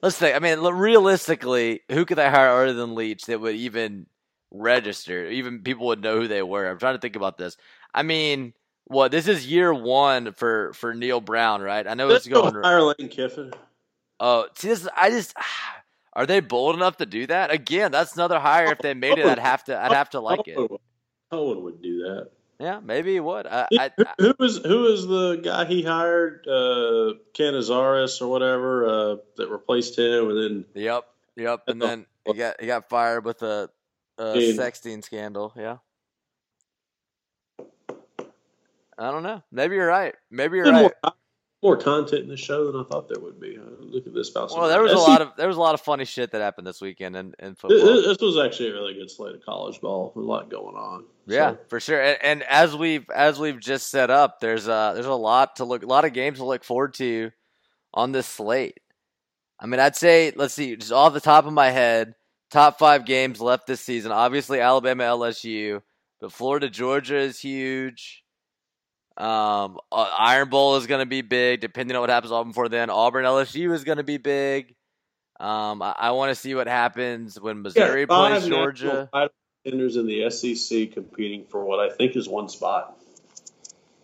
Let's 0.00 0.16
think. 0.16 0.36
I 0.36 0.38
mean, 0.38 0.60
realistically, 0.60 1.80
who 1.90 2.04
could 2.04 2.18
they 2.18 2.30
hire 2.30 2.62
other 2.62 2.72
than 2.72 2.94
Leach 2.94 3.26
that 3.26 3.40
would 3.40 3.56
even 3.56 4.06
register? 4.52 5.26
Even 5.26 5.62
people 5.62 5.86
would 5.86 6.02
know 6.02 6.20
who 6.20 6.28
they 6.28 6.42
were. 6.42 6.68
I'm 6.68 6.78
trying 6.78 6.94
to 6.94 7.00
think 7.00 7.16
about 7.16 7.36
this. 7.36 7.56
I 7.92 8.04
mean, 8.04 8.54
what 8.86 9.10
this 9.10 9.28
is 9.28 9.46
year 9.46 9.72
one 9.72 10.32
for 10.32 10.72
for 10.74 10.94
Neal 10.94 11.20
Brown, 11.20 11.62
right? 11.62 11.86
I 11.86 11.94
know 11.94 12.06
Let's 12.06 12.26
it's 12.26 12.34
going. 12.34 12.54
Hire 12.62 12.82
Lane 12.82 13.08
Kiffin. 13.08 13.52
Oh, 14.20 14.46
see, 14.54 14.68
this 14.68 14.88
I 14.96 15.10
just 15.10 15.34
are 16.12 16.26
they 16.26 16.40
bold 16.40 16.76
enough 16.76 16.98
to 16.98 17.06
do 17.06 17.26
that 17.26 17.50
again? 17.50 17.92
That's 17.92 18.14
another 18.14 18.38
hire. 18.38 18.72
If 18.72 18.78
they 18.78 18.94
made 18.94 19.18
it, 19.18 19.26
I'd 19.26 19.38
have 19.38 19.64
to. 19.64 19.78
I'd 19.78 19.92
have 19.92 20.10
to 20.10 20.20
like 20.20 20.46
it. 20.46 20.56
Cohen 21.30 21.62
would 21.62 21.82
do 21.82 21.98
that. 22.02 22.30
Yeah, 22.60 22.80
maybe 22.80 23.14
he 23.14 23.20
would. 23.20 23.46
I, 23.46 23.66
I, 23.72 23.90
I, 23.98 24.14
who 24.18 24.34
is 24.40 24.58
who 24.58 24.86
is 24.86 25.06
the 25.06 25.40
guy 25.42 25.64
he 25.64 25.82
hired? 25.82 26.46
Uh, 26.46 27.14
Canizares 27.34 28.22
or 28.22 28.28
whatever 28.28 28.86
uh, 28.86 29.16
that 29.36 29.48
replaced 29.50 29.98
him, 29.98 30.30
and 30.30 30.38
then 30.38 30.64
yep, 30.74 31.04
yep, 31.36 31.64
and 31.66 31.82
then 31.82 32.06
he 32.24 32.34
got 32.34 32.60
he 32.60 32.66
got 32.68 32.88
fired 32.88 33.24
with 33.24 33.42
a, 33.42 33.70
a 34.18 34.34
sexting 34.56 35.02
scandal. 35.02 35.52
Yeah. 35.56 35.78
I 38.98 39.10
don't 39.10 39.22
know. 39.22 39.42
Maybe 39.50 39.76
you're 39.76 39.86
right. 39.86 40.14
Maybe 40.30 40.56
you're 40.56 40.66
right. 40.66 40.92
More, 41.02 41.12
more, 41.62 41.76
content 41.76 42.22
in 42.22 42.28
the 42.28 42.36
show 42.36 42.70
than 42.70 42.80
I 42.80 42.84
thought 42.84 43.08
there 43.08 43.22
would 43.22 43.40
be. 43.40 43.58
Uh, 43.58 43.62
look 43.80 44.06
at 44.06 44.14
this. 44.14 44.32
Well, 44.34 44.68
there 44.68 44.82
was 44.82 44.92
a 44.92 44.98
lot 44.98 45.20
of 45.22 45.32
there 45.36 45.48
was 45.48 45.56
a 45.56 45.60
lot 45.60 45.74
of 45.74 45.80
funny 45.80 46.04
shit 46.04 46.30
that 46.32 46.40
happened 46.40 46.66
this 46.66 46.80
weekend 46.80 47.16
in, 47.16 47.34
in 47.38 47.54
football. 47.54 48.02
This, 48.02 48.18
was 48.20 48.38
actually 48.38 48.70
a 48.70 48.72
really 48.72 48.94
good 48.94 49.10
slate 49.10 49.34
of 49.34 49.44
college 49.44 49.80
ball. 49.80 50.12
A 50.16 50.20
lot 50.20 50.50
going 50.50 50.76
on. 50.76 51.04
Yeah, 51.26 51.52
so. 51.52 51.58
for 51.68 51.80
sure. 51.80 52.02
And, 52.02 52.18
and, 52.22 52.42
as 52.44 52.76
we've 52.76 53.08
as 53.10 53.38
we've 53.38 53.60
just 53.60 53.90
set 53.90 54.10
up, 54.10 54.40
there's 54.40 54.66
a 54.66 54.92
there's 54.94 55.06
a 55.06 55.14
lot 55.14 55.56
to 55.56 55.64
look, 55.64 55.82
a 55.82 55.86
lot 55.86 56.04
of 56.04 56.12
games 56.12 56.38
to 56.38 56.44
look 56.44 56.64
forward 56.64 56.94
to 56.94 57.30
on 57.92 58.12
this 58.12 58.26
slate. 58.26 58.80
I 59.58 59.66
mean, 59.66 59.80
I'd 59.80 59.96
say 59.96 60.32
let's 60.34 60.54
see, 60.54 60.76
just 60.76 60.92
off 60.92 61.14
the 61.14 61.20
top 61.20 61.46
of 61.46 61.52
my 61.52 61.70
head, 61.70 62.14
top 62.50 62.78
five 62.78 63.04
games 63.04 63.40
left 63.40 63.66
this 63.66 63.80
season. 63.80 64.12
Obviously, 64.12 64.60
Alabama, 64.60 65.04
LSU, 65.04 65.82
but 66.20 66.32
Florida, 66.32 66.70
Georgia 66.70 67.18
is 67.18 67.40
huge. 67.40 68.23
Um, 69.16 69.78
uh, 69.92 70.10
Iron 70.18 70.48
Bowl 70.48 70.76
is 70.76 70.86
going 70.86 71.00
to 71.00 71.06
be 71.06 71.22
big, 71.22 71.60
depending 71.60 71.96
on 71.96 72.00
what 72.00 72.10
happens 72.10 72.32
all 72.32 72.44
before 72.44 72.68
then. 72.68 72.90
Auburn 72.90 73.24
LSU 73.24 73.72
is 73.72 73.84
going 73.84 73.98
to 73.98 74.04
be 74.04 74.16
big. 74.16 74.74
Um, 75.38 75.82
I, 75.82 75.94
I 75.96 76.10
want 76.12 76.30
to 76.30 76.34
see 76.34 76.54
what 76.54 76.66
happens 76.66 77.40
when 77.40 77.62
Missouri 77.62 78.02
yeah, 78.02 78.06
plays 78.06 78.46
Georgia. 78.46 79.08
Contenders 79.64 79.96
in 79.96 80.06
the 80.06 80.28
SEC 80.30 80.92
competing 80.92 81.44
for 81.44 81.64
what 81.64 81.80
I 81.80 81.94
think 81.94 82.16
is 82.16 82.28
one 82.28 82.48
spot. 82.48 82.98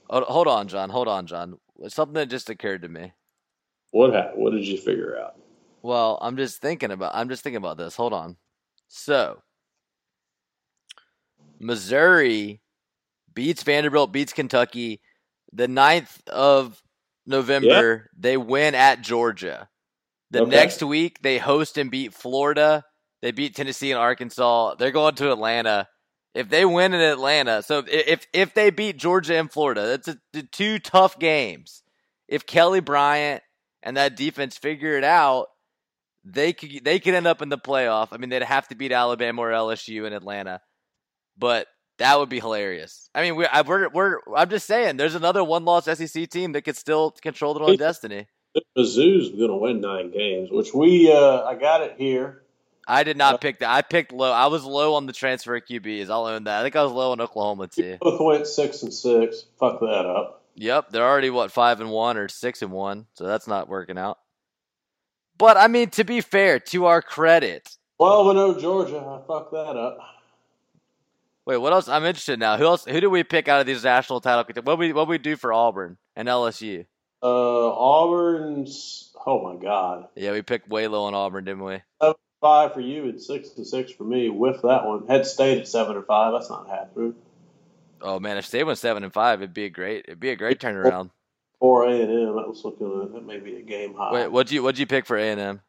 Hold 0.09 0.49
on, 0.49 0.69
John. 0.69 0.91
Hold 0.91 1.09
on, 1.09 1.27
John. 1.27 1.59
Something 1.89 2.15
that 2.15 2.31
just 2.31 2.51
occurred 2.51 2.83
to 2.83 2.89
me. 2.89 3.13
What 3.91 4.13
happened? 4.13 4.43
What 4.43 4.53
did 4.53 4.67
you 4.67 4.79
figure 4.79 5.19
out? 5.19 5.37
Well, 5.83 6.19
I'm 6.21 6.37
just 6.37 6.61
thinking 6.61 6.91
about. 6.91 7.13
I'm 7.15 7.29
just 7.29 7.43
thinking 7.43 7.59
about 7.59 7.79
this. 7.79 7.95
Hold 7.97 8.13
on. 8.13 8.37
So, 8.89 9.43
Missouri 11.59 12.61
beats 13.41 13.63
Vanderbilt, 13.63 14.13
beats 14.13 14.35
Kentucky. 14.35 15.01
The 15.55 15.67
9th 15.67 16.29
of 16.29 16.83
November, 17.25 18.11
they 18.19 18.37
win 18.37 18.75
at 18.75 19.01
Georgia. 19.01 19.67
The 20.31 20.43
Okay. 20.43 20.51
next 20.51 20.83
week, 20.83 21.23
they 21.23 21.39
host 21.39 21.79
and 21.79 21.91
beat 21.91 22.13
Florida. 22.13 22.85
They 23.23 23.31
beat 23.31 23.57
Tennessee 23.57 23.91
and 23.93 23.99
Arkansas. 23.99 24.75
They're 24.75 24.91
going 24.91 25.15
to 25.15 25.33
Atlanta. 25.33 25.89
If 26.35 26.51
they 26.51 26.67
win 26.67 26.93
in 26.93 27.01
Atlanta, 27.01 27.63
so 27.63 27.79
if 27.79 27.89
if, 27.89 28.27
if 28.35 28.55
they 28.55 28.69
beat 28.69 28.99
Georgia 28.99 29.37
and 29.39 29.51
Florida, 29.51 29.87
that's 29.87 30.09
a, 30.09 30.19
the 30.35 30.43
two 30.43 30.79
tough 30.79 31.19
games. 31.19 31.83
If 32.29 32.45
Kelly 32.45 32.81
Bryant 32.81 33.43
and 33.83 33.97
that 33.97 34.17
defense 34.17 34.59
figure 34.59 34.99
it 34.99 35.03
out, 35.05 35.47
they 36.25 36.53
could 36.53 36.85
they 36.85 37.01
could 37.01 37.15
end 37.15 37.27
up 37.27 37.41
in 37.41 37.49
the 37.49 37.59
playoff. 37.59 38.09
I 38.13 38.19
mean, 38.19 38.29
they'd 38.29 38.43
have 38.43 38.69
to 38.69 38.75
beat 38.77 38.93
Alabama 38.93 39.41
or 39.43 39.51
LSU 39.51 40.07
in 40.07 40.13
Atlanta, 40.13 40.61
but 41.39 41.67
that 42.01 42.19
would 42.19 42.31
be 42.31 42.41
hilarious. 42.41 43.09
I 43.15 43.23
mean, 43.23 43.37
we 43.37 43.47
I, 43.47 43.61
we're 43.61 43.89
we're 43.91 44.19
I'm 44.35 44.49
just 44.49 44.67
saying, 44.67 44.97
there's 44.97 45.15
another 45.15 45.45
one 45.45 45.65
loss 45.65 45.85
SEC 45.85 46.29
team 46.29 46.53
that 46.53 46.63
could 46.63 46.77
still 46.77 47.13
control 47.13 47.55
their 47.55 47.63
own 47.63 47.77
destiny. 47.77 48.27
Mizzou's 48.77 49.29
going 49.29 49.51
to 49.51 49.57
win 49.57 49.81
nine 49.81 50.11
games, 50.11 50.51
which 50.51 50.75
we 50.75 51.13
uh, 51.13 51.45
I 51.45 51.55
got 51.55 51.83
it 51.83 51.95
here. 51.99 52.43
I 52.89 53.05
did 53.05 53.17
not 53.17 53.41
pick 53.41 53.61
that. 53.61 53.71
I 53.71 53.83
picked 53.83 54.13
low. 54.13 54.33
I 54.33 54.47
was 54.47 54.65
low 54.65 54.95
on 54.95 55.07
the 55.07 55.13
transfer 55.13 55.61
QBs. 55.61 56.11
I'll 56.11 56.27
own 56.27 56.45
that. 56.45 56.61
I 56.61 56.63
think 56.65 56.75
I 56.75 56.83
was 56.83 56.91
low 56.91 57.13
on 57.13 57.21
Oklahoma 57.21 57.69
too. 57.69 57.99
Both 58.01 58.21
went 58.21 58.47
six 58.47 58.83
and 58.83 58.93
six. 58.93 59.45
Fuck 59.61 59.81
that 59.81 60.07
up. 60.07 60.43
Yep, 60.57 60.91
they're 60.91 61.09
already 61.09 61.31
what 61.31 61.53
five 61.53 61.81
and 61.81 61.91
one 61.91 62.17
or 62.17 62.29
six 62.29 62.63
and 62.63 62.73
one, 62.73 63.07
so 63.15 63.27
that's 63.27 63.47
not 63.47 63.69
working 63.69 63.99
out. 63.99 64.19
But 65.39 65.57
I 65.57 65.69
mean, 65.69 65.91
to 65.91 66.05
be 66.05 66.23
fair, 66.23 66.59
to 66.59 66.87
our 66.87 67.03
credit, 67.03 67.77
Twelve 67.99 68.29
and 68.29 68.39
oh 68.39 68.59
Georgia. 68.59 68.99
I 68.99 69.27
fucked 69.27 69.53
that 69.53 69.77
up. 69.77 69.99
Wait, 71.51 71.57
what 71.57 71.73
else? 71.73 71.89
I'm 71.89 72.05
interested 72.05 72.39
now. 72.39 72.57
Who 72.57 72.65
else? 72.65 72.85
Who 72.85 73.01
do 73.01 73.11
we 73.11 73.25
pick 73.25 73.49
out 73.49 73.61
of 73.61 73.67
these 73.67 73.83
national 73.83 74.21
title? 74.21 74.45
contenders? 74.45 74.67
What 74.67 74.79
we 74.79 74.93
what 74.93 75.09
we 75.09 75.19
do 75.19 75.37
for 75.37 75.53
Auburn 75.53 75.99
and 76.15 76.29
LSU? 76.29 76.87
Uh, 77.23 77.27
Auburn's. 77.27 79.13
Oh 79.27 79.43
my 79.43 79.61
God. 79.61 80.07
Yeah, 80.15 80.33
we 80.33 80.43
picked 80.43 80.69
way 80.69 80.87
low 80.87 81.05
on 81.05 81.15
Auburn, 81.15 81.45
didn't 81.45 81.65
we? 81.65 81.83
Five 82.41 82.73
for 82.73 82.81
you 82.81 83.05
and 83.05 83.21
six 83.21 83.51
to 83.51 83.65
six 83.65 83.93
for 83.93 84.05
me. 84.05 84.31
With 84.31 84.63
that 84.63 84.87
one, 84.87 85.07
had 85.09 85.27
stayed 85.27 85.59
at 85.59 85.69
seven 85.69 85.97
and 85.97 86.07
five. 86.07 86.33
That's 86.33 86.49
not 86.49 86.69
happening. 86.69 87.15
Oh 88.01 88.19
man, 88.19 88.39
if 88.39 88.51
they 88.51 88.65
went 88.65 88.79
seven 88.79 89.05
and 89.05 89.13
five, 89.13 89.43
it'd 89.43 89.53
be 89.53 89.67
a 89.67 89.71
great, 89.71 90.07
it'd 90.09 90.21
be 90.21 90.31
a 90.31 90.37
great 90.37 90.59
turnaround. 90.59 91.11
Four 91.59 91.85
A 91.87 91.91
and 91.91 92.11
M. 92.11 92.37
That 92.37 92.49
was 92.49 92.65
looking. 92.65 93.03
at 93.03 93.13
That 93.13 93.27
may 93.27 93.39
be 93.39 93.57
a 93.57 93.63
game 93.63 93.95
high. 93.95 94.13
Wait, 94.13 94.29
what'd 94.29 94.51
you 94.51 94.63
what'd 94.63 94.79
you 94.79 94.87
pick 94.87 95.05
for 95.05 95.19
A 95.19 95.23
and 95.23 95.41
M? 95.41 95.61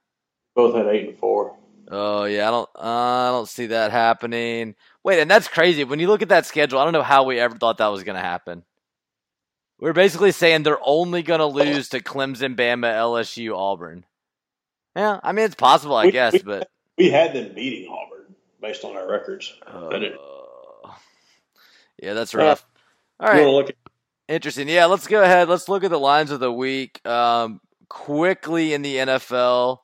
Both 0.55 0.75
had 0.75 0.85
eight 0.85 1.09
and 1.09 1.17
four. 1.17 1.57
Oh 1.93 2.23
yeah, 2.23 2.47
I 2.47 2.51
don't, 2.51 2.69
uh, 2.75 2.79
I 2.81 3.29
don't 3.31 3.49
see 3.49 3.65
that 3.67 3.91
happening. 3.91 4.75
Wait, 5.03 5.19
and 5.19 5.29
that's 5.29 5.49
crazy. 5.49 5.83
When 5.83 5.99
you 5.99 6.07
look 6.07 6.21
at 6.21 6.29
that 6.29 6.45
schedule, 6.45 6.79
I 6.79 6.85
don't 6.85 6.93
know 6.93 7.03
how 7.03 7.23
we 7.25 7.37
ever 7.39 7.57
thought 7.57 7.79
that 7.79 7.87
was 7.87 8.03
gonna 8.03 8.21
happen. 8.21 8.63
We're 9.79 9.93
basically 9.93 10.31
saying 10.31 10.63
they're 10.63 10.79
only 10.83 11.21
gonna 11.21 11.47
lose 11.47 11.89
to 11.89 11.99
Clemson, 11.99 12.55
Bama, 12.55 12.93
LSU, 12.93 13.55
Auburn. 13.57 14.05
Yeah, 14.95 15.19
I 15.21 15.33
mean 15.33 15.45
it's 15.45 15.55
possible, 15.55 15.95
I 15.97 16.05
We- 16.05 16.11
guess, 16.11 16.33
we- 16.33 16.39
but 16.39 16.69
We 16.97 17.09
had 17.09 17.33
them 17.33 17.53
beating 17.55 17.89
Auburn 17.91 18.35
based 18.61 18.85
on 18.85 18.95
our 18.95 19.09
records. 19.09 19.53
Uh, 19.65 19.89
yeah, 22.01 22.13
that's 22.13 22.33
rough. 22.33 22.65
All 23.19 23.27
right, 23.27 23.69
at 23.69 23.75
Interesting. 24.27 24.69
Yeah, 24.69 24.85
let's 24.85 25.07
go 25.07 25.21
ahead. 25.21 25.49
Let's 25.49 25.67
look 25.67 25.83
at 25.83 25.89
the 25.91 25.99
lines 25.99 26.31
of 26.31 26.39
the 26.39 26.51
week. 26.51 27.05
Um, 27.05 27.59
quickly 27.89 28.73
in 28.73 28.81
the 28.81 28.95
NFL 28.97 29.79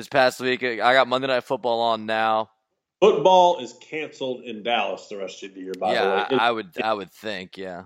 this 0.00 0.08
past 0.08 0.40
week, 0.40 0.62
I 0.64 0.76
got 0.94 1.08
Monday 1.08 1.26
Night 1.28 1.44
Football 1.44 1.80
on 1.80 2.06
now. 2.06 2.48
football 3.00 3.58
is 3.60 3.74
canceled 3.82 4.44
in 4.44 4.62
Dallas 4.62 5.08
the 5.08 5.18
rest 5.18 5.42
of 5.42 5.52
the 5.54 5.60
year. 5.60 5.72
By 5.78 5.92
yeah, 5.92 6.02
the 6.04 6.34
way, 6.36 6.40
I, 6.40 6.48
I 6.48 6.50
would. 6.52 6.70
I 6.82 6.94
would 6.94 7.12
think. 7.12 7.58
Yeah. 7.58 7.84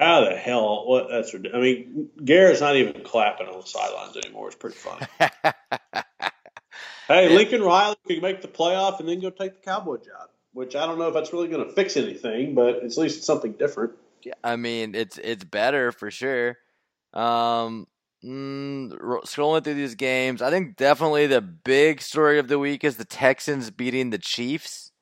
how 0.00 0.24
the 0.24 0.34
hell? 0.36 0.86
What? 0.88 1.06
That's. 1.08 1.32
I 1.34 1.58
mean, 1.58 2.08
Garrett's 2.24 2.60
not 2.60 2.74
even 2.74 3.02
clapping 3.04 3.46
on 3.46 3.60
the 3.60 3.66
sidelines 3.66 4.16
anymore. 4.16 4.48
It's 4.48 4.56
pretty 4.56 4.76
funny. 4.76 5.06
Hey, 7.08 7.28
Yeah. 7.28 7.36
Lincoln 7.36 7.62
Riley 7.62 7.96
could 8.06 8.22
make 8.22 8.42
the 8.42 8.48
playoff 8.48 9.00
and 9.00 9.08
then 9.08 9.20
go 9.20 9.28
take 9.30 9.54
the 9.56 9.60
Cowboy 9.60 9.96
job, 9.96 10.30
which 10.52 10.76
I 10.76 10.86
don't 10.86 10.98
know 10.98 11.08
if 11.08 11.14
that's 11.14 11.32
really 11.32 11.48
going 11.48 11.66
to 11.66 11.72
fix 11.72 11.96
anything, 11.96 12.54
but 12.54 12.76
at 12.76 12.96
least 12.96 13.18
it's 13.18 13.26
something 13.26 13.52
different. 13.52 13.92
Yeah, 14.22 14.34
I 14.42 14.54
mean, 14.56 14.94
it's 14.94 15.18
it's 15.18 15.42
better 15.44 15.90
for 15.92 16.10
sure. 16.12 16.56
Um, 17.12 17.88
mm, 18.24 18.92
scrolling 19.24 19.64
through 19.64 19.74
these 19.74 19.94
games, 19.94 20.42
I 20.42 20.50
think 20.50 20.76
definitely 20.76 21.26
the 21.26 21.40
big 21.40 22.00
story 22.00 22.38
of 22.38 22.48
the 22.48 22.58
week 22.58 22.84
is 22.84 22.96
the 22.96 23.04
Texans 23.04 23.70
beating 23.70 24.10
the 24.10 24.18
Chiefs. 24.18 24.92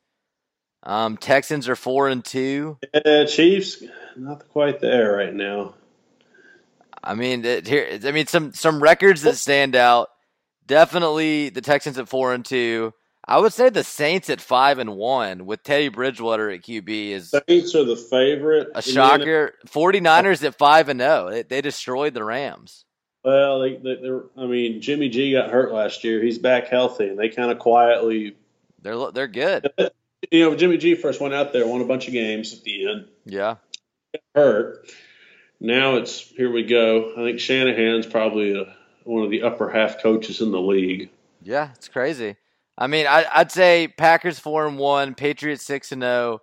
Um, 0.82 1.16
Texans 1.16 1.68
are 1.68 1.76
four 1.76 2.08
and 2.08 2.24
two. 2.24 2.78
Uh, 2.94 3.26
Chiefs, 3.26 3.82
not 4.16 4.48
quite 4.48 4.80
there 4.80 5.14
right 5.16 5.34
now. 5.34 5.74
I 7.02 7.14
mean, 7.14 7.44
it, 7.44 7.66
here, 7.66 7.98
I 8.04 8.12
mean, 8.12 8.26
some 8.26 8.52
some 8.52 8.82
records 8.82 9.22
that 9.22 9.36
stand 9.36 9.76
out. 9.76 10.08
Definitely 10.66 11.48
the 11.50 11.60
Texans 11.60 11.98
at 11.98 12.08
four 12.08 12.32
and 12.32 12.44
two. 12.44 12.94
I 13.26 13.38
would 13.38 13.52
say 13.52 13.68
the 13.68 13.84
Saints 13.84 14.30
at 14.30 14.40
five 14.40 14.78
and 14.78 14.96
one 14.96 15.44
with 15.46 15.62
Teddy 15.62 15.88
Bridgewater 15.88 16.50
at 16.50 16.62
QB 16.62 17.10
is 17.10 17.34
Saints 17.48 17.74
are 17.74 17.84
the 17.84 17.96
favorite. 17.96 18.68
a 18.74 18.82
shocker. 18.82 19.54
49ers 19.68 20.42
at 20.44 20.56
five 20.56 20.88
and 20.88 21.00
zero. 21.00 21.30
They, 21.30 21.42
they 21.42 21.60
destroyed 21.60 22.14
the 22.14 22.24
Rams. 22.24 22.84
Well, 23.24 23.60
they, 23.60 23.76
they, 23.76 23.96
they're, 24.02 24.22
I 24.36 24.46
mean, 24.46 24.80
Jimmy 24.80 25.08
G 25.08 25.32
got 25.32 25.50
hurt 25.50 25.72
last 25.72 26.04
year. 26.04 26.22
He's 26.22 26.38
back 26.38 26.68
healthy, 26.68 27.08
and 27.08 27.18
they 27.18 27.28
kind 27.28 27.50
of 27.50 27.58
quietly, 27.58 28.36
They're 28.80 29.10
they're 29.12 29.26
good. 29.28 29.70
you 30.30 30.44
know, 30.48 30.54
Jimmy 30.56 30.78
G 30.78 30.94
first 30.94 31.20
went 31.20 31.34
out 31.34 31.52
there, 31.52 31.66
won 31.66 31.80
a 31.80 31.84
bunch 31.86 32.06
of 32.06 32.12
games 32.14 32.52
at 32.54 32.62
the 32.62 32.88
end, 32.90 33.08
Yeah. 33.26 33.56
hurt. 34.34 34.90
Now 35.60 35.96
it's 35.96 36.18
here 36.20 36.50
we 36.50 36.62
go. 36.62 37.12
I 37.12 37.24
think 37.24 37.38
Shanahan's 37.40 38.06
probably 38.06 38.58
a, 38.58 38.74
one 39.04 39.24
of 39.24 39.30
the 39.30 39.42
upper 39.42 39.68
half 39.68 40.02
coaches 40.02 40.40
in 40.40 40.52
the 40.52 40.60
league. 40.60 41.10
Yeah, 41.42 41.70
it's 41.74 41.88
crazy. 41.88 42.36
I 42.78 42.86
mean, 42.86 43.06
I, 43.06 43.26
I'd 43.30 43.52
say 43.52 43.86
Packers 43.88 44.38
four 44.38 44.66
and 44.66 44.78
one, 44.78 45.14
Patriots 45.14 45.62
six 45.64 45.92
and 45.92 46.00
zero. 46.00 46.40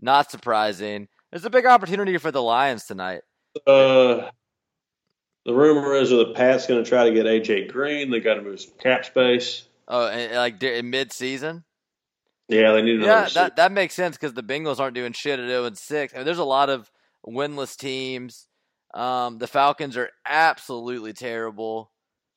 Not 0.00 0.30
surprising. 0.30 1.08
There's 1.32 1.44
a 1.44 1.50
big 1.50 1.66
opportunity 1.66 2.18
for 2.18 2.30
the 2.30 2.42
Lions 2.42 2.84
tonight. 2.84 3.22
Uh, 3.66 4.30
the 5.44 5.54
rumor 5.54 5.94
is 5.94 6.10
that 6.10 6.16
the 6.16 6.32
Pats 6.34 6.66
going 6.66 6.82
to 6.82 6.88
try 6.88 7.08
to 7.08 7.14
get 7.14 7.26
AJ 7.26 7.72
Green. 7.72 8.10
They 8.10 8.20
got 8.20 8.34
to 8.34 8.42
move 8.42 8.60
some 8.60 8.74
cap 8.78 9.04
space. 9.04 9.64
Oh, 9.88 10.06
and, 10.06 10.34
like 10.34 10.62
in 10.62 10.90
mid 10.90 11.12
season. 11.12 11.64
Yeah, 12.48 12.72
they 12.72 12.82
need 12.82 12.96
another. 12.96 13.22
Yeah, 13.22 13.28
that 13.34 13.56
that 13.56 13.72
makes 13.72 13.94
sense 13.94 14.16
because 14.16 14.34
the 14.34 14.42
Bengals 14.42 14.78
aren't 14.78 14.94
doing 14.94 15.12
shit 15.12 15.40
at 15.40 15.48
zero 15.48 15.64
and 15.64 15.78
six. 15.78 16.12
I 16.12 16.18
mean, 16.18 16.26
there's 16.26 16.38
a 16.38 16.44
lot 16.44 16.70
of 16.70 16.90
winless 17.26 17.76
teams. 17.76 18.46
Um, 18.94 19.38
the 19.38 19.46
Falcons 19.46 19.96
are 19.96 20.10
absolutely 20.26 21.12
terrible. 21.12 21.90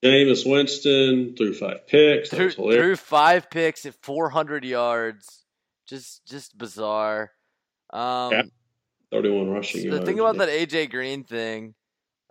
Jameis 0.03 0.49
Winston 0.49 1.36
threw 1.36 1.53
five 1.53 1.88
picks. 1.88 2.30
Threw, 2.30 2.51
threw 2.51 2.95
five 2.95 3.49
picks 3.49 3.86
at 3.86 3.95
400 4.03 4.64
yards. 4.64 5.45
Just 5.88 6.26
just 6.26 6.58
bizarre. 6.58 7.32
Um, 7.91 8.32
Yeah, 8.32 8.41
31 9.12 9.49
rushing 9.49 9.82
So 9.82 9.97
the 9.97 10.06
thing 10.06 10.20
about 10.20 10.38
that 10.38 10.49
AJ 10.49 10.91
Green 10.91 11.24
thing, 11.24 11.76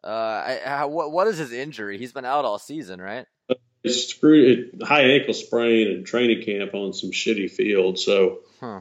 uh, 0.05 0.09
I, 0.47 0.61
how, 0.65 0.89
what 0.89 1.11
what 1.13 1.27
is 1.27 1.39
his 1.39 1.53
injury? 1.53 1.99
He's 1.99 2.13
been 2.13 2.25
out 2.25 2.45
all 2.45 2.59
season, 2.59 3.01
right? 3.01 3.27
It's 3.83 4.07
screwed 4.07 4.75
it, 4.75 4.83
high 4.83 5.03
ankle 5.03 5.35
sprain 5.35 5.89
and 5.89 6.07
training 6.07 6.43
camp 6.45 6.75
on 6.75 6.93
some 6.95 7.11
shitty 7.11 7.51
field. 7.51 7.99
So, 7.99 8.39
Huh. 8.61 8.81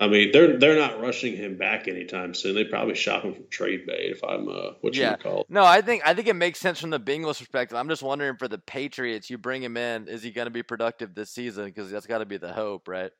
I 0.00 0.06
mean, 0.08 0.30
they're 0.32 0.58
they're 0.58 0.78
not 0.78 1.00
rushing 1.00 1.36
him 1.36 1.56
back 1.56 1.88
anytime 1.88 2.34
soon. 2.34 2.54
They 2.54 2.64
probably 2.64 2.94
shop 2.94 3.22
him 3.24 3.34
from 3.34 3.44
trade 3.50 3.84
bait 3.86 4.10
if 4.12 4.22
I'm 4.24 4.48
uh, 4.48 4.72
what 4.80 4.94
you 4.94 5.02
Yeah. 5.02 5.10
would 5.12 5.22
call 5.22 5.40
it. 5.40 5.46
No, 5.50 5.64
I 5.64 5.80
think 5.82 6.02
I 6.06 6.14
think 6.14 6.28
it 6.28 6.34
makes 6.36 6.58
sense 6.60 6.80
from 6.80 6.90
the 6.90 7.00
Bengals 7.00 7.38
perspective. 7.38 7.76
I'm 7.76 7.88
just 7.88 8.02
wondering 8.02 8.36
for 8.36 8.46
the 8.48 8.58
Patriots, 8.58 9.28
you 9.30 9.38
bring 9.38 9.62
him 9.62 9.76
in, 9.76 10.06
is 10.08 10.22
he 10.22 10.30
going 10.30 10.46
to 10.46 10.50
be 10.52 10.62
productive 10.62 11.14
this 11.14 11.30
season? 11.30 11.64
Because 11.64 11.90
that's 11.90 12.06
got 12.06 12.18
to 12.18 12.26
be 12.26 12.36
the 12.36 12.52
hope, 12.52 12.86
right? 12.88 13.10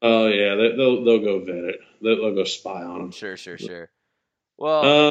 Oh 0.00 0.28
yeah, 0.28 0.54
they, 0.54 0.76
they'll 0.76 1.04
they'll 1.04 1.18
go 1.24 1.44
vet 1.44 1.64
it. 1.64 1.76
They'll, 2.00 2.16
they'll 2.16 2.34
go 2.34 2.44
spy 2.44 2.82
on 2.84 3.00
him. 3.00 3.10
Sure, 3.10 3.36
sure, 3.36 3.58
sure. 3.58 3.90
Well, 4.56 5.08
Uh, 5.08 5.10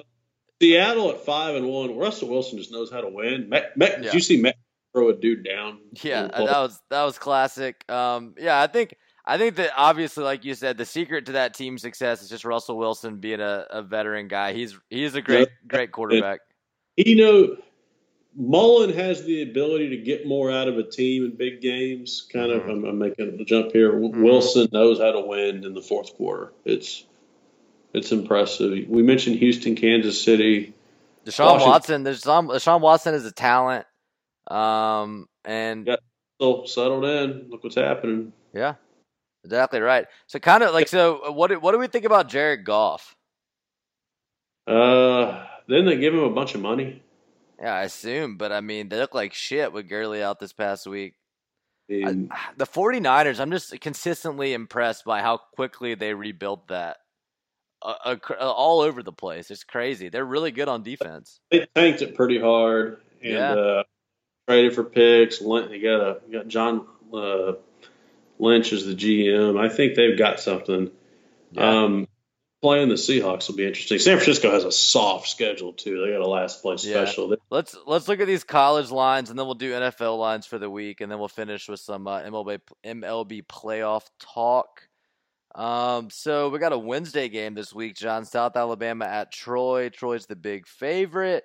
Seattle 0.62 1.10
at 1.12 1.24
five 1.26 1.56
and 1.56 1.68
one. 1.68 1.98
Russell 1.98 2.30
Wilson 2.30 2.58
just 2.58 2.72
knows 2.72 2.92
how 2.92 3.02
to 3.02 3.10
win. 3.10 3.50
Mac, 3.50 3.76
Mac, 3.78 3.92
Yeah. 3.98 4.02
Did 4.04 4.14
you 4.16 4.20
see 4.20 4.42
Mac 4.42 4.56
throw 4.94 5.10
a 5.10 5.14
dude 5.14 5.44
down? 5.44 5.80
yeah, 6.02 6.24
that 6.28 6.40
was 6.42 6.80
that 6.90 7.04
was 7.04 7.18
classic. 7.20 7.84
Um, 7.90 8.34
yeah, 8.40 8.62
I 8.62 8.68
think 8.68 8.96
I 9.26 9.38
think 9.38 9.56
that 9.58 9.72
obviously, 9.78 10.24
like 10.24 10.46
you 10.46 10.56
said, 10.56 10.78
the 10.78 10.86
secret 10.86 11.26
to 11.28 11.34
that 11.34 11.54
team's 11.54 11.82
success 11.82 12.22
is 12.24 12.30
just 12.30 12.46
Russell 12.46 12.78
Wilson 12.78 13.18
being 13.18 13.42
a, 13.42 13.66
a 13.70 13.82
veteran 13.84 14.28
guy. 14.28 14.54
He's 14.54 14.78
he's 14.90 15.16
a 15.16 15.22
great 15.22 15.50
great 15.68 15.92
quarterback. 15.92 16.40
You 16.96 17.16
know, 17.18 17.58
Mullen 18.36 18.92
has 18.94 19.24
the 19.26 19.44
ability 19.44 19.90
to 19.90 19.98
get 19.98 20.26
more 20.26 20.52
out 20.52 20.68
of 20.68 20.78
a 20.80 20.84
team 20.84 21.26
in 21.26 21.36
big 21.36 21.62
games. 21.62 22.28
Kind 22.34 22.52
of, 22.52 22.64
Mhm. 22.64 22.72
I'm, 22.72 22.86
I'm 22.86 22.98
making 22.98 23.38
a 23.40 23.44
jump 23.46 23.72
here. 23.74 23.92
W 23.92 24.10
Mhm. 24.12 24.24
Wilson 24.24 24.68
knows 24.72 24.98
how 25.00 25.12
to 25.12 25.22
win 25.22 25.64
in 25.64 25.74
the 25.76 25.82
fourth 25.82 26.16
quarter. 26.16 26.54
It's 26.66 27.04
it's 27.98 28.12
impressive. 28.12 28.88
We 28.88 29.04
mentioned 29.04 29.38
Houston, 29.38 29.76
Kansas 29.76 30.22
City. 30.22 30.74
Deshaun 31.26 31.60
Washington- 31.60 31.70
Watson, 31.70 32.04
Deshaun, 32.06 32.48
Deshaun 32.48 32.82
Watson 32.82 33.14
is 33.16 33.26
a 33.26 33.32
talent. 33.32 33.86
Um, 34.50 35.28
and 35.44 35.86
yeah, 35.88 35.98
still 36.40 36.66
settled 36.68 37.04
in. 37.06 37.48
Look 37.50 37.64
what's 37.64 37.76
happening. 37.76 38.32
Yeah, 38.54 38.76
exactly 39.44 39.82
right. 39.82 40.06
So 40.28 40.40
kind 40.40 40.64
of 40.64 40.74
like 40.74 40.88
so. 40.88 41.32
What 41.34 41.62
what 41.62 41.74
do 41.74 41.80
we 41.80 41.88
think 41.88 42.06
about 42.06 42.30
Jared 42.30 42.64
Goff? 42.64 43.16
Uh, 44.66 45.46
didn't 45.68 45.86
they 45.86 45.98
give 45.98 46.14
him 46.14 46.24
a 46.24 46.30
bunch 46.30 46.56
of 46.56 46.62
money? 46.62 47.02
Yeah, 47.60 47.74
I 47.74 47.84
assume, 47.84 48.38
but 48.38 48.52
I 48.52 48.62
mean, 48.62 48.90
they 48.90 48.98
look 48.98 49.16
like 49.16 49.34
shit 49.34 49.74
with 49.74 49.90
Gurley 49.90 50.22
out 50.24 50.40
this 50.40 50.54
past 50.54 50.86
week. 50.88 51.16
I, 51.90 52.28
the 52.58 52.66
49ers, 52.66 53.40
I'm 53.40 53.50
just 53.50 53.80
consistently 53.80 54.54
impressed 54.54 55.06
by 55.06 55.22
how 55.22 55.38
quickly 55.38 55.96
they 55.96 56.14
rebuilt 56.14 56.68
that. 56.68 56.98
Uh, 57.82 58.16
all 58.40 58.82
over 58.82 59.04
the 59.04 59.12
place. 59.12 59.52
It's 59.52 59.64
crazy. 59.64 60.10
They're 60.10 60.26
really 60.26 60.52
good 60.52 60.68
on 60.68 60.84
defense. 60.84 61.40
They 61.52 61.68
tanked 61.76 62.02
it 62.02 62.16
pretty 62.16 62.40
hard 62.40 63.02
and 63.22 63.34
yeah. 63.34 63.54
uh, 63.54 63.84
traded 64.48 64.74
for 64.74 64.84
picks. 64.84 65.42
You 65.42 65.82
got 65.82 66.02
a 66.02 66.22
got 66.32 66.48
John 66.48 66.88
uh, 67.14 67.54
Lynch 68.40 68.74
as 68.74 68.86
the 68.86 68.96
GM. 68.96 69.60
I 69.60 69.70
think 69.70 69.96
they've 69.96 70.18
got 70.18 70.40
something. 70.40 70.92
Yeah. 71.52 71.84
Um, 71.84 72.08
playing 72.62 72.90
the 72.90 72.96
Seahawks 72.96 73.48
will 73.48 73.56
be 73.56 73.68
interesting. 73.68 74.00
San 74.00 74.18
Francisco 74.18 74.52
has 74.52 74.64
a 74.64 74.72
soft 74.72 75.28
schedule 75.28 75.74
too. 75.74 76.02
They 76.02 76.12
got 76.12 76.22
a 76.22 76.28
last 76.28 76.62
place 76.62 76.82
special. 76.82 77.30
Yeah. 77.30 77.36
Let's 77.50 77.78
let's 77.86 78.08
look 78.08 78.20
at 78.20 78.28
these 78.28 78.44
college 78.44 78.92
lines, 78.92 79.30
and 79.30 79.38
then 79.38 79.46
we'll 79.46 79.56
do 79.56 79.72
NFL 79.72 80.18
lines 80.18 80.46
for 80.46 80.58
the 80.58 80.70
week, 80.70 81.02
and 81.02 81.12
then 81.12 81.20
we'll 81.20 81.28
finish 81.28 81.68
with 81.68 81.80
some 81.80 82.08
uh, 82.08 82.22
MLB 82.22 82.60
MLB 82.86 83.46
playoff 83.46 84.04
talk. 84.20 84.88
Um, 85.58 86.12
so 86.12 86.50
we 86.50 86.60
got 86.60 86.72
a 86.72 86.78
Wednesday 86.78 87.30
game 87.30 87.56
this 87.56 87.74
week, 87.74 87.96
John. 87.96 88.26
South 88.26 88.56
Alabama 88.56 89.06
at 89.06 89.32
Troy. 89.32 89.90
Troy's 89.90 90.28
the 90.28 90.36
big 90.36 90.68
favorite. 90.68 91.44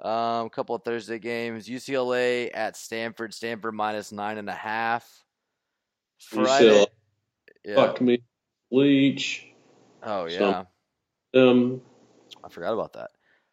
Um, 0.00 0.46
a 0.46 0.50
couple 0.50 0.76
of 0.76 0.84
Thursday 0.84 1.18
games. 1.18 1.68
UCLA 1.68 2.50
at 2.54 2.76
Stanford. 2.76 3.34
Stanford 3.34 3.74
minus 3.74 4.12
nine 4.12 4.38
and 4.38 4.48
a 4.48 4.54
half. 4.54 5.08
Friday. 6.20 6.68
UCLA. 6.68 6.86
Yeah. 7.64 7.74
Fuck 7.74 8.00
me, 8.00 8.22
Leach. 8.70 9.46
Oh 10.04 10.26
yeah. 10.26 10.64
So, 11.34 11.50
um, 11.50 11.80
I 12.44 12.48
forgot 12.48 12.74
about 12.74 12.92
that. 12.94 13.10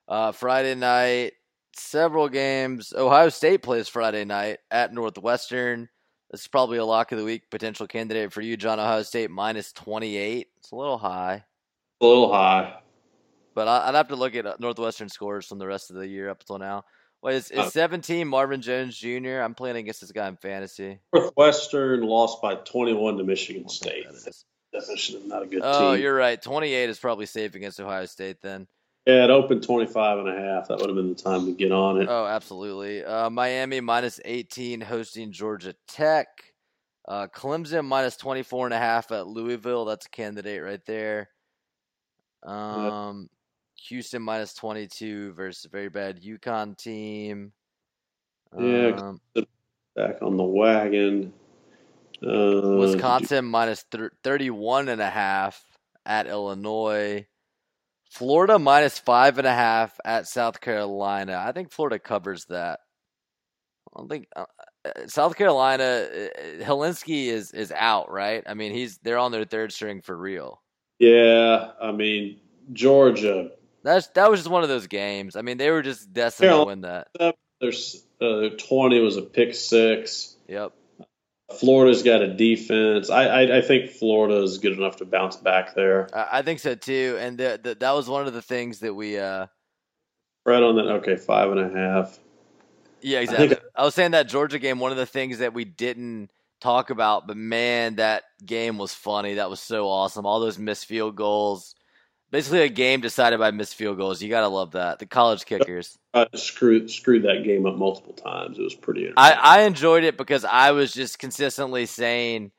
Uh, 0.07 0.31
Friday 0.31 0.75
night, 0.75 1.33
several 1.75 2.29
games. 2.29 2.93
Ohio 2.95 3.29
State 3.29 3.63
plays 3.63 3.87
Friday 3.87 4.25
night 4.25 4.59
at 4.69 4.93
Northwestern. 4.93 5.89
This 6.32 6.41
is 6.41 6.47
probably 6.47 6.77
a 6.77 6.86
lock 6.86 7.11
of 7.11 7.17
the 7.17 7.25
week 7.25 7.49
potential 7.49 7.88
candidate 7.88 8.32
for 8.32 8.41
you, 8.41 8.55
John. 8.55 8.80
Ohio 8.80 9.01
State 9.03 9.32
minus 9.32 9.71
twenty 9.71 10.17
eight. 10.17 10.47
It's 10.57 10.71
a 10.71 10.75
little 10.75 10.97
high. 10.97 11.43
A 12.01 12.05
little 12.05 12.32
high. 12.32 12.75
But 13.55 13.67
I'd 13.67 13.95
have 13.95 14.09
to 14.09 14.15
look 14.15 14.36
at 14.36 14.45
uh, 14.45 14.55
Northwestern 14.59 15.09
scores 15.09 15.45
from 15.45 15.59
the 15.59 15.67
rest 15.67 15.89
of 15.89 15.97
the 15.97 16.07
year 16.07 16.30
up 16.30 16.41
until 16.41 16.59
now. 16.59 16.86
Wait, 17.21 17.36
is, 17.36 17.51
is 17.51 17.59
uh, 17.59 17.69
17 17.69 18.25
Marvin 18.25 18.61
Jones 18.61 18.97
Jr.? 18.97 19.41
I'm 19.41 19.53
playing 19.53 19.75
against 19.75 19.99
this 19.99 20.11
guy 20.11 20.27
in 20.30 20.38
fantasy. 20.38 20.99
Northwestern 21.13 22.03
lost 22.03 22.41
by 22.41 22.55
21 22.55 23.17
to 23.17 23.23
Michigan 23.25 23.67
State 23.67 24.05
definition 24.71 25.15
of 25.17 25.25
not 25.25 25.43
a 25.43 25.45
good 25.45 25.61
oh, 25.63 25.93
team. 25.93 26.03
you're 26.03 26.15
right. 26.15 26.41
28 26.41 26.89
is 26.89 26.99
probably 26.99 27.25
safe 27.25 27.55
against 27.55 27.80
Ohio 27.80 28.05
State 28.05 28.41
then. 28.41 28.67
Yeah, 29.06 29.24
it 29.24 29.30
opened 29.30 29.64
25 29.64 30.20
and 30.20 30.30
a 30.30 30.39
half. 30.39 30.68
That 30.68 30.78
would 30.80 30.88
have 30.88 30.95
been 30.95 31.10
the 31.10 31.16
time 31.16 31.45
to 31.45 31.54
get 31.54 31.72
on 31.72 32.02
it. 32.02 32.08
Oh, 32.10 32.26
absolutely. 32.26 33.04
Uh, 33.04 33.30
Miami 33.30 33.82
minus 33.82 34.20
18 34.24 34.82
hosting 34.82 35.32
Georgia 35.32 35.74
Tech. 35.88 36.28
Uh, 37.08 37.28
Clemson 37.28 37.86
minus 37.86 38.18
24 38.18 38.68
and 38.68 38.74
a 38.74 38.78
half 38.78 39.12
at 39.12 39.26
Louisville. 39.26 39.86
That's 39.86 40.06
a 40.06 40.10
candidate 40.10 40.62
right 40.62 40.86
there. 40.86 41.30
Um, 42.43 43.30
Houston 43.88 44.22
minus 44.22 44.54
22 44.54 45.34
versus 45.34 45.66
a 45.66 45.70
very 45.70 45.89
bad 45.89 46.22
UConn 46.22 46.78
team. 46.78 47.52
Yeah, 48.60 48.89
um, 48.89 49.22
back 49.95 50.22
on 50.22 50.38
the 50.38 50.43
wagon. 50.43 51.34
Uh, 52.22 52.78
Wisconsin 52.78 53.45
minus 53.45 53.86
th- 53.91 54.12
31 54.24 54.89
and 54.89 55.02
a 55.02 55.10
half 55.10 55.64
at 56.06 56.28
Illinois. 56.28 57.26
Florida 58.10 58.57
minus 58.57 58.97
five 58.97 59.38
and 59.38 59.47
a 59.47 59.53
half 59.53 59.97
at 60.03 60.28
South 60.28 60.60
Carolina. 60.60 61.43
I 61.45 61.51
think 61.51 61.72
Florida 61.72 61.99
covers 61.99 62.45
that. 62.45 62.80
I 63.93 63.99
don't 63.99 64.10
think 64.10 64.28
uh, 64.36 64.45
uh 64.86 65.07
South 65.07 65.36
Carolina. 65.36 65.84
Uh, 65.84 66.64
Hilinski 66.64 67.28
is 67.28 67.51
is 67.51 67.72
out, 67.72 68.12
right? 68.12 68.43
I 68.47 68.55
mean, 68.55 68.74
he's 68.74 68.97
they're 68.99 69.18
on 69.18 69.32
their 69.32 69.45
third 69.45 69.72
string 69.72 70.01
for 70.01 70.16
real. 70.16 70.62
Yeah, 70.97 71.72
I 71.82 71.91
mean 71.91 72.39
Georgia. 72.74 73.51
That's 73.84 74.07
that 74.07 74.30
was 74.30 74.41
just 74.41 74.49
one 74.49 74.64
of 74.64 74.70
those 74.70 74.88
games. 74.88 75.36
I 75.36 75.41
mean, 75.41 75.57
they 75.57 75.72
were 75.72 75.82
just 75.82 76.12
destined 76.12 76.49
Carolina, 76.49 76.62
to 76.62 76.66
win 76.66 76.82
that. 76.82 77.36
There's 77.62 78.03
uh, 78.20 78.49
twenty 78.57 78.99
was 78.99 79.18
a 79.18 79.22
pick 79.22 79.53
six. 79.53 80.36
Yep. 80.47 80.74
Florida's 81.58 82.04
got 82.04 82.22
a 82.22 82.34
defense. 82.34 83.10
I, 83.10 83.26
I, 83.26 83.58
I 83.58 83.62
think 83.62 83.89
Florida 83.89 84.41
is 84.43 84.58
good 84.58 84.74
enough 84.74 84.97
to 84.97 85.06
bounce 85.06 85.36
back 85.36 85.74
there. 85.76 86.10
I 86.14 86.41
think 86.41 86.60
so 86.60 86.76
too. 86.76 87.18
And 87.20 87.38
the, 87.38 87.60
the, 87.62 87.76
that 87.76 87.91
was 87.91 88.08
one 88.08 88.28
of 88.28 88.34
the 88.34 88.41
things 88.41 88.80
that 88.80 88.93
we. 88.93 89.18
Uh, 89.18 89.47
right 90.45 90.62
on 90.62 90.76
that. 90.76 90.88
Okay, 90.88 91.16
five 91.16 91.52
and 91.52 91.60
a 91.60 91.70
half. 91.78 92.20
Yeah, 93.02 93.20
exactly. 93.20 93.56
I, 93.76 93.82
I 93.82 93.86
was 93.86 93.95
saying 93.95 94.12
that 94.12 94.28
Georgia 94.28 94.60
game. 94.60 94.80
One 94.80 94.91
of 94.91 94.97
the 94.97 95.06
things 95.06 95.39
that 95.39 95.54
we 95.54 95.66
didn't 95.66 96.30
talk 96.62 96.89
about, 96.89 97.26
but 97.26 97.38
man, 97.38 97.95
that 97.95 98.24
game 98.45 98.78
was 98.78 98.93
funny. 98.93 99.36
That 99.36 99.50
was 99.50 99.60
so 99.60 99.88
awesome. 99.88 100.26
All 100.26 100.39
those 100.39 100.60
missed 100.60 100.86
field 100.86 101.16
goals 101.16 101.74
basically 102.32 102.61
a 102.61 102.69
game 102.69 103.01
decided 103.01 103.39
by 103.39 103.51
missed 103.51 103.75
field 103.75 103.97
goals. 103.97 104.21
You 104.21 104.30
gotta 104.30 104.47
love 104.47 104.71
that. 104.71 104.99
The 104.99 105.05
college 105.05 105.45
kickers. 105.45 105.97
I 106.13 106.27
screwed 106.36 106.89
screwed 106.89 107.23
that 107.23 107.43
game 107.43 107.65
up 107.65 107.75
multiple 107.75 108.13
times. 108.13 108.57
It 108.57 108.63
was 108.63 108.75
pretty. 108.75 109.11
I, 109.15 109.32
I 109.32 109.61
enjoyed 109.61 110.03
it 110.03 110.17
because 110.17 110.45
I 110.45 110.71
was 110.71 110.91
just 110.91 111.19
consistently 111.19 111.86
saying 111.86 112.51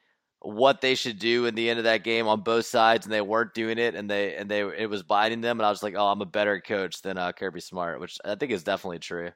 what 0.42 0.80
they 0.80 0.94
should 0.94 1.18
do 1.18 1.46
in 1.46 1.54
the 1.54 1.68
end 1.68 1.78
of 1.78 1.84
that 1.84 2.02
game 2.02 2.26
on 2.26 2.40
both 2.40 2.66
sides, 2.66 3.06
and 3.06 3.12
they 3.12 3.20
weren't 3.20 3.54
doing 3.54 3.78
it, 3.78 3.94
and 3.94 4.10
they 4.10 4.36
and 4.36 4.50
they 4.50 4.60
it 4.60 4.88
was 4.88 5.02
biting 5.02 5.40
them, 5.40 5.60
and 5.60 5.66
I 5.66 5.70
was 5.70 5.82
like, 5.82 5.94
oh, 5.96 6.06
I'm 6.06 6.22
a 6.22 6.26
better 6.26 6.60
coach 6.60 7.02
than 7.02 7.18
uh, 7.18 7.32
Kirby 7.32 7.60
Smart, 7.60 8.00
which 8.00 8.18
I 8.24 8.34
think 8.36 8.52
is 8.52 8.64
definitely 8.64 9.00
true. 9.00 9.30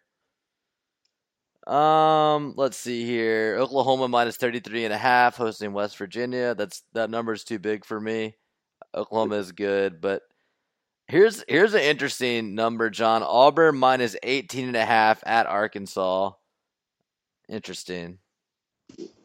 Um, 1.66 2.54
let's 2.56 2.76
see 2.76 3.06
here. 3.06 3.56
Oklahoma 3.58 4.08
minus 4.08 4.36
33 4.36 4.84
and 4.84 4.92
a 4.92 4.98
half 4.98 5.36
hosting 5.36 5.72
West 5.72 5.96
Virginia. 5.96 6.54
That's 6.54 6.82
that 6.92 7.10
number 7.10 7.32
is 7.32 7.44
too 7.44 7.58
big 7.58 7.84
for 7.84 7.98
me. 7.98 8.36
Oklahoma 8.94 9.36
is 9.36 9.52
good, 9.52 10.00
but 10.00 10.22
here's 11.08 11.44
here's 11.48 11.74
an 11.74 11.80
interesting 11.80 12.54
number, 12.54 12.90
John. 12.90 13.22
Auburn 13.22 13.76
minus 13.76 14.16
18 14.22 14.68
and 14.68 14.76
a 14.76 14.84
half 14.84 15.22
at 15.26 15.46
Arkansas. 15.46 16.32
Interesting. 17.48 18.18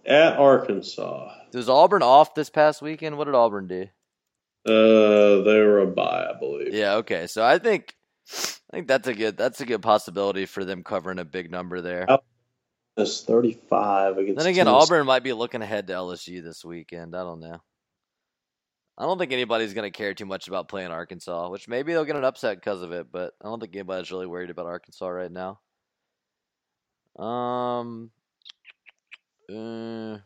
At 0.05 0.37
Arkansas. 0.37 1.33
Was 1.53 1.69
Auburn 1.69 2.03
off 2.03 2.33
this 2.35 2.49
past 2.49 2.81
weekend? 2.81 3.17
What 3.17 3.25
did 3.25 3.35
Auburn 3.35 3.67
do? 3.67 3.83
Uh, 4.65 5.43
they 5.43 5.61
were 5.61 5.79
a 5.79 5.87
bye, 5.87 6.27
I 6.33 6.37
believe. 6.37 6.73
Yeah. 6.73 6.95
Okay. 6.95 7.27
So 7.27 7.43
I 7.45 7.59
think 7.59 7.95
I 8.31 8.75
think 8.75 8.87
that's 8.87 9.07
a 9.07 9.13
good 9.13 9.37
that's 9.37 9.61
a 9.61 9.65
good 9.65 9.81
possibility 9.81 10.45
for 10.45 10.65
them 10.65 10.83
covering 10.83 11.19
a 11.19 11.25
big 11.25 11.49
number 11.49 11.81
there. 11.81 12.07
That's 12.97 13.21
thirty 13.21 13.53
five 13.69 14.17
against. 14.17 14.39
Then 14.39 14.47
again, 14.47 14.65
Tennessee. 14.65 14.83
Auburn 14.83 15.05
might 15.05 15.23
be 15.23 15.33
looking 15.33 15.61
ahead 15.61 15.87
to 15.87 15.93
LSU 15.93 16.43
this 16.43 16.65
weekend. 16.65 17.15
I 17.15 17.23
don't 17.23 17.39
know. 17.39 17.61
I 18.99 19.05
don't 19.05 19.17
think 19.17 19.31
anybody's 19.31 19.73
going 19.73 19.89
to 19.89 19.97
care 19.97 20.13
too 20.13 20.25
much 20.25 20.49
about 20.49 20.67
playing 20.67 20.91
Arkansas, 20.91 21.49
which 21.49 21.69
maybe 21.69 21.93
they'll 21.93 22.03
get 22.03 22.17
an 22.17 22.25
upset 22.25 22.57
because 22.57 22.81
of 22.81 22.91
it, 22.91 23.07
but 23.11 23.33
I 23.41 23.45
don't 23.45 23.61
think 23.61 23.73
anybody's 23.73 24.11
really 24.11 24.27
worried 24.27 24.49
about 24.49 24.65
Arkansas 24.65 25.07
right 25.07 25.31
now. 25.31 25.59
Um, 27.17 28.11
uh, 29.49 30.17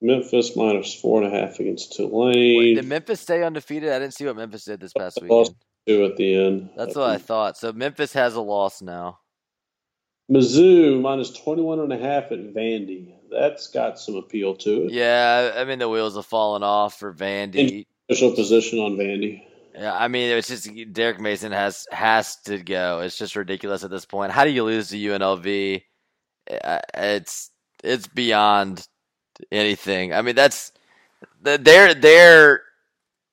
Memphis 0.00 0.56
minus 0.56 0.94
four 0.94 1.22
and 1.22 1.32
a 1.32 1.38
half 1.38 1.60
against 1.60 1.92
Tulane. 1.92 2.58
Wait, 2.58 2.74
did 2.74 2.86
Memphis 2.86 3.20
stay 3.20 3.44
undefeated? 3.44 3.92
I 3.92 3.98
didn't 3.98 4.14
see 4.14 4.24
what 4.24 4.36
Memphis 4.36 4.64
did 4.64 4.80
this 4.80 4.92
past 4.94 5.20
week. 5.20 5.30
Two 5.86 6.04
at 6.04 6.16
the 6.16 6.34
end. 6.34 6.70
That's 6.76 6.96
I 6.96 7.00
what 7.00 7.10
think. 7.10 7.22
I 7.22 7.26
thought. 7.26 7.56
So 7.58 7.72
Memphis 7.72 8.12
has 8.14 8.34
a 8.34 8.40
loss 8.40 8.80
now. 8.80 9.18
Mizzou 10.30 11.00
minus 11.00 11.32
21 11.32 11.80
and 11.80 11.92
a 11.92 11.98
half 11.98 12.32
at 12.32 12.38
Vandy. 12.54 13.14
That's 13.32 13.68
got 13.68 13.98
some 13.98 14.16
appeal 14.16 14.54
to 14.56 14.84
it. 14.84 14.92
Yeah, 14.92 15.52
I 15.56 15.64
mean 15.64 15.78
the 15.78 15.88
wheels 15.88 16.16
have 16.16 16.26
fallen 16.26 16.62
off 16.62 16.98
for 16.98 17.12
Vandy. 17.12 17.86
Official 18.08 18.32
position 18.32 18.78
on 18.78 18.96
Vandy. 18.96 19.42
Yeah, 19.74 19.94
I 19.94 20.08
mean 20.08 20.30
it's 20.30 20.48
just 20.48 20.70
Derek 20.92 21.20
Mason 21.20 21.52
has 21.52 21.86
has 21.90 22.36
to 22.42 22.58
go. 22.58 23.00
It's 23.00 23.16
just 23.16 23.36
ridiculous 23.36 23.84
at 23.84 23.90
this 23.90 24.04
point. 24.04 24.32
How 24.32 24.44
do 24.44 24.50
you 24.50 24.64
lose 24.64 24.90
to 24.90 24.96
UNLV? 24.96 25.82
Uh, 26.62 26.78
it's 26.94 27.50
it's 27.82 28.06
beyond 28.06 28.86
anything. 29.50 30.12
I 30.12 30.22
mean 30.22 30.34
that's 30.34 30.72
they're 31.40 31.94
they're. 31.94 32.62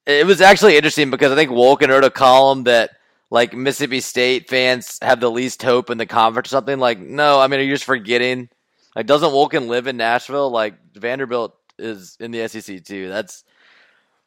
It 0.06 0.26
was 0.26 0.41
actually 0.41 0.76
interesting 0.76 1.12
because 1.12 1.32
I 1.32 1.36
think 1.36 1.52
Wolken 1.52 1.89
wrote 1.89 2.04
a 2.04 2.10
column 2.10 2.64
that 2.64 2.91
like 3.30 3.54
Mississippi 3.54 4.00
State 4.00 4.50
fans 4.50 4.97
have 5.02 5.20
the 5.20 5.30
least 5.30 5.62
hope 5.62 5.89
in 5.89 5.97
the 5.97 6.06
conference 6.06 6.47
or 6.47 6.50
something. 6.50 6.80
Like, 6.80 7.00
no, 7.00 7.39
I 7.39 7.47
mean, 7.47 7.60
are 7.60 7.64
you 7.64 7.74
just 7.74 7.84
forgetting? 7.84 8.50
Like, 8.95 9.05
doesn't 9.05 9.29
Wolken 9.29 9.67
live 9.67 9.87
in 9.87 9.97
Nashville? 9.97 10.49
Like, 10.49 10.75
Vanderbilt 10.95 11.55
is 11.77 12.17
in 12.19 12.31
the 12.31 12.47
SEC 12.47 12.83
too. 12.83 13.07
That's 13.07 13.43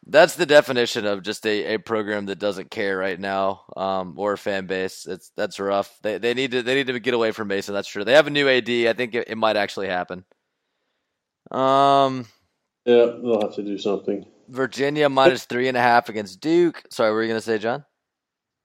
That's 0.06 0.34
the 0.34 0.46
definition 0.46 1.06
of 1.06 1.22
just 1.22 1.46
a, 1.46 1.74
a 1.74 1.78
program 1.78 2.26
that 2.26 2.38
doesn't 2.38 2.70
care 2.70 2.96
right 2.96 3.18
now, 3.18 3.62
um, 3.76 4.14
or 4.16 4.32
a 4.32 4.38
fan 4.38 4.66
base. 4.66 5.06
It's 5.06 5.30
that's 5.36 5.60
rough. 5.60 5.96
They 6.02 6.18
they 6.18 6.34
need 6.34 6.50
to 6.52 6.62
they 6.62 6.74
need 6.74 6.88
to 6.88 6.98
get 6.98 7.14
away 7.14 7.30
from 7.32 7.48
Mason. 7.48 7.74
That's 7.74 7.88
true. 7.88 8.04
They 8.04 8.14
have 8.14 8.26
a 8.26 8.30
new 8.30 8.48
AD. 8.48 8.68
I 8.68 8.92
think 8.94 9.14
it, 9.14 9.28
it 9.28 9.36
might 9.36 9.56
actually 9.56 9.88
happen. 9.88 10.24
Um, 11.50 12.26
yeah, 12.84 13.06
they'll 13.22 13.42
have 13.42 13.54
to 13.56 13.62
do 13.62 13.78
something. 13.78 14.26
Virginia 14.48 15.08
minus 15.08 15.44
three 15.44 15.68
and 15.68 15.76
a 15.76 15.80
half 15.80 16.08
against 16.08 16.40
Duke. 16.40 16.82
Sorry, 16.90 17.10
what 17.10 17.14
were 17.14 17.22
you 17.22 17.28
gonna 17.28 17.40
say, 17.40 17.58
John? 17.58 17.84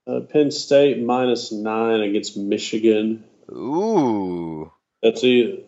Uh, 0.08 0.22
Penn 0.22 0.52
State 0.52 1.02
minus 1.02 1.52
nine 1.52 2.00
against 2.00 2.38
Michigan. 2.38 3.26
Ooh, 3.52 4.72
that's 5.04 5.24
a 5.24 5.64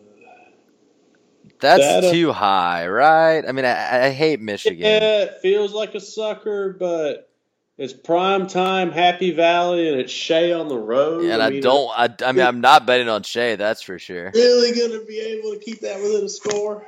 that's 1.60 1.82
that, 1.82 2.04
uh, 2.04 2.10
too 2.12 2.32
high, 2.32 2.88
right? 2.88 3.44
I 3.46 3.52
mean, 3.52 3.64
I, 3.64 4.06
I, 4.06 4.10
hate 4.10 4.40
Michigan. 4.40 4.78
Yeah, 4.78 5.22
it 5.22 5.38
feels 5.42 5.72
like 5.72 5.94
a 5.94 6.00
sucker, 6.00 6.76
but 6.78 7.30
it's 7.78 7.92
prime 7.92 8.46
time, 8.46 8.90
Happy 8.90 9.30
Valley, 9.30 9.88
and 9.88 10.00
it's 10.00 10.12
Shea 10.12 10.52
on 10.52 10.68
the 10.68 10.76
road. 10.76 11.24
Yeah, 11.24 11.34
and 11.34 11.42
I, 11.42 11.46
I 11.46 11.60
don't. 11.60 11.90
I, 11.90 12.28
I 12.28 12.32
mean, 12.32 12.44
I'm 12.44 12.60
not 12.60 12.86
betting 12.86 13.08
on 13.08 13.22
Shea. 13.22 13.56
That's 13.56 13.82
for 13.82 13.98
sure. 13.98 14.30
Really 14.34 14.72
going 14.74 14.92
to 14.98 15.06
be 15.06 15.18
able 15.18 15.52
to 15.52 15.58
keep 15.58 15.80
that 15.80 16.00
within 16.00 16.24
a 16.24 16.28
score. 16.28 16.86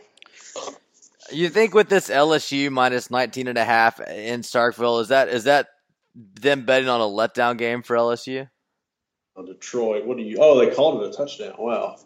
You 1.31 1.49
think 1.49 1.75
with 1.75 1.89
this 1.89 2.11
LSU 2.11 2.71
minus 2.71 3.11
19 3.11 3.49
and 3.49 3.57
a 3.57 3.65
half 3.65 4.01
in 4.01 4.43
Starkville, 4.43 5.01
is 5.01 5.09
that 5.09 5.29
is 5.29 5.45
that 5.45 5.69
them 6.15 6.65
betting 6.67 6.89
on 6.89 7.01
a 7.01 7.05
letdown 7.05 7.57
game 7.57 7.83
for 7.83 7.97
LSU? 7.97 8.49
On 9.37 9.47
Detroit, 9.47 10.05
what 10.05 10.19
do 10.19 10.23
you? 10.23 10.37
Oh, 10.41 10.59
they 10.59 10.75
called 10.75 11.03
it 11.03 11.09
a 11.09 11.17
touchdown. 11.17 11.55
Wow. 11.59 11.97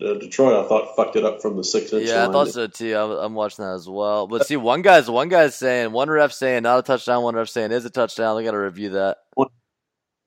Uh, 0.00 0.14
Detroit, 0.14 0.64
I 0.64 0.68
thought 0.68 0.96
fucked 0.96 1.16
it 1.16 1.24
up 1.24 1.40
from 1.40 1.56
the 1.56 1.62
six 1.62 1.92
inch. 1.92 2.06
Yeah, 2.08 2.22
line. 2.22 2.30
I 2.30 2.32
thought 2.32 2.48
so 2.48 2.66
too. 2.66 2.96
I'm, 2.96 3.10
I'm, 3.10 3.34
watching 3.34 3.64
that 3.64 3.74
as 3.74 3.88
well. 3.88 4.26
But 4.26 4.46
see, 4.46 4.56
one 4.56 4.82
guy's 4.82 5.08
one 5.08 5.28
guy's 5.28 5.54
saying 5.54 5.92
one 5.92 6.10
ref 6.10 6.32
saying 6.32 6.64
not 6.64 6.80
a 6.80 6.82
touchdown, 6.82 7.22
one 7.22 7.36
ref 7.36 7.48
saying 7.48 7.70
is 7.70 7.84
a 7.84 7.90
touchdown. 7.90 8.36
They 8.36 8.44
got 8.44 8.52
to 8.52 8.58
review 8.58 8.90
that. 8.90 9.18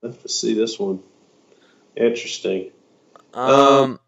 Let's 0.01 0.33
see 0.33 0.53
this 0.53 0.79
one. 0.79 1.01
Interesting. 1.97 2.71
Um, 3.33 3.49
um 3.51 3.99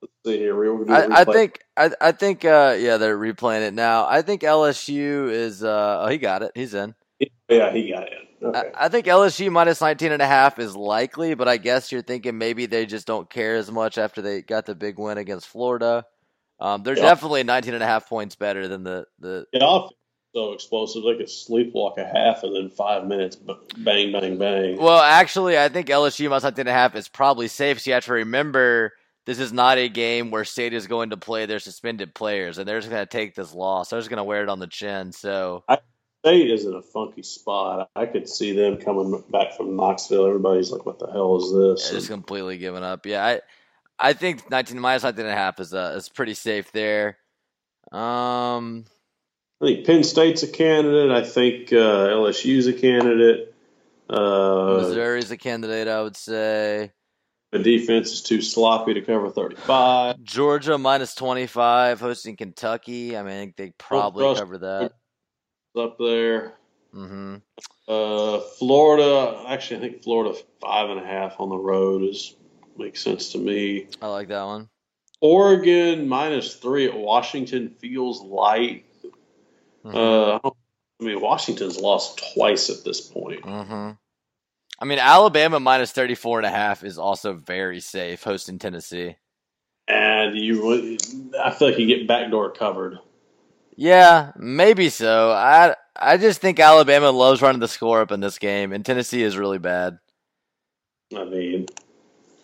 let's 0.00 0.12
see 0.24 0.38
here. 0.38 0.56
we 0.56 0.88
I, 0.90 1.20
I, 1.20 1.24
think 1.24 1.60
I, 1.76 1.90
I 2.00 2.12
think 2.12 2.44
uh, 2.44 2.76
yeah 2.78 2.96
they're 2.96 3.18
replaying 3.18 3.68
it 3.68 3.74
now. 3.74 4.06
I 4.06 4.22
think 4.22 4.42
LSU 4.42 5.30
is 5.30 5.62
uh, 5.62 6.04
oh 6.04 6.08
he 6.08 6.16
got 6.16 6.42
it. 6.42 6.52
He's 6.54 6.72
in. 6.72 6.94
Yeah, 7.48 7.72
he 7.72 7.90
got 7.90 8.04
it. 8.04 8.27
Okay. 8.42 8.70
I, 8.74 8.86
I, 8.86 8.88
think 8.88 9.06
LSU 9.06 9.50
minus 9.50 9.80
19 9.80 10.12
and 10.12 10.22
a 10.22 10.26
half 10.26 10.58
is 10.58 10.76
likely, 10.76 11.34
but 11.34 11.48
I 11.48 11.56
guess 11.56 11.90
you're 11.90 12.02
thinking 12.02 12.38
maybe 12.38 12.66
they 12.66 12.86
just 12.86 13.06
don't 13.06 13.28
care 13.28 13.56
as 13.56 13.70
much 13.70 13.98
after 13.98 14.22
they 14.22 14.42
got 14.42 14.66
the 14.66 14.74
big 14.74 14.98
win 14.98 15.18
against 15.18 15.48
Florida. 15.48 16.04
Um, 16.60 16.82
they're 16.82 16.96
yeah. 16.96 17.02
definitely 17.02 17.42
19 17.44 17.74
and 17.74 17.82
a 17.82 17.86
half 17.86 18.08
points 18.08 18.36
better 18.36 18.68
than 18.68 18.84
the 18.84 19.06
the. 19.18 19.46
Yeah, 19.52 19.88
so 20.34 20.52
explosive. 20.52 21.02
They 21.04 21.16
could 21.16 21.26
sleepwalk 21.26 21.98
a 21.98 22.04
half 22.04 22.42
and 22.42 22.54
then 22.54 22.70
five 22.70 23.06
minutes, 23.06 23.36
bang, 23.36 24.12
bang, 24.12 24.38
bang. 24.38 24.76
Well, 24.76 25.00
actually, 25.00 25.58
I 25.58 25.68
think 25.68 25.88
LSU 25.88 26.28
minus 26.28 26.44
19 26.44 26.62
and 26.62 26.68
a 26.68 26.72
half 26.72 26.94
is 26.94 27.08
probably 27.08 27.48
safe. 27.48 27.80
So 27.80 27.90
you 27.90 27.94
have 27.94 28.04
to 28.04 28.12
remember 28.12 28.92
this 29.26 29.38
is 29.38 29.52
not 29.52 29.78
a 29.78 29.88
game 29.88 30.30
where 30.30 30.44
State 30.44 30.72
is 30.72 30.86
going 30.86 31.10
to 31.10 31.16
play 31.16 31.46
their 31.46 31.58
suspended 31.58 32.14
players, 32.14 32.58
and 32.58 32.68
they're 32.68 32.80
just 32.80 32.90
going 32.90 33.04
to 33.04 33.10
take 33.10 33.34
this 33.34 33.52
loss. 33.52 33.90
They're 33.90 34.00
just 34.00 34.10
going 34.10 34.18
to 34.18 34.24
wear 34.24 34.42
it 34.42 34.48
on 34.48 34.58
the 34.58 34.66
chin. 34.66 35.12
So 35.12 35.64
I, 35.68 35.78
State 36.24 36.50
is 36.50 36.64
in 36.64 36.74
a 36.74 36.82
funky 36.82 37.22
spot. 37.22 37.90
I 37.94 38.06
could 38.06 38.28
see 38.28 38.52
them 38.52 38.78
coming 38.78 39.22
back 39.30 39.56
from 39.56 39.76
Knoxville. 39.76 40.26
Everybody's 40.26 40.72
like, 40.72 40.84
"What 40.84 40.98
the 40.98 41.06
hell 41.06 41.36
is 41.36 41.52
this?" 41.52 41.90
Yeah, 41.90 41.98
just 41.98 42.10
completely 42.10 42.58
giving 42.58 42.82
up. 42.82 43.06
Yeah, 43.06 43.24
I, 43.24 43.40
I 43.98 44.12
think 44.14 44.50
19 44.50 44.80
minus 44.80 45.04
19 45.04 45.26
and 45.26 45.32
a 45.32 45.36
half 45.36 45.60
is 45.60 45.72
uh, 45.72 45.94
is 45.96 46.08
pretty 46.08 46.34
safe 46.34 46.72
there. 46.72 47.18
Um, 47.92 48.84
I 49.62 49.66
think 49.66 49.86
Penn 49.86 50.02
State's 50.02 50.42
a 50.42 50.48
candidate. 50.48 51.12
I 51.12 51.22
think 51.22 51.72
uh, 51.72 52.08
LSU's 52.08 52.66
a 52.66 52.72
candidate. 52.72 53.54
Uh, 54.10 54.78
Missouri's 54.82 55.30
a 55.30 55.36
candidate. 55.36 55.86
I 55.86 56.02
would 56.02 56.16
say. 56.16 56.92
The 57.52 57.60
defense 57.60 58.12
is 58.12 58.22
too 58.22 58.42
sloppy 58.42 58.92
to 58.94 59.00
cover 59.00 59.30
35. 59.30 60.22
Georgia 60.22 60.76
minus 60.76 61.14
25 61.14 61.98
hosting 61.98 62.36
Kentucky. 62.36 63.16
I 63.16 63.22
mean, 63.22 63.32
I 63.32 63.38
think 63.38 63.56
they 63.56 63.72
probably 63.78 64.34
cover 64.34 64.58
that 64.58 64.92
up 65.78 65.98
there. 65.98 66.54
Mm-hmm. 66.94 67.36
Uh, 67.86 68.40
Florida, 68.58 69.44
actually, 69.48 69.78
I 69.78 69.80
think 69.80 70.02
Florida 70.02 70.38
five 70.60 70.90
and 70.90 71.00
a 71.00 71.06
half 71.06 71.40
on 71.40 71.48
the 71.48 71.56
road 71.56 72.02
is 72.02 72.34
makes 72.76 73.02
sense 73.02 73.32
to 73.32 73.38
me. 73.38 73.88
I 74.00 74.08
like 74.08 74.28
that 74.28 74.44
one. 74.44 74.68
Oregon 75.20 76.06
minus 76.06 76.54
three 76.54 76.86
at 76.86 76.96
Washington 76.96 77.70
feels 77.70 78.22
light. 78.22 78.84
Mm-hmm. 79.84 79.96
Uh, 79.96 80.50
I 81.00 81.04
mean, 81.04 81.20
Washington's 81.20 81.78
lost 81.78 82.22
twice 82.34 82.70
at 82.70 82.84
this 82.84 83.00
point. 83.00 83.42
Mm-hmm. 83.42 83.90
I 84.80 84.84
mean, 84.84 84.98
Alabama 84.98 85.58
minus 85.58 85.90
34 85.92 86.40
and 86.40 86.46
a 86.46 86.50
half 86.50 86.84
is 86.84 86.98
also 86.98 87.32
very 87.32 87.80
safe 87.80 88.22
hosting 88.22 88.58
Tennessee. 88.58 89.16
And 89.88 90.36
you, 90.36 90.98
I 91.42 91.50
feel 91.50 91.68
like 91.70 91.78
you 91.78 91.86
get 91.86 92.06
backdoor 92.06 92.52
covered. 92.52 92.98
Yeah, 93.80 94.32
maybe 94.36 94.88
so. 94.88 95.30
I 95.30 95.76
I 95.94 96.16
just 96.16 96.40
think 96.40 96.58
Alabama 96.58 97.12
loves 97.12 97.40
running 97.40 97.60
the 97.60 97.68
score 97.68 98.00
up 98.00 98.10
in 98.10 98.18
this 98.18 98.36
game, 98.36 98.72
and 98.72 98.84
Tennessee 98.84 99.22
is 99.22 99.38
really 99.38 99.58
bad. 99.58 100.00
I 101.16 101.22
mean, 101.22 101.66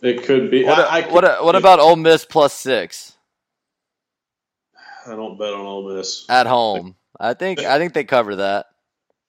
it 0.00 0.22
could 0.22 0.48
be. 0.48 0.64
What, 0.64 0.78
I, 0.78 1.00
I 1.00 1.12
what, 1.12 1.44
what 1.44 1.56
about 1.56 1.80
Ole 1.80 1.96
Miss 1.96 2.24
plus 2.24 2.52
six? 2.52 3.16
I 5.04 5.16
don't 5.16 5.36
bet 5.36 5.52
on 5.52 5.66
Ole 5.66 5.96
Miss 5.96 6.24
at 6.28 6.46
home. 6.46 6.94
I 7.18 7.34
think 7.34 7.58
I 7.58 7.78
think 7.78 7.94
they 7.94 8.04
cover 8.04 8.36
that. 8.36 8.66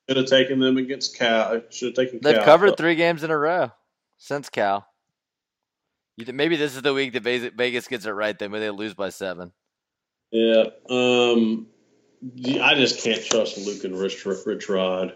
Should 0.07 0.17
have 0.17 0.27
taken 0.27 0.59
them 0.59 0.77
against 0.77 1.17
Cal. 1.17 1.59
Should 1.71 1.97
have 1.97 2.05
taken. 2.05 2.19
They've 2.21 2.35
Cal, 2.35 2.45
covered 2.45 2.77
three 2.77 2.93
games 2.93 3.23
in 3.23 3.31
a 3.31 3.37
row 3.37 3.71
since 4.19 4.51
Cal. 4.51 4.85
maybe 6.19 6.55
this 6.55 6.75
is 6.75 6.83
the 6.83 6.93
week 6.93 7.13
that 7.13 7.23
Vegas 7.23 7.87
gets 7.87 8.05
it 8.05 8.11
right. 8.11 8.37
Then 8.37 8.51
maybe 8.51 8.65
they 8.65 8.69
lose 8.69 8.93
by 8.93 9.09
seven. 9.09 9.53
Yeah. 10.29 10.65
Um. 10.87 11.69
I 12.61 12.75
just 12.75 13.03
can't 13.03 13.23
trust 13.23 13.57
Luke 13.57 13.83
and 13.83 13.97
Rich, 13.97 14.25
Rich 14.25 14.69
Rod. 14.69 15.13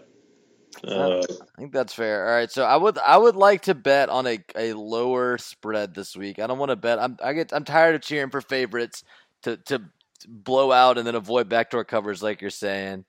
Uh, 0.84 1.20
I 1.20 1.58
think 1.58 1.72
that's 1.72 1.92
fair. 1.92 2.26
All 2.26 2.34
right, 2.34 2.50
so 2.50 2.64
I 2.64 2.76
would 2.76 2.96
I 2.98 3.16
would 3.16 3.36
like 3.36 3.62
to 3.62 3.74
bet 3.74 4.08
on 4.08 4.26
a, 4.26 4.38
a 4.56 4.72
lower 4.72 5.36
spread 5.38 5.94
this 5.94 6.16
week. 6.16 6.38
I 6.38 6.46
don't 6.46 6.58
want 6.58 6.70
to 6.70 6.76
bet. 6.76 6.98
I'm 6.98 7.16
I 7.22 7.32
get 7.32 7.52
I'm 7.52 7.64
tired 7.64 7.96
of 7.96 8.02
cheering 8.02 8.30
for 8.30 8.40
favorites 8.40 9.04
to 9.42 9.56
to 9.66 9.82
blow 10.26 10.72
out 10.72 10.96
and 10.96 11.06
then 11.06 11.14
avoid 11.14 11.48
backdoor 11.48 11.84
covers 11.84 12.22
like 12.22 12.40
you're 12.40 12.50
saying. 12.50 13.04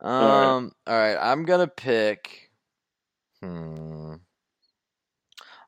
Um, 0.00 0.12
all 0.12 0.28
right. 0.28 0.70
all 0.86 0.98
right, 0.98 1.18
I'm 1.20 1.44
gonna 1.44 1.66
pick. 1.68 2.50
Hmm. 3.42 4.14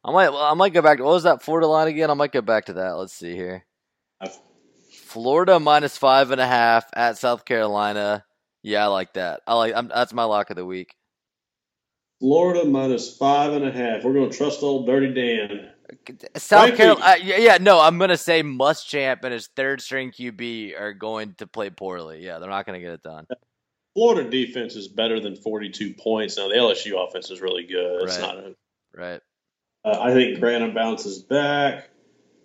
I 0.05 0.12
might 0.12 0.31
I 0.33 0.55
might 0.55 0.73
go 0.73 0.83
back. 0.83 0.99
To, 0.99 1.05
what 1.05 1.12
was 1.12 1.25
that 1.25 1.43
Florida 1.43 1.66
line 1.66 1.89
again? 1.89 2.11
I 2.11 2.14
might 2.14 2.33
go 2.33 2.41
back 2.41 2.66
to 2.66 2.75
that. 2.75 2.93
Let's 2.93 3.12
see 3.12 3.35
here. 3.35 3.64
Florida 5.12 5.60
minus 5.60 5.98
five 5.98 6.30
and 6.30 6.40
a 6.40 6.46
half 6.46 6.86
at 6.94 7.18
South 7.18 7.44
Carolina. 7.44 8.24
Yeah, 8.62 8.84
I 8.84 8.86
like 8.86 9.12
that. 9.14 9.42
I 9.46 9.54
like. 9.54 9.74
I'm, 9.76 9.88
that's 9.88 10.14
my 10.14 10.24
lock 10.24 10.48
of 10.48 10.56
the 10.56 10.64
week. 10.64 10.94
Florida 12.18 12.64
minus 12.64 13.14
five 13.14 13.52
and 13.52 13.66
a 13.66 13.72
half. 13.72 14.04
We're 14.04 14.14
going 14.14 14.30
to 14.30 14.36
trust 14.36 14.62
old 14.62 14.86
Dirty 14.86 15.12
Dan. 15.12 15.70
South 16.36 16.76
Carolina. 16.76 17.04
Uh, 17.04 17.16
yeah, 17.22 17.58
no, 17.60 17.78
I'm 17.78 17.98
going 17.98 18.08
to 18.08 18.16
say 18.16 18.42
Muschamp 18.42 19.22
and 19.24 19.34
his 19.34 19.48
third 19.48 19.82
string 19.82 20.12
QB 20.12 20.80
are 20.80 20.94
going 20.94 21.34
to 21.38 21.46
play 21.46 21.68
poorly. 21.68 22.24
Yeah, 22.24 22.38
they're 22.38 22.48
not 22.48 22.64
going 22.64 22.80
to 22.80 22.84
get 22.84 22.94
it 22.94 23.02
done. 23.02 23.26
Florida 23.94 24.30
defense 24.30 24.76
is 24.76 24.88
better 24.88 25.20
than 25.20 25.36
42 25.36 25.94
points. 25.94 26.38
Now 26.38 26.48
the 26.48 26.54
LSU 26.54 27.06
offense 27.06 27.30
is 27.30 27.42
really 27.42 27.64
good. 27.64 28.04
It's 28.04 28.18
right. 28.18 28.34
not 28.34 28.36
a, 28.38 28.54
right. 28.94 29.20
Uh, 29.84 30.00
I 30.00 30.14
think 30.14 30.40
Grantham 30.40 30.72
bounces 30.72 31.18
back. 31.22 31.90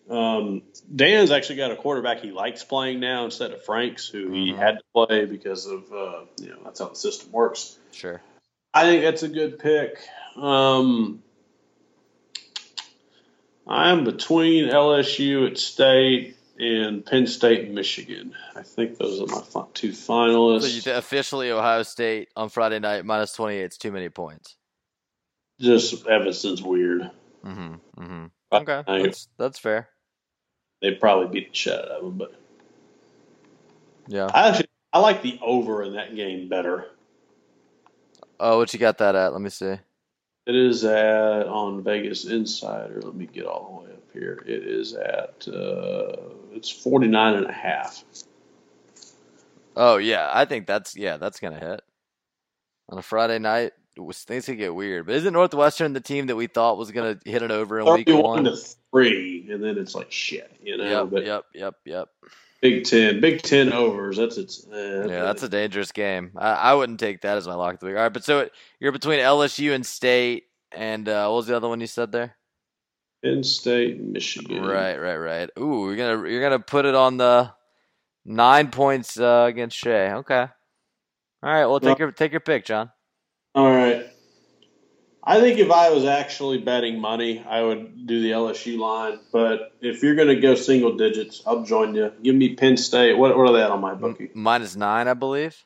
Um, 0.09 0.61
Dan's 0.93 1.31
actually 1.31 1.57
got 1.57 1.71
a 1.71 1.75
quarterback 1.75 2.21
he 2.21 2.31
likes 2.31 2.63
playing 2.63 3.01
now 3.01 3.25
instead 3.25 3.51
of 3.51 3.63
Franks, 3.63 4.07
who 4.07 4.31
he 4.31 4.51
mm-hmm. 4.51 4.59
had 4.59 4.77
to 4.77 4.83
play 4.93 5.25
because 5.25 5.65
of 5.65 5.91
uh, 5.91 6.21
you 6.39 6.49
know 6.49 6.59
that's 6.63 6.79
how 6.79 6.89
the 6.89 6.95
system 6.95 7.31
works. 7.31 7.77
Sure, 7.91 8.21
I 8.73 8.83
think 8.83 9.03
that's 9.03 9.23
a 9.23 9.27
good 9.27 9.59
pick. 9.59 9.97
Um, 10.37 11.21
I'm 13.67 14.05
between 14.05 14.69
LSU 14.69 15.51
at 15.51 15.57
State 15.57 16.37
and 16.57 17.05
Penn 17.05 17.27
State 17.27 17.65
and 17.65 17.75
Michigan. 17.75 18.33
I 18.55 18.61
think 18.61 18.97
those 18.97 19.19
are 19.19 19.25
my 19.27 19.65
two 19.73 19.89
finalists. 19.89 20.83
So 20.83 20.97
officially 20.97 21.51
Ohio 21.51 21.83
State 21.83 22.29
on 22.37 22.47
Friday 22.47 22.79
night 22.79 23.03
minus 23.03 23.33
28 23.33 23.61
is 23.61 23.77
too 23.77 23.91
many 23.91 24.07
points. 24.07 24.55
Just 25.59 26.07
Evanston's 26.07 26.63
weird. 26.63 27.11
Mm-hmm. 27.43 28.01
mm-hmm. 28.01 28.25
Okay, 28.49 28.83
that's, 28.87 29.27
that's 29.37 29.59
fair 29.59 29.89
they'd 30.81 30.99
probably 30.99 31.27
beat 31.27 31.49
the 31.49 31.55
shit 31.55 31.73
out 31.73 31.87
of 31.87 32.03
them. 32.03 32.17
But 32.17 32.35
yeah, 34.07 34.29
I 34.33 34.49
actually 34.49 34.67
I 34.93 34.99
like 34.99 35.21
the 35.21 35.39
over 35.41 35.83
in 35.83 35.93
that 35.93 36.15
game 36.15 36.47
better. 36.47 36.87
Oh, 38.39 38.59
what 38.59 38.73
you 38.73 38.79
got 38.79 38.99
that 38.99 39.15
at? 39.15 39.33
Let 39.33 39.41
me 39.41 39.49
see. 39.49 39.75
It 40.45 40.55
is 40.55 40.85
at 40.85 41.47
on 41.47 41.83
Vegas 41.83 42.25
Insider. 42.25 43.01
Let 43.01 43.15
me 43.15 43.25
get 43.25 43.45
all 43.45 43.83
the 43.83 43.89
way 43.89 43.93
up 43.93 44.03
here. 44.13 44.43
It 44.45 44.63
is 44.63 44.93
at 44.93 45.47
uh, 45.47 46.15
it's 46.53 46.69
49 46.69 47.35
and 47.35 47.45
a 47.47 47.51
half. 47.51 48.03
Oh 49.75 49.97
yeah, 49.97 50.29
I 50.33 50.45
think 50.45 50.65
that's 50.65 50.95
yeah, 50.95 51.17
that's 51.17 51.39
gonna 51.39 51.59
hit. 51.59 51.81
on 52.89 52.97
a 52.97 53.01
Friday 53.01 53.39
night. 53.39 53.73
Things 54.13 54.45
could 54.45 54.57
get 54.57 54.75
weird, 54.75 55.07
but 55.07 55.15
isn't 55.15 55.33
Northwestern 55.33 55.93
the 55.93 55.99
team 55.99 56.27
that 56.27 56.35
we 56.35 56.45
thought 56.45 56.77
was 56.77 56.91
going 56.91 57.17
to 57.17 57.29
hit 57.29 57.41
it 57.41 57.49
over 57.49 57.79
in 57.79 57.91
week 57.91 58.07
one? 58.09 58.43
to 58.43 58.55
three, 58.91 59.47
and 59.49 59.63
then 59.63 59.77
it's 59.77 59.95
like 59.95 60.11
shit, 60.11 60.51
you 60.61 60.77
know. 60.77 61.01
Yep, 61.01 61.09
but 61.11 61.25
yep, 61.25 61.45
yep, 61.53 61.75
yep. 61.85 62.09
Big 62.61 62.85
Ten, 62.85 63.21
Big 63.21 63.41
Ten 63.41 63.71
overs. 63.71 64.17
That's 64.17 64.37
it's. 64.37 64.65
Eh, 64.71 65.05
yeah, 65.07 65.23
that's 65.23 65.43
a 65.43 65.49
dangerous 65.49 65.91
game. 65.91 66.31
I, 66.35 66.51
I, 66.53 66.73
wouldn't 66.73 66.99
take 66.99 67.21
that 67.21 67.37
as 67.37 67.47
my 67.47 67.53
lock 67.53 67.75
of 67.75 67.79
the 67.79 67.85
week. 67.85 67.95
All 67.95 68.03
right, 68.03 68.13
but 68.13 68.23
so 68.23 68.49
you're 68.79 68.91
between 68.91 69.19
LSU 69.19 69.75
and 69.75 69.85
State, 69.85 70.45
and 70.71 71.07
uh, 71.07 71.27
what 71.27 71.37
was 71.37 71.47
the 71.47 71.55
other 71.55 71.67
one 71.67 71.81
you 71.81 71.87
said 71.87 72.11
there? 72.11 72.35
Penn 73.23 73.43
State, 73.43 73.99
Michigan. 73.99 74.63
Right, 74.63 74.97
right, 74.97 75.17
right. 75.17 75.49
Ooh, 75.59 75.87
you're 75.87 75.95
gonna 75.95 76.29
you're 76.29 76.41
gonna 76.41 76.59
put 76.59 76.85
it 76.85 76.95
on 76.95 77.17
the 77.17 77.51
nine 78.25 78.69
points 78.71 79.19
uh, 79.19 79.45
against 79.47 79.77
Shea. 79.77 80.11
Okay. 80.13 80.47
All 81.43 81.53
right. 81.53 81.65
Well, 81.65 81.79
take 81.79 81.99
your 81.99 82.11
take 82.11 82.31
your 82.31 82.41
pick, 82.41 82.65
John. 82.65 82.91
All 83.53 83.71
right. 83.71 84.07
I 85.29 85.41
think 85.41 85.59
if 85.59 85.69
I 85.69 85.89
was 85.89 86.05
actually 86.05 86.59
betting 86.59 87.01
money, 87.01 87.43
I 87.45 87.61
would 87.61 88.07
do 88.07 88.21
the 88.21 88.31
LSU 88.31 88.79
line. 88.79 89.19
But 89.33 89.73
if 89.81 90.01
you're 90.01 90.15
going 90.15 90.29
to 90.29 90.39
go 90.39 90.55
single 90.55 90.95
digits, 90.95 91.43
I'll 91.45 91.63
join 91.63 91.93
you. 91.95 92.13
Give 92.23 92.33
me 92.33 92.55
Penn 92.55 92.77
State. 92.77 93.17
What, 93.17 93.37
what 93.37 93.49
are 93.49 93.51
they 93.51 93.61
at 93.61 93.69
on 93.69 93.81
my 93.81 93.93
bookie? 93.93 94.31
Minus 94.33 94.77
nine, 94.77 95.09
I 95.09 95.15
believe. 95.15 95.61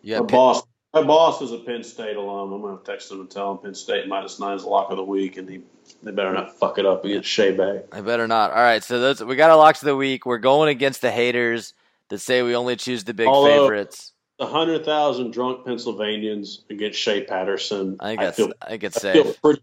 Yeah, 0.00 0.20
my 0.20 0.26
boss. 0.26 0.62
My 0.94 1.02
boss 1.02 1.42
is 1.42 1.52
a 1.52 1.58
Penn 1.58 1.84
State 1.84 2.16
alum. 2.16 2.54
I'm 2.54 2.62
going 2.62 2.78
to 2.78 2.84
text 2.84 3.12
him 3.12 3.20
and 3.20 3.30
tell 3.30 3.52
him 3.52 3.58
Penn 3.58 3.74
State 3.74 4.08
minus 4.08 4.40
nine 4.40 4.56
is 4.56 4.62
the 4.62 4.70
lock 4.70 4.90
of 4.90 4.96
the 4.96 5.04
week, 5.04 5.36
and 5.36 5.46
he 5.46 5.60
they 6.02 6.12
better 6.12 6.32
not 6.32 6.58
fuck 6.58 6.78
it 6.78 6.86
up 6.86 7.04
against 7.04 7.28
Shea 7.28 7.52
Bay. 7.52 7.82
They 7.92 8.00
better 8.00 8.26
not. 8.26 8.52
All 8.52 8.56
right, 8.56 8.82
so 8.82 8.98
those 9.00 9.22
we 9.22 9.36
got 9.36 9.50
our 9.50 9.58
locks 9.58 9.82
of 9.82 9.86
the 9.86 9.96
week. 9.96 10.24
We're 10.24 10.38
going 10.38 10.70
against 10.70 11.02
the 11.02 11.10
haters 11.10 11.74
that 12.08 12.20
say 12.20 12.40
we 12.42 12.56
only 12.56 12.76
choose 12.76 13.04
the 13.04 13.12
big 13.12 13.26
Although, 13.26 13.68
favorites. 13.68 14.14
The 14.38 14.46
hundred 14.46 14.84
thousand 14.84 15.32
drunk 15.32 15.64
Pennsylvanians 15.64 16.64
against 16.68 16.98
Shea 16.98 17.24
Patterson. 17.24 17.96
I 18.00 18.08
think 18.08 18.20
that's. 18.20 18.38
I, 18.38 18.42
feel, 18.42 18.52
I 18.60 18.68
think 18.68 18.84
it's 18.84 18.96
I 18.98 19.12
safe. 19.12 19.42
Pretty, 19.42 19.62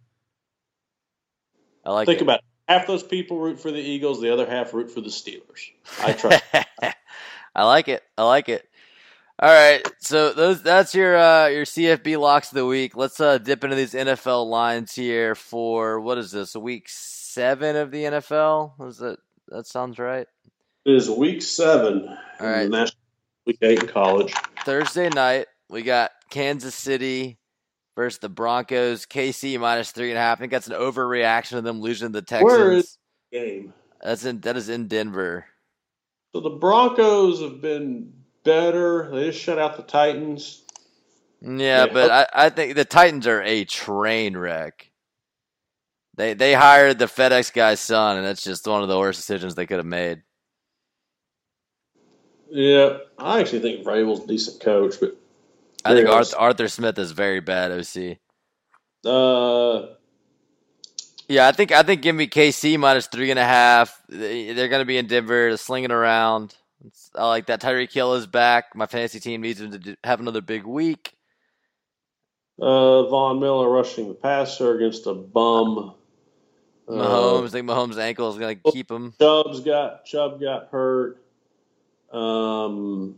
I 1.86 1.92
like. 1.92 2.08
Think 2.08 2.20
it. 2.20 2.24
about 2.24 2.40
it. 2.40 2.46
half 2.68 2.88
those 2.88 3.04
people 3.04 3.38
root 3.38 3.60
for 3.60 3.72
the 3.72 3.80
Eagles, 3.80 4.20
the 4.22 4.34
other 4.34 4.48
half 4.48 4.74
root 4.74 4.90
for 4.90 5.02
the 5.02 5.10
Steelers. 5.10 5.70
I 6.02 6.14
try. 6.14 6.42
I 7.56 7.66
like 7.66 7.88
it. 7.88 8.04
I 8.18 8.24
like 8.24 8.50
it. 8.50 8.68
All 9.40 9.50
right, 9.50 9.82
so 10.00 10.32
those 10.32 10.62
that's 10.62 10.94
your 10.94 11.18
uh, 11.18 11.48
your 11.48 11.66
CFB 11.66 12.20
locks 12.20 12.52
of 12.52 12.56
the 12.56 12.66
week. 12.66 12.96
Let's 12.96 13.20
uh, 13.20 13.40
dip 13.40 13.64
into 13.64 13.76
these 13.76 13.94
NFL 13.94 14.48
lines 14.48 14.94
here 14.94 15.34
for 15.34 16.00
what 16.00 16.18
is 16.20 16.32
this? 16.32 16.56
Week 16.56 16.86
seven 16.88 17.76
of 17.76 17.92
the 17.92 18.04
NFL? 18.04 18.88
Is 18.88 18.98
that 19.00 19.18
that 19.50 19.66
sounds 19.66 19.98
right? 19.98 20.28
It 20.86 20.96
is 20.96 21.10
week 21.10 21.42
seven. 21.42 22.08
All 22.40 22.48
right. 22.48 22.70
Week 23.46 23.58
eight 23.62 23.82
in 23.82 23.88
college. 23.88 24.34
Thursday 24.66 25.10
night, 25.10 25.48
we 25.70 25.82
got 25.82 26.12
Kansas 26.30 26.76
City 26.76 27.38
versus 27.96 28.20
the 28.20 28.30
Broncos. 28.30 29.06
KC 29.06 29.60
minus 29.60 29.92
three 29.92 30.10
and 30.10 30.18
a 30.18 30.22
half. 30.22 30.38
I 30.38 30.40
think 30.40 30.52
that's 30.52 30.68
an 30.68 30.74
overreaction 30.74 31.58
of 31.58 31.64
them 31.64 31.82
losing 31.82 32.12
the 32.12 32.22
Texans. 32.22 32.52
Where 32.52 32.72
is 32.72 32.98
game? 33.32 33.74
That's 34.02 34.26
in 34.26 34.40
that 34.42 34.58
is 34.58 34.70
in 34.70 34.88
Denver. 34.88 35.46
So 36.34 36.42
the 36.42 36.50
Broncos 36.50 37.42
have 37.42 37.62
been 37.62 38.14
better. 38.44 39.10
They 39.12 39.26
just 39.26 39.40
shut 39.40 39.60
out 39.60 39.78
the 39.78 39.84
Titans. 39.84 40.64
Yeah, 41.42 41.88
but 41.88 42.10
I, 42.10 42.46
I 42.46 42.50
think 42.50 42.76
the 42.76 42.86
Titans 42.86 43.28
are 43.28 43.42
a 43.42 43.66
train 43.66 44.38
wreck. 44.38 44.90
They 46.16 46.34
they 46.34 46.54
hired 46.54 47.00
the 47.00 47.06
FedEx 47.06 47.54
guy's 47.54 47.80
son, 47.80 48.18
and 48.18 48.26
that's 48.26 48.44
just 48.44 48.68
one 48.68 48.84
of 48.84 48.90
the 48.90 48.98
worst 48.98 49.20
decisions 49.20 49.56
they 49.56 49.66
could 49.66 49.78
have 49.78 49.86
made. 49.86 50.22
Yeah, 52.50 52.98
I 53.18 53.40
actually 53.40 53.60
think 53.60 53.86
Vrabel's 53.86 54.24
a 54.24 54.28
decent 54.28 54.62
coach, 54.62 54.96
but 55.00 55.18
I 55.86 55.94
think 55.94 56.08
Arthur, 56.08 56.38
Arthur, 56.38 56.68
Smith 56.68 56.98
is 56.98 57.12
very 57.12 57.40
bad 57.40 57.72
OC. 57.72 58.18
Uh, 59.06 59.94
yeah, 61.28 61.48
I 61.48 61.52
think 61.52 61.72
I 61.72 61.84
think 61.84 62.02
give 62.02 62.16
me 62.16 62.28
KC 62.28 62.78
minus 62.78 63.08
three 63.08 63.32
and 63.32 63.40
a 63.40 63.44
half. 63.44 64.00
They're 64.08 64.68
going 64.68 64.82
to 64.82 64.86
be 64.86 64.98
in 64.98 65.08
Denver, 65.08 65.58
slinging 65.58 65.92
around. 65.92 66.56
I 67.16 67.28
like 67.28 67.48
that. 67.48 67.62
Tyreek 67.62 67.92
Hill 67.92 68.14
is 68.16 68.28
back. 68.28 68.76
My 68.76 68.86
fantasy 68.86 69.20
team 69.20 69.42
needs 69.42 69.62
him 69.62 69.72
to 69.72 69.98
have 70.04 70.20
another 70.20 70.42
big 70.42 70.66
week. 70.66 71.14
Uh, 72.62 73.08
Von 73.08 73.40
Miller 73.40 73.70
rushing 73.70 74.10
the 74.10 74.14
passer 74.14 74.76
against 74.76 75.08
a 75.08 75.14
bum. 75.14 75.96
Mahomes, 76.88 77.42
uh, 77.42 77.46
I 77.46 77.48
think 77.48 77.68
Mahomes' 77.68 77.98
ankle 77.98 78.30
is 78.30 78.38
going 78.38 78.60
to 78.60 78.72
keep 78.72 78.92
him. 78.92 79.14
Chubb's 79.20 79.62
got 79.62 80.06
Chubb 80.06 80.40
got 80.42 80.68
hurt. 80.70 81.23
Um, 82.14 83.18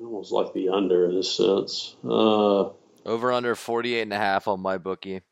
almost 0.00 0.32
like 0.32 0.52
the 0.54 0.68
under 0.68 1.08
in 1.08 1.16
a 1.16 1.22
sense. 1.22 1.96
Uh, 2.04 2.70
Over 3.06 3.32
under 3.32 3.54
48 3.54 4.02
and 4.02 4.12
a 4.12 4.16
half 4.16 4.48
on 4.48 4.60
my 4.60 4.78
bookie. 4.78 5.22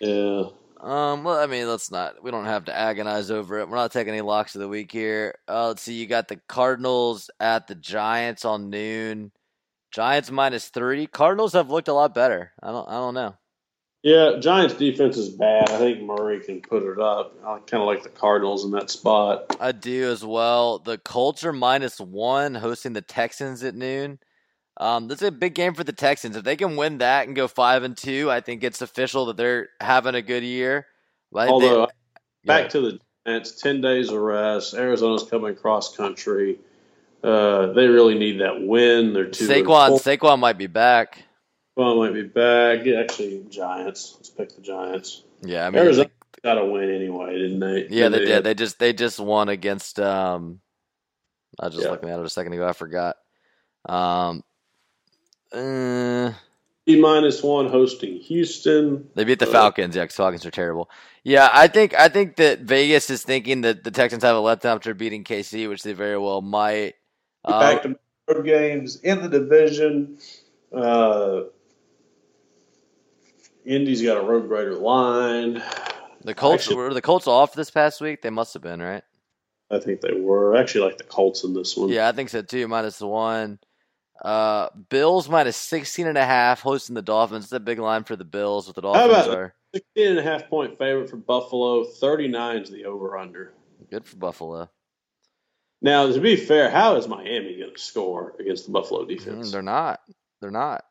Yeah. 0.00 0.44
Um, 0.80 1.24
well, 1.24 1.38
I 1.38 1.46
mean, 1.46 1.68
let's 1.68 1.90
not. 1.90 2.22
We 2.22 2.30
don't 2.30 2.46
have 2.46 2.64
to 2.64 2.74
agonize 2.76 3.30
over 3.30 3.58
it. 3.58 3.68
We're 3.68 3.76
not 3.76 3.92
taking 3.92 4.14
any 4.14 4.22
locks 4.22 4.54
of 4.54 4.62
the 4.62 4.68
week 4.68 4.90
here. 4.90 5.34
Uh, 5.46 5.68
let's 5.68 5.82
see. 5.82 5.94
You 5.94 6.06
got 6.06 6.28
the 6.28 6.40
Cardinals 6.48 7.30
at 7.38 7.66
the 7.66 7.74
Giants 7.74 8.46
on 8.46 8.70
noon. 8.70 9.32
Giants 9.90 10.30
minus 10.30 10.68
three. 10.68 11.06
Cardinals 11.06 11.52
have 11.52 11.68
looked 11.68 11.88
a 11.88 11.92
lot 11.92 12.14
better. 12.14 12.52
I 12.62 12.70
don't. 12.70 12.88
I 12.88 12.92
don't 12.92 13.14
know. 13.14 13.34
Yeah, 14.02 14.36
Giants 14.40 14.74
defense 14.74 15.18
is 15.18 15.28
bad. 15.28 15.70
I 15.70 15.76
think 15.76 16.02
Murray 16.02 16.40
can 16.40 16.62
put 16.62 16.82
it 16.82 16.98
up. 16.98 17.36
I 17.44 17.58
kind 17.58 17.82
of 17.82 17.86
like 17.86 18.02
the 18.02 18.08
Cardinals 18.08 18.64
in 18.64 18.70
that 18.70 18.88
spot. 18.88 19.54
I 19.60 19.72
do 19.72 20.10
as 20.10 20.24
well. 20.24 20.78
The 20.78 20.96
Colts 20.96 21.44
are 21.44 21.52
minus 21.52 22.00
one, 22.00 22.54
hosting 22.54 22.94
the 22.94 23.02
Texans 23.02 23.62
at 23.62 23.74
noon. 23.74 24.18
Um, 24.78 25.08
this 25.08 25.20
is 25.20 25.28
a 25.28 25.32
big 25.32 25.54
game 25.54 25.74
for 25.74 25.84
the 25.84 25.92
Texans. 25.92 26.34
If 26.36 26.44
they 26.44 26.56
can 26.56 26.76
win 26.76 26.98
that 26.98 27.26
and 27.26 27.36
go 27.36 27.46
five 27.46 27.82
and 27.82 27.94
two, 27.94 28.30
I 28.30 28.40
think 28.40 28.64
it's 28.64 28.80
official 28.80 29.26
that 29.26 29.36
they're 29.36 29.68
having 29.82 30.14
a 30.14 30.22
good 30.22 30.44
year. 30.44 30.86
Although, 31.34 31.86
they, 31.86 31.92
back 32.46 32.62
yeah. 32.64 32.68
to 32.68 32.80
the 32.80 33.00
Giants, 33.26 33.60
ten 33.60 33.82
days 33.82 34.08
of 34.08 34.18
rest. 34.18 34.72
Arizona's 34.72 35.24
coming 35.24 35.54
cross 35.54 35.94
country. 35.94 36.58
Uh, 37.22 37.66
they 37.74 37.86
really 37.86 38.18
need 38.18 38.40
that 38.40 38.62
win. 38.62 39.12
They're 39.12 39.26
two. 39.26 39.46
Saquon, 39.46 40.00
Saquon 40.00 40.38
might 40.38 40.56
be 40.56 40.66
back. 40.66 41.24
Well, 41.76 41.96
might 41.96 42.14
be 42.14 42.22
back. 42.22 42.86
Actually, 42.86 43.44
Giants. 43.48 44.14
Let's 44.16 44.30
pick 44.30 44.54
the 44.54 44.62
Giants. 44.62 45.22
Yeah, 45.42 45.66
I 45.66 45.70
mean, 45.70 45.82
Arizona 45.82 46.10
got 46.42 46.54
to 46.54 46.66
win 46.66 46.90
anyway, 46.90 47.32
didn't 47.32 47.60
they? 47.60 47.86
Yeah, 47.88 48.08
they, 48.08 48.18
they 48.18 48.24
did. 48.24 48.44
They 48.44 48.54
just 48.54 48.78
they 48.78 48.92
just 48.92 49.20
won 49.20 49.48
against. 49.48 49.98
Um, 50.00 50.60
I 51.58 51.66
was 51.66 51.74
just 51.74 51.86
yeah. 51.86 51.92
looking 51.92 52.10
at 52.10 52.18
it 52.18 52.24
a 52.24 52.30
second 52.30 52.52
ago. 52.52 52.68
I 52.68 52.72
forgot. 52.72 53.16
Um, 53.88 54.42
uh, 55.52 56.32
E 56.86 57.00
minus 57.00 57.42
one 57.42 57.68
hosting 57.68 58.16
Houston. 58.16 59.08
They 59.14 59.24
beat 59.24 59.38
the 59.38 59.48
uh, 59.48 59.52
Falcons. 59.52 59.94
Yeah, 59.94 60.04
because 60.04 60.16
Falcons 60.16 60.46
are 60.46 60.50
terrible. 60.50 60.90
Yeah, 61.22 61.48
I 61.52 61.68
think 61.68 61.94
I 61.94 62.08
think 62.08 62.36
that 62.36 62.60
Vegas 62.60 63.10
is 63.10 63.22
thinking 63.22 63.60
that 63.62 63.84
the 63.84 63.90
Texans 63.90 64.22
have 64.22 64.36
a 64.36 64.40
letdown 64.40 64.76
after 64.76 64.94
beating 64.94 65.24
KC, 65.24 65.68
which 65.68 65.82
they 65.82 65.92
very 65.92 66.18
well 66.18 66.40
might. 66.40 66.94
Uh, 67.44 67.60
Back 67.60 67.82
to 67.82 67.98
road 68.28 68.44
games 68.44 68.96
in 69.00 69.22
the 69.22 69.28
division. 69.28 70.18
Uh, 70.74 71.42
Indy's 73.64 74.02
got 74.02 74.16
a 74.16 74.22
road 74.22 74.48
grader 74.48 74.74
line. 74.74 75.62
The 76.22 76.34
Colts 76.34 76.64
actually, 76.64 76.76
were 76.76 76.94
the 76.94 77.02
Colts 77.02 77.26
off 77.26 77.54
this 77.54 77.70
past 77.70 78.00
week. 78.00 78.22
They 78.22 78.30
must 78.30 78.54
have 78.54 78.62
been 78.62 78.80
right. 78.80 79.02
I 79.70 79.78
think 79.78 80.00
they 80.00 80.12
were. 80.12 80.56
Actually 80.56 80.86
like 80.86 80.98
the 80.98 81.04
Colts 81.04 81.44
in 81.44 81.54
this 81.54 81.76
one. 81.76 81.88
Yeah, 81.88 82.08
I 82.08 82.12
think 82.12 82.28
so 82.28 82.42
too. 82.42 82.66
Minus 82.68 82.98
the 82.98 83.06
one. 83.06 83.58
Uh, 84.22 84.68
Bills 84.90 85.28
minus 85.28 85.56
16 85.56 86.06
and 86.06 86.18
a 86.18 86.24
half 86.24 86.60
hosting 86.60 86.94
the 86.94 87.02
Dolphins. 87.02 87.44
It's 87.44 87.52
a 87.52 87.60
big 87.60 87.78
line 87.78 88.04
for 88.04 88.16
the 88.16 88.24
Bills 88.24 88.66
with 88.66 88.76
the 88.76 88.82
Dolphins 88.82 89.14
How 89.14 89.22
about 89.22 89.34
are. 89.34 89.54
16 89.74 90.08
and 90.08 90.18
a 90.18 90.22
half 90.22 90.48
point 90.48 90.76
favorite 90.78 91.08
for 91.08 91.16
Buffalo. 91.16 91.84
39 91.84 92.58
is 92.58 92.70
the 92.70 92.84
over 92.84 93.16
under. 93.16 93.54
Good 93.90 94.04
for 94.04 94.16
Buffalo. 94.16 94.68
Now, 95.80 96.12
to 96.12 96.20
be 96.20 96.36
fair, 96.36 96.70
how 96.70 96.96
is 96.96 97.08
Miami 97.08 97.56
going 97.58 97.74
to 97.74 97.80
score 97.80 98.34
against 98.38 98.66
the 98.66 98.72
Buffalo 98.72 99.06
defense? 99.06 99.48
Mm, 99.48 99.52
they're 99.52 99.62
not. 99.62 100.00
They're 100.40 100.50
not. 100.50 100.84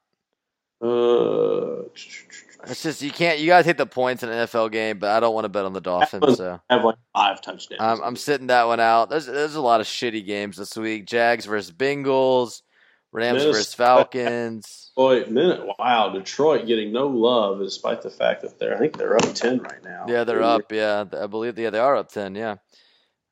Uh, 0.81 1.83
it's 2.67 2.83
just 2.83 3.01
you 3.01 3.11
can't. 3.11 3.39
You 3.39 3.47
gotta 3.47 3.63
take 3.63 3.77
the 3.77 3.85
points 3.85 4.23
in 4.23 4.29
an 4.29 4.47
NFL 4.47 4.71
game, 4.71 4.99
but 4.99 5.11
I 5.11 5.19
don't 5.19 5.33
want 5.33 5.45
to 5.45 5.49
bet 5.49 5.65
on 5.65 5.73
the 5.73 5.81
Dolphins. 5.81 6.37
So 6.37 6.59
I 6.69 6.73
have 6.73 6.83
like 6.83 6.97
five 7.15 7.41
touchdowns. 7.41 7.79
I'm, 7.79 8.01
I'm 8.01 8.15
sitting 8.15 8.47
that 8.47 8.67
one 8.67 8.79
out. 8.79 9.09
There's 9.09 9.25
there's 9.27 9.55
a 9.55 9.61
lot 9.61 9.81
of 9.81 9.87
shitty 9.87 10.25
games 10.25 10.57
this 10.57 10.75
week. 10.75 11.05
Jags 11.05 11.45
versus 11.45 11.71
Bengals, 11.71 12.61
Rams 13.11 13.43
Minnesota, 13.43 13.51
versus 13.53 13.73
Falcons. 13.73 14.91
Boy, 14.95 15.25
minute 15.25 15.65
wow, 15.79 16.09
Detroit 16.09 16.67
getting 16.67 16.91
no 16.91 17.07
love 17.07 17.59
despite 17.59 18.01
the 18.01 18.09
fact 18.09 18.41
that 18.41 18.59
they're 18.59 18.75
I 18.75 18.79
think 18.79 18.97
they're 18.97 19.15
up 19.15 19.33
ten 19.33 19.59
right 19.59 19.83
now. 19.83 20.05
Yeah, 20.07 20.25
they're 20.25 20.43
up. 20.43 20.71
Yeah, 20.71 21.05
I 21.19 21.27
believe 21.27 21.57
yeah 21.57 21.69
they 21.69 21.79
are 21.79 21.95
up 21.95 22.11
ten. 22.11 22.35
Yeah. 22.35 22.57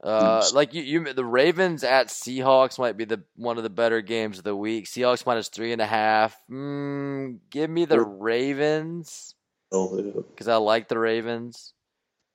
Uh, 0.03 0.47
like 0.53 0.73
you, 0.73 0.83
you, 0.83 1.13
the 1.13 1.25
Ravens 1.25 1.83
at 1.83 2.07
Seahawks 2.07 2.77
might 2.77 2.97
be 2.97 3.05
the 3.05 3.23
one 3.35 3.57
of 3.57 3.63
the 3.63 3.69
better 3.69 4.01
games 4.01 4.37
of 4.37 4.43
the 4.43 4.55
week. 4.55 4.85
Seahawks 4.85 5.25
minus 5.25 5.49
three 5.49 5.73
and 5.73 5.81
a 5.81 5.87
half. 5.87 6.37
Mm, 6.49 7.39
give 7.49 7.69
me 7.69 7.85
the 7.85 7.99
Ravens 7.99 9.33
because 9.71 10.47
I 10.47 10.57
like 10.57 10.87
the 10.87 10.99
Ravens. 10.99 11.73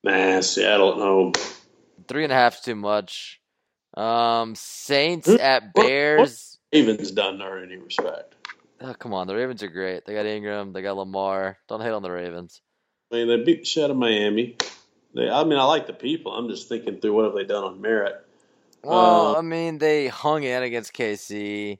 Nah, 0.02 0.40
Seattle. 0.40 0.96
No, 0.96 1.32
three 2.08 2.24
and 2.24 2.32
a 2.32 2.36
half 2.36 2.56
is 2.56 2.60
too 2.62 2.74
much. 2.74 3.40
Um, 3.96 4.54
Saints 4.56 5.28
at 5.28 5.72
Bears. 5.72 6.58
Ravens 6.72 7.10
done 7.12 7.38
there 7.38 7.58
in 7.58 7.70
any 7.70 7.80
respect. 7.80 8.34
Oh, 8.80 8.94
come 8.94 9.14
on, 9.14 9.28
the 9.28 9.36
Ravens 9.36 9.62
are 9.62 9.68
great. 9.68 10.04
They 10.04 10.14
got 10.14 10.26
Ingram, 10.26 10.72
they 10.72 10.82
got 10.82 10.96
Lamar. 10.96 11.58
Don't 11.68 11.80
hate 11.80 11.90
on 11.90 12.02
the 12.02 12.10
Ravens. 12.10 12.60
I 13.12 13.16
mean, 13.16 13.28
they 13.28 13.44
beat 13.44 13.60
the 13.60 13.64
shit 13.64 13.84
out 13.84 13.90
of 13.90 13.96
Miami. 13.96 14.56
They, 15.14 15.28
I 15.28 15.44
mean, 15.44 15.58
I 15.58 15.64
like 15.64 15.86
the 15.86 15.92
people. 15.92 16.32
I'm 16.32 16.48
just 16.48 16.68
thinking 16.68 16.98
through 17.00 17.14
what 17.14 17.24
have 17.26 17.34
they 17.34 17.44
done 17.44 17.64
on 17.64 17.80
merit. 17.80 18.14
Well, 18.82 19.36
uh, 19.36 19.38
I 19.38 19.42
mean, 19.42 19.78
they 19.78 20.08
hung 20.08 20.42
in 20.42 20.62
against 20.62 20.92
KC. 20.92 21.78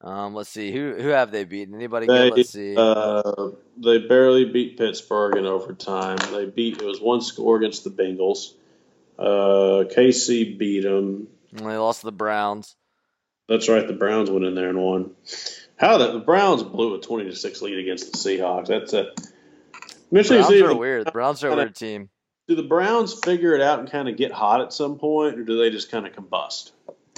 Um, 0.00 0.34
let's 0.34 0.48
see 0.48 0.70
who 0.70 0.94
who 0.94 1.08
have 1.08 1.32
they 1.32 1.44
beaten? 1.44 1.74
Anybody? 1.74 2.06
They, 2.06 2.30
good? 2.30 2.36
Let's 2.36 2.50
see. 2.50 2.74
Uh, 2.76 3.50
they 3.76 3.98
barely 3.98 4.44
beat 4.44 4.78
Pittsburgh 4.78 5.36
in 5.36 5.44
overtime. 5.44 6.18
They 6.30 6.46
beat 6.46 6.80
it 6.80 6.84
was 6.84 7.00
one 7.00 7.20
score 7.20 7.56
against 7.56 7.82
the 7.82 7.90
Bengals. 7.90 8.54
Uh, 9.18 9.84
KC 9.92 10.56
beat 10.56 10.84
them. 10.84 11.26
And 11.50 11.66
they 11.66 11.76
lost 11.76 12.00
to 12.00 12.06
the 12.06 12.12
Browns. 12.12 12.76
That's 13.48 13.68
right. 13.68 13.86
The 13.86 13.94
Browns 13.94 14.30
went 14.30 14.44
in 14.44 14.54
there 14.54 14.68
and 14.68 14.78
won. 14.78 15.10
How 15.76 15.98
the, 15.98 16.12
the 16.12 16.18
Browns 16.20 16.62
blew 16.62 16.94
a 16.94 17.00
twenty 17.00 17.24
to 17.28 17.34
six 17.34 17.60
lead 17.60 17.78
against 17.78 18.12
the 18.12 18.18
Seahawks. 18.18 18.68
That's 18.68 18.92
a. 18.92 19.12
Browns 20.12 20.30
are 20.30 20.76
weird. 20.76 21.06
The 21.06 21.12
Browns 21.12 21.42
are 21.42 21.50
a 21.50 21.56
weird 21.56 21.74
team. 21.74 22.08
Do 22.48 22.54
the 22.54 22.62
Browns 22.62 23.14
figure 23.24 23.54
it 23.54 23.60
out 23.60 23.78
and 23.78 23.90
kind 23.90 24.08
of 24.08 24.16
get 24.16 24.32
hot 24.32 24.62
at 24.62 24.72
some 24.72 24.98
point, 24.98 25.38
or 25.38 25.44
do 25.44 25.58
they 25.58 25.68
just 25.68 25.90
kind 25.90 26.06
of 26.06 26.14
combust? 26.14 26.72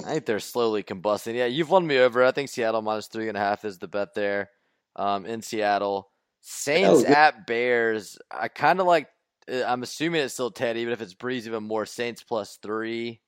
I 0.05 0.13
think 0.13 0.25
they're 0.25 0.39
slowly 0.39 0.83
combusting. 0.83 1.35
Yeah, 1.35 1.45
you've 1.45 1.69
won 1.69 1.87
me 1.87 1.99
over. 1.99 2.23
I 2.23 2.31
think 2.31 2.49
Seattle 2.49 2.81
minus 2.81 3.07
three 3.07 3.29
and 3.29 3.37
a 3.37 3.39
half 3.39 3.63
is 3.63 3.77
the 3.77 3.87
bet 3.87 4.13
there. 4.13 4.49
Um, 4.95 5.25
in 5.25 5.41
Seattle, 5.41 6.09
Saints 6.41 7.05
at 7.05 7.47
Bears. 7.47 8.17
I 8.29 8.49
kind 8.49 8.79
of 8.79 8.87
like. 8.87 9.07
Uh, 9.51 9.63
I'm 9.63 9.83
assuming 9.83 10.21
it's 10.21 10.33
still 10.33 10.51
Ted, 10.51 10.77
even 10.77 10.91
if 10.91 11.01
it's 11.01 11.13
Brees, 11.13 11.47
even 11.47 11.63
more. 11.63 11.85
Saints 11.85 12.23
plus 12.23 12.59
three. 12.61 13.21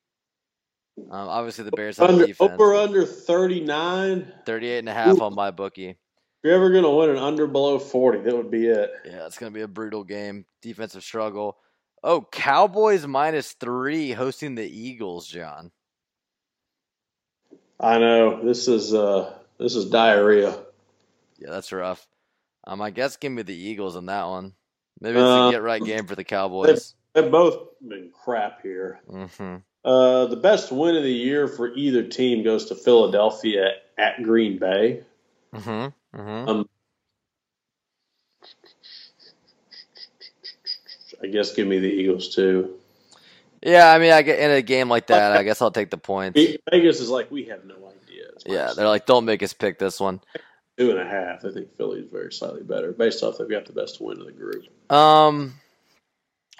Um, 0.97 1.29
obviously, 1.29 1.63
the 1.63 1.71
Bears 1.71 1.97
have 1.97 2.09
under, 2.09 2.27
defense. 2.27 2.51
Over 2.51 2.75
under 2.75 3.05
39. 3.05 4.31
38 4.45 4.79
and 4.79 4.89
a 4.89 4.93
half 4.93 5.17
Ooh. 5.17 5.23
on 5.23 5.35
my 5.35 5.51
bookie. 5.51 5.89
If 5.89 5.97
you're 6.43 6.53
ever 6.53 6.69
going 6.69 6.83
to 6.83 6.89
win 6.89 7.09
an 7.09 7.17
under 7.17 7.47
below 7.47 7.79
40, 7.79 8.19
that 8.19 8.35
would 8.35 8.51
be 8.51 8.67
it. 8.67 8.91
Yeah, 9.05 9.25
it's 9.25 9.37
going 9.37 9.51
to 9.51 9.57
be 9.57 9.63
a 9.63 9.67
brutal 9.67 10.03
game. 10.03 10.45
Defensive 10.61 11.03
struggle. 11.03 11.57
Oh, 12.03 12.27
Cowboys 12.31 13.07
minus 13.07 13.53
three 13.53 14.11
hosting 14.11 14.55
the 14.55 14.67
Eagles, 14.67 15.27
John. 15.27 15.71
I 17.79 17.97
know 17.97 18.43
this 18.43 18.67
is 18.67 18.93
uh 18.93 19.33
this 19.57 19.75
is 19.75 19.89
diarrhea. 19.89 20.57
Yeah, 21.37 21.51
that's 21.51 21.71
rough. 21.71 22.05
Um, 22.65 22.81
I 22.81 22.91
guess 22.91 23.17
give 23.17 23.31
me 23.31 23.41
the 23.41 23.55
Eagles 23.55 23.95
on 23.95 24.07
that 24.07 24.27
one. 24.27 24.53
Maybe 24.99 25.17
it's 25.17 25.23
uh, 25.23 25.47
a 25.47 25.51
get 25.51 25.61
right 25.61 25.83
game 25.83 26.05
for 26.05 26.15
the 26.15 26.23
Cowboys. 26.23 26.93
They've, 27.13 27.23
they've 27.23 27.31
both 27.31 27.67
been 27.81 28.09
crap 28.13 28.61
here. 28.61 28.99
Mm-hmm. 29.09 29.57
Uh, 29.83 30.27
the 30.27 30.37
best 30.37 30.71
win 30.71 30.95
of 30.95 31.03
the 31.03 31.11
year 31.11 31.47
for 31.47 31.73
either 31.73 32.03
team 32.03 32.43
goes 32.43 32.67
to 32.67 32.75
Philadelphia 32.75 33.71
at 33.97 34.23
Green 34.23 34.57
Bay. 34.59 35.03
Mm-hmm. 35.53 36.19
Mm-hmm. 36.19 36.49
Um, 36.49 36.69
I 41.23 41.27
guess 41.27 41.53
give 41.53 41.67
me 41.67 41.79
the 41.79 41.87
Eagles 41.87 42.35
too. 42.35 42.75
Yeah, 43.65 43.91
I 43.91 43.97
mean, 43.97 44.11
I 44.11 44.21
get 44.23 44.39
in 44.39 44.51
a 44.51 44.61
game 44.61 44.89
like 44.89 45.07
that, 45.07 45.31
I 45.31 45.43
guess 45.43 45.61
I'll 45.61 45.71
take 45.71 45.89
the 45.89 45.97
points. 45.97 46.39
Vegas 46.69 46.99
is 46.99 47.09
like 47.09 47.31
we 47.31 47.45
have 47.45 47.63
no 47.63 47.75
idea. 47.75 48.25
Yeah, 48.45 48.73
they're 48.75 48.87
like, 48.87 49.05
don't 49.05 49.25
make 49.25 49.41
us 49.41 49.53
pick 49.53 49.79
this 49.79 49.99
one. 49.99 50.19
Two 50.77 50.89
and 50.89 50.99
a 50.99 51.05
half. 51.05 51.45
I 51.45 51.51
think 51.51 51.75
Philly 51.77 52.01
is 52.01 52.11
very 52.11 52.33
slightly 52.33 52.63
better 52.63 52.91
based 52.91 53.23
off 53.23 53.37
they've 53.37 53.49
got 53.49 53.65
the 53.65 53.73
best 53.73 54.01
win 54.01 54.19
of 54.19 54.25
the 54.25 54.31
group. 54.31 54.65
Um. 54.91 55.53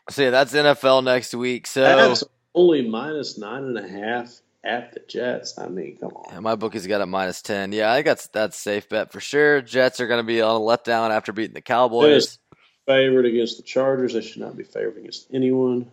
So 0.10 0.24
yeah, 0.24 0.30
that's 0.30 0.54
NFL 0.54 1.04
next 1.04 1.34
week. 1.34 1.68
So 1.68 2.16
only 2.56 2.88
minus 2.88 3.38
nine 3.38 3.64
and 3.64 3.78
a 3.78 3.88
half 3.88 4.42
at 4.64 4.94
the 4.94 5.02
Jets. 5.08 5.58
I 5.58 5.68
mean, 5.68 5.98
come 5.98 6.12
on. 6.12 6.34
Yeah, 6.34 6.40
my 6.40 6.56
bookie's 6.56 6.88
got 6.88 7.02
it 7.02 7.06
minus 7.08 7.42
ten. 7.42 7.72
Yeah, 7.72 7.92
I 7.92 8.02
got 8.02 8.18
that's 8.18 8.28
that's 8.28 8.58
safe 8.58 8.88
bet 8.88 9.12
for 9.12 9.20
sure. 9.20 9.62
Jets 9.62 10.00
are 10.00 10.08
going 10.08 10.20
to 10.20 10.28
be 10.28 10.42
on 10.42 10.56
a 10.56 10.60
letdown 10.60 11.12
after 11.12 11.34
beating 11.34 11.54
the 11.54 11.62
Cowboys. 11.62 12.38
Favored 12.86 13.26
against 13.26 13.58
the 13.58 13.64
Chargers. 13.64 14.14
They 14.14 14.22
should 14.22 14.42
not 14.42 14.58
be 14.58 14.64
favored 14.64 14.98
against 14.98 15.28
anyone. 15.34 15.92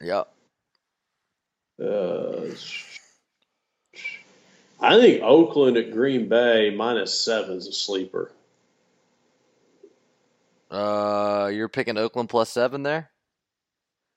Yep. 0.00 0.28
Uh, 1.82 2.46
I 4.80 5.00
think 5.00 5.22
Oakland 5.22 5.76
at 5.76 5.92
Green 5.92 6.28
Bay 6.28 6.74
minus 6.74 7.18
seven 7.18 7.56
is 7.56 7.66
a 7.66 7.72
sleeper. 7.72 8.30
Uh, 10.70 11.50
you're 11.52 11.68
picking 11.68 11.96
Oakland 11.96 12.28
plus 12.28 12.50
seven 12.50 12.82
there. 12.82 13.10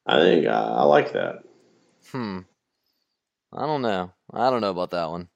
I 0.06 0.20
think 0.20 0.48
I, 0.48 0.62
I 0.62 0.84
like 0.84 1.14
that. 1.14 1.44
Hmm. 2.12 2.40
I 3.54 3.66
don't 3.66 3.82
know. 3.82 4.12
I 4.34 4.50
don't 4.50 4.62
know 4.62 4.72
about 4.72 4.92
that 4.92 5.10
one. 5.10 5.30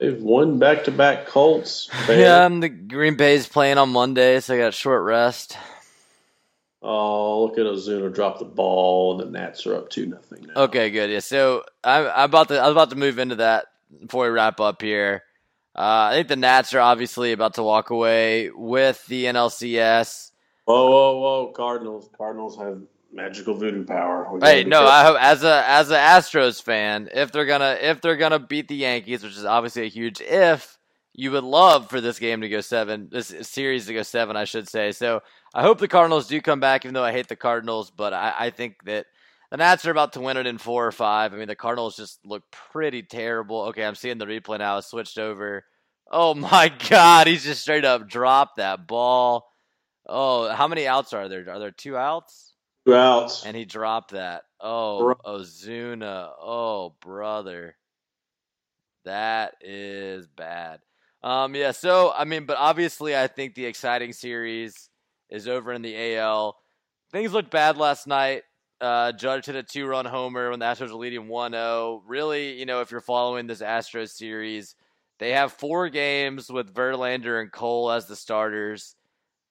They've 0.00 0.20
won 0.20 0.58
back 0.58 0.84
to 0.84 0.90
back 0.90 1.26
Colts. 1.26 1.88
yeah, 2.08 2.48
the 2.48 2.68
Green 2.68 3.16
Bay's 3.16 3.46
playing 3.46 3.78
on 3.78 3.90
Monday, 3.90 4.40
so 4.40 4.54
I 4.54 4.58
got 4.58 4.74
short 4.74 5.04
rest. 5.04 5.56
Oh, 6.82 7.44
look 7.44 7.58
at 7.58 7.64
Ozuna 7.64 8.12
drop 8.12 8.38
the 8.38 8.44
ball, 8.44 9.18
and 9.18 9.34
the 9.34 9.38
Nats 9.38 9.66
are 9.66 9.74
up 9.74 9.88
two 9.88 10.04
nothing 10.04 10.46
now. 10.46 10.64
Okay, 10.64 10.90
good. 10.90 11.10
Yeah, 11.10 11.20
so 11.20 11.64
I'm, 11.82 12.06
I'm 12.14 12.24
about 12.24 12.48
to 12.48 12.58
I 12.58 12.64
was 12.64 12.72
about 12.72 12.90
to 12.90 12.96
move 12.96 13.18
into 13.18 13.36
that 13.36 13.66
before 14.00 14.24
we 14.24 14.30
wrap 14.30 14.60
up 14.60 14.82
here. 14.82 15.22
Uh, 15.74 16.10
I 16.10 16.14
think 16.14 16.28
the 16.28 16.36
Nats 16.36 16.74
are 16.74 16.80
obviously 16.80 17.32
about 17.32 17.54
to 17.54 17.62
walk 17.62 17.90
away 17.90 18.50
with 18.50 19.04
the 19.06 19.24
NLCS. 19.24 20.32
Whoa, 20.66 20.90
whoa, 20.90 21.18
whoa! 21.20 21.52
Cardinals, 21.52 22.10
Cardinals 22.16 22.58
have 22.58 22.82
magical 23.14 23.54
voodoo 23.54 23.84
power. 23.84 24.38
hey, 24.42 24.64
no, 24.64 24.84
I 24.84 25.04
hope 25.04 25.16
as 25.20 25.44
a 25.44 25.64
as 25.68 25.90
a 25.90 25.96
Astros 25.96 26.62
fan, 26.62 27.08
if 27.14 27.32
they're 27.32 27.46
gonna 27.46 27.78
if 27.80 28.00
they're 28.00 28.16
gonna 28.16 28.38
beat 28.38 28.68
the 28.68 28.76
Yankees, 28.76 29.22
which 29.22 29.36
is 29.36 29.44
obviously 29.44 29.84
a 29.84 29.88
huge 29.88 30.20
if, 30.20 30.78
you 31.14 31.30
would 31.30 31.44
love 31.44 31.88
for 31.88 32.00
this 32.00 32.18
game 32.18 32.40
to 32.40 32.48
go 32.48 32.60
seven, 32.60 33.08
this 33.10 33.32
series 33.42 33.86
to 33.86 33.94
go 33.94 34.02
seven, 34.02 34.36
I 34.36 34.44
should 34.44 34.68
say. 34.68 34.90
So 34.92 35.22
I 35.54 35.62
hope 35.62 35.78
the 35.78 35.88
Cardinals 35.88 36.26
do 36.26 36.40
come 36.40 36.60
back, 36.60 36.84
even 36.84 36.94
though 36.94 37.04
I 37.04 37.12
hate 37.12 37.28
the 37.28 37.36
Cardinals. 37.36 37.90
But 37.90 38.12
I, 38.12 38.34
I 38.36 38.50
think 38.50 38.82
that 38.84 39.06
the 39.50 39.58
Nats 39.58 39.86
are 39.86 39.92
about 39.92 40.14
to 40.14 40.20
win 40.20 40.36
it 40.36 40.48
in 40.48 40.58
four 40.58 40.84
or 40.84 40.92
five. 40.92 41.32
I 41.32 41.36
mean, 41.36 41.46
the 41.46 41.54
Cardinals 41.54 41.96
just 41.96 42.18
look 42.26 42.42
pretty 42.50 43.02
terrible. 43.02 43.62
Okay, 43.66 43.84
I'm 43.84 43.94
seeing 43.94 44.18
the 44.18 44.26
replay 44.26 44.58
now. 44.58 44.78
It's 44.78 44.88
switched 44.88 45.18
over. 45.18 45.64
Oh 46.10 46.34
my 46.34 46.72
God, 46.88 47.28
he's 47.28 47.44
just 47.44 47.62
straight 47.62 47.84
up 47.84 48.08
dropped 48.08 48.56
that 48.56 48.88
ball. 48.88 49.48
Oh, 50.06 50.52
how 50.52 50.66
many 50.66 50.86
outs 50.86 51.12
are 51.12 51.28
there? 51.28 51.48
Are 51.48 51.60
there 51.60 51.70
two 51.70 51.96
outs? 51.96 52.53
Two 52.86 52.94
outs. 52.94 53.44
And 53.44 53.56
he 53.56 53.64
dropped 53.64 54.12
that. 54.12 54.44
Oh, 54.60 55.14
Ozuna. 55.24 56.30
Oh, 56.40 56.94
brother. 57.00 57.76
That 59.04 59.54
is 59.60 60.26
bad. 60.26 60.80
Um, 61.22 61.54
yeah, 61.54 61.70
so 61.70 62.12
I 62.14 62.24
mean, 62.24 62.44
but 62.44 62.58
obviously, 62.58 63.16
I 63.16 63.26
think 63.28 63.54
the 63.54 63.64
exciting 63.64 64.12
series 64.12 64.90
is 65.30 65.48
over 65.48 65.72
in 65.72 65.82
the 65.82 66.16
AL. 66.16 66.56
Things 67.12 67.32
looked 67.32 67.50
bad 67.50 67.78
last 67.78 68.06
night. 68.06 68.42
Uh, 68.80 69.12
Judge 69.12 69.46
hit 69.46 69.56
a 69.56 69.62
two-run 69.62 70.04
homer 70.04 70.50
when 70.50 70.58
the 70.58 70.66
Astros 70.66 70.90
were 70.90 70.96
leading 70.96 71.26
1-0. 71.26 72.02
Really, 72.06 72.58
you 72.58 72.66
know, 72.66 72.80
if 72.82 72.90
you're 72.90 73.00
following 73.00 73.46
this 73.46 73.62
Astros 73.62 74.10
series, 74.10 74.74
they 75.18 75.30
have 75.30 75.52
four 75.52 75.88
games 75.88 76.50
with 76.50 76.74
Verlander 76.74 77.40
and 77.40 77.50
Cole 77.50 77.90
as 77.90 78.06
the 78.06 78.16
starters. 78.16 78.96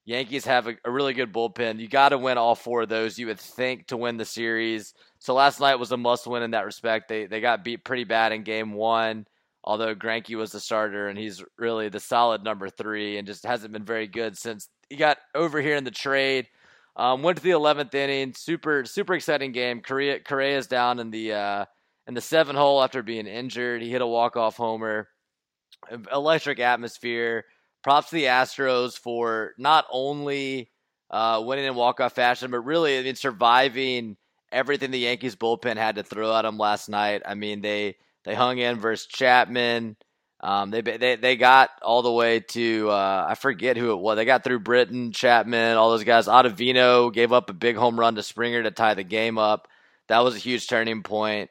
Yankees 0.06 0.45
have 0.45 0.68
a, 0.68 0.76
a 0.84 0.91
really 0.91 1.14
good 1.14 1.32
bullpen. 1.32 1.80
You 1.80 1.88
got 1.88 2.10
to 2.10 2.18
win 2.18 2.38
all 2.38 2.56
four 2.56 2.82
of 2.82 2.89
those, 2.89 3.18
you 3.18 3.28
would 3.28 3.39
think, 3.39 3.88
to 3.88 3.97
win 3.97 4.18
the 4.18 4.26
series. 4.26 4.93
So 5.20 5.34
last 5.34 5.60
night 5.60 5.76
was 5.76 5.91
a 5.91 5.97
must-win 5.97 6.43
in 6.43 6.51
that 6.51 6.66
respect. 6.66 7.08
They 7.08 7.26
they 7.26 7.39
got 7.39 7.64
beat 7.64 7.86
pretty 7.86 8.04
bad 8.04 8.32
in 8.32 8.43
Game 8.43 8.74
One 8.74 9.26
although 9.64 9.95
Greinke 9.95 10.36
was 10.36 10.51
the 10.51 10.60
starter 10.60 11.08
and 11.08 11.18
he's 11.18 11.43
really 11.58 11.89
the 11.89 11.99
solid 11.99 12.43
number 12.43 12.70
three 12.70 13.18
and 13.18 13.28
just 13.28 13.45
hasn't 13.45 13.74
been 13.74 13.86
very 13.86 14.08
good 14.08 14.38
since 14.38 14.68
he 14.89 14.95
got 14.95 15.18
over 15.34 15.62
here 15.62 15.76
in 15.76 15.84
the 15.84 15.91
trade. 15.91 16.47
Um, 16.95 17.24
went 17.24 17.38
to 17.38 17.43
the 17.43 17.51
11th 17.51 17.93
inning, 17.95 18.34
super 18.36 18.86
super 18.86 19.16
exciting 19.16 19.51
game. 19.51 19.82
Correa 19.82 20.20
Correa's 20.20 20.68
down 20.68 20.99
in 20.99 21.10
the 21.10 21.34
uh, 21.34 21.66
in 22.08 22.14
the 22.14 22.22
seven 22.22 22.56
hole 22.56 22.84
after 22.84 23.01
being 23.01 23.26
injured. 23.26 23.82
He 23.82 23.89
hit 23.89 24.01
a 24.01 24.08
walk 24.08 24.38
off 24.38 24.58
homer. 24.58 25.08
Electric 26.14 26.60
atmosphere. 26.60 27.45
Props 27.84 28.10
to 28.10 28.16
the 28.16 28.26
Astros 28.26 28.98
for 28.98 29.54
not 29.58 29.86
only 29.92 30.72
uh, 31.10 31.42
winning 31.46 31.66
in 31.66 31.76
walk 31.76 32.00
off 32.00 32.14
fashion, 32.14 32.52
but 32.52 32.62
really 32.62 32.98
I 32.98 33.04
mean 33.04 33.16
surviving 33.16 34.18
everything 34.52 34.92
the 34.92 35.00
Yankees 35.00 35.36
bullpen 35.36 35.78
had 35.78 35.96
to 35.96 36.04
throw 36.04 36.36
at 36.36 36.44
them 36.44 36.58
last 36.58 36.90
night. 36.90 37.22
I 37.26 37.36
mean 37.36 37.62
they 37.62 37.98
they 38.24 38.36
hung 38.36 38.58
in 38.58 38.80
versus 38.80 39.08
Chapman. 39.08 39.98
Um, 40.40 40.72
they 40.72 40.82
they 40.82 41.16
they 41.16 41.36
got 41.38 41.70
all 41.82 42.02
the 42.02 42.12
way 42.12 42.42
to 42.42 42.90
uh, 42.90 43.26
I 43.30 43.36
forget 43.36 43.78
who 43.78 43.92
it 43.92 44.00
was. 44.00 44.18
They 44.18 44.26
got 44.26 44.44
through 44.44 44.60
Britton, 44.60 45.12
Chapman, 45.12 45.78
all 45.78 45.92
those 45.92 46.04
guys. 46.04 46.28
Ottavino 46.28 47.14
gave 47.14 47.32
up 47.32 47.50
a 47.50 47.54
big 47.54 47.78
home 47.78 48.00
run 48.00 48.16
to 48.16 48.24
Springer 48.24 48.64
to 48.64 48.72
tie 48.72 48.94
the 48.94 49.04
game 49.04 49.38
up. 49.38 49.68
That 50.10 50.20
was 50.20 50.36
a 50.36 50.40
huge 50.40 50.68
turning 50.68 51.02
point. 51.02 51.50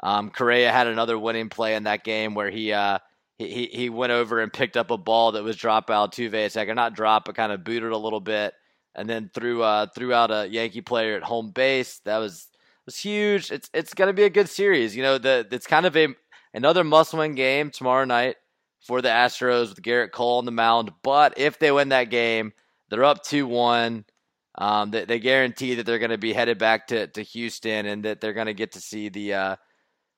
Um, 0.00 0.30
Correa 0.30 0.70
had 0.70 0.86
another 0.86 1.18
winning 1.18 1.48
play 1.48 1.74
in 1.74 1.84
that 1.84 2.04
game 2.04 2.34
where 2.34 2.50
he 2.50 2.72
uh, 2.72 2.98
he 3.38 3.68
he 3.72 3.90
went 3.90 4.12
over 4.12 4.40
and 4.40 4.52
picked 4.52 4.76
up 4.76 4.90
a 4.90 4.96
ball 4.96 5.32
that 5.32 5.44
was 5.44 5.56
dropped 5.56 5.88
by 5.88 5.94
Altuve 5.94 6.34
a 6.34 6.48
second, 6.48 6.76
not 6.76 6.94
drop, 6.94 7.26
but 7.26 7.34
kind 7.34 7.52
of 7.52 7.64
booted 7.64 7.92
a 7.92 7.98
little 7.98 8.20
bit, 8.20 8.54
and 8.94 9.08
then 9.08 9.30
threw 9.34 9.62
uh, 9.62 9.86
threw 9.94 10.12
out 10.12 10.30
a 10.30 10.48
Yankee 10.48 10.80
player 10.80 11.16
at 11.16 11.22
home 11.22 11.50
base. 11.50 12.00
That 12.04 12.18
was 12.18 12.48
was 12.86 12.96
huge. 12.96 13.50
It's 13.52 13.68
it's 13.74 13.94
gonna 13.94 14.12
be 14.12 14.24
a 14.24 14.30
good 14.30 14.48
series. 14.48 14.96
You 14.96 15.02
know, 15.02 15.18
the 15.18 15.46
it's 15.50 15.66
kind 15.66 15.86
of 15.86 15.96
a 15.96 16.08
another 16.54 16.84
must-win 16.84 17.34
game 17.34 17.70
tomorrow 17.70 18.04
night 18.04 18.36
for 18.86 19.02
the 19.02 19.08
Astros 19.08 19.68
with 19.68 19.82
Gerrit 19.82 20.12
Cole 20.12 20.38
on 20.38 20.46
the 20.46 20.52
mound. 20.52 20.92
But 21.02 21.38
if 21.38 21.58
they 21.58 21.72
win 21.72 21.90
that 21.90 22.10
game, 22.10 22.52
they're 22.88 23.04
up 23.04 23.22
two 23.22 23.46
one. 23.46 24.04
Um, 24.58 24.90
they, 24.90 25.04
they 25.04 25.18
guarantee 25.18 25.74
that 25.74 25.84
they're 25.84 25.98
going 25.98 26.12
to 26.12 26.16
be 26.16 26.32
headed 26.32 26.56
back 26.56 26.86
to, 26.86 27.08
to 27.08 27.22
Houston 27.22 27.84
and 27.84 28.06
that 28.06 28.22
they're 28.22 28.32
going 28.32 28.46
to 28.46 28.54
get 28.54 28.72
to 28.72 28.80
see 28.80 29.10
the 29.10 29.34
uh, 29.34 29.56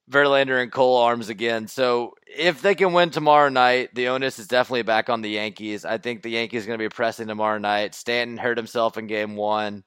Verlander 0.09 0.63
and 0.63 0.73
Cole 0.73 0.97
arms 0.97 1.29
again. 1.29 1.69
So 1.69 2.15
if 2.27 2.63
they 2.63 2.75
can 2.75 2.93
win 2.93 3.11
tomorrow 3.11 3.49
night, 3.49 3.95
the 3.95 4.09
onus 4.09 4.39
is 4.39 4.49
definitely 4.49 4.83
back 4.83 5.11
on 5.11 5.23
the 5.23 5.31
Yankees. 5.31 5.85
I 5.85 5.99
think 5.99 6.23
the 6.23 6.31
Yankees 6.31 6.65
are 6.65 6.67
going 6.67 6.79
to 6.79 6.85
be 6.85 6.89
pressing 6.89 7.27
tomorrow 7.27 7.59
night. 7.59 7.95
Stanton 7.95 8.37
hurt 8.37 8.57
himself 8.57 8.97
in 8.97 9.07
game 9.07 9.37
one. 9.37 9.85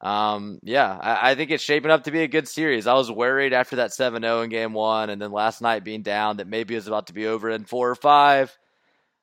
Um, 0.00 0.58
yeah, 0.62 0.98
I, 1.00 1.30
I, 1.30 1.34
think 1.34 1.50
it's 1.50 1.64
shaping 1.64 1.90
up 1.90 2.04
to 2.04 2.10
be 2.10 2.22
a 2.22 2.28
good 2.28 2.46
series. 2.46 2.86
I 2.86 2.92
was 2.92 3.10
worried 3.10 3.54
after 3.54 3.76
that 3.76 3.94
7 3.94 4.20
0 4.20 4.42
in 4.42 4.50
game 4.50 4.74
one 4.74 5.08
and 5.08 5.22
then 5.22 5.32
last 5.32 5.62
night 5.62 5.82
being 5.82 6.02
down 6.02 6.36
that 6.38 6.46
maybe 6.46 6.74
it 6.74 6.78
was 6.78 6.88
about 6.88 7.06
to 7.06 7.14
be 7.14 7.26
over 7.26 7.48
in 7.48 7.64
four 7.64 7.88
or 7.88 7.94
five. 7.94 8.54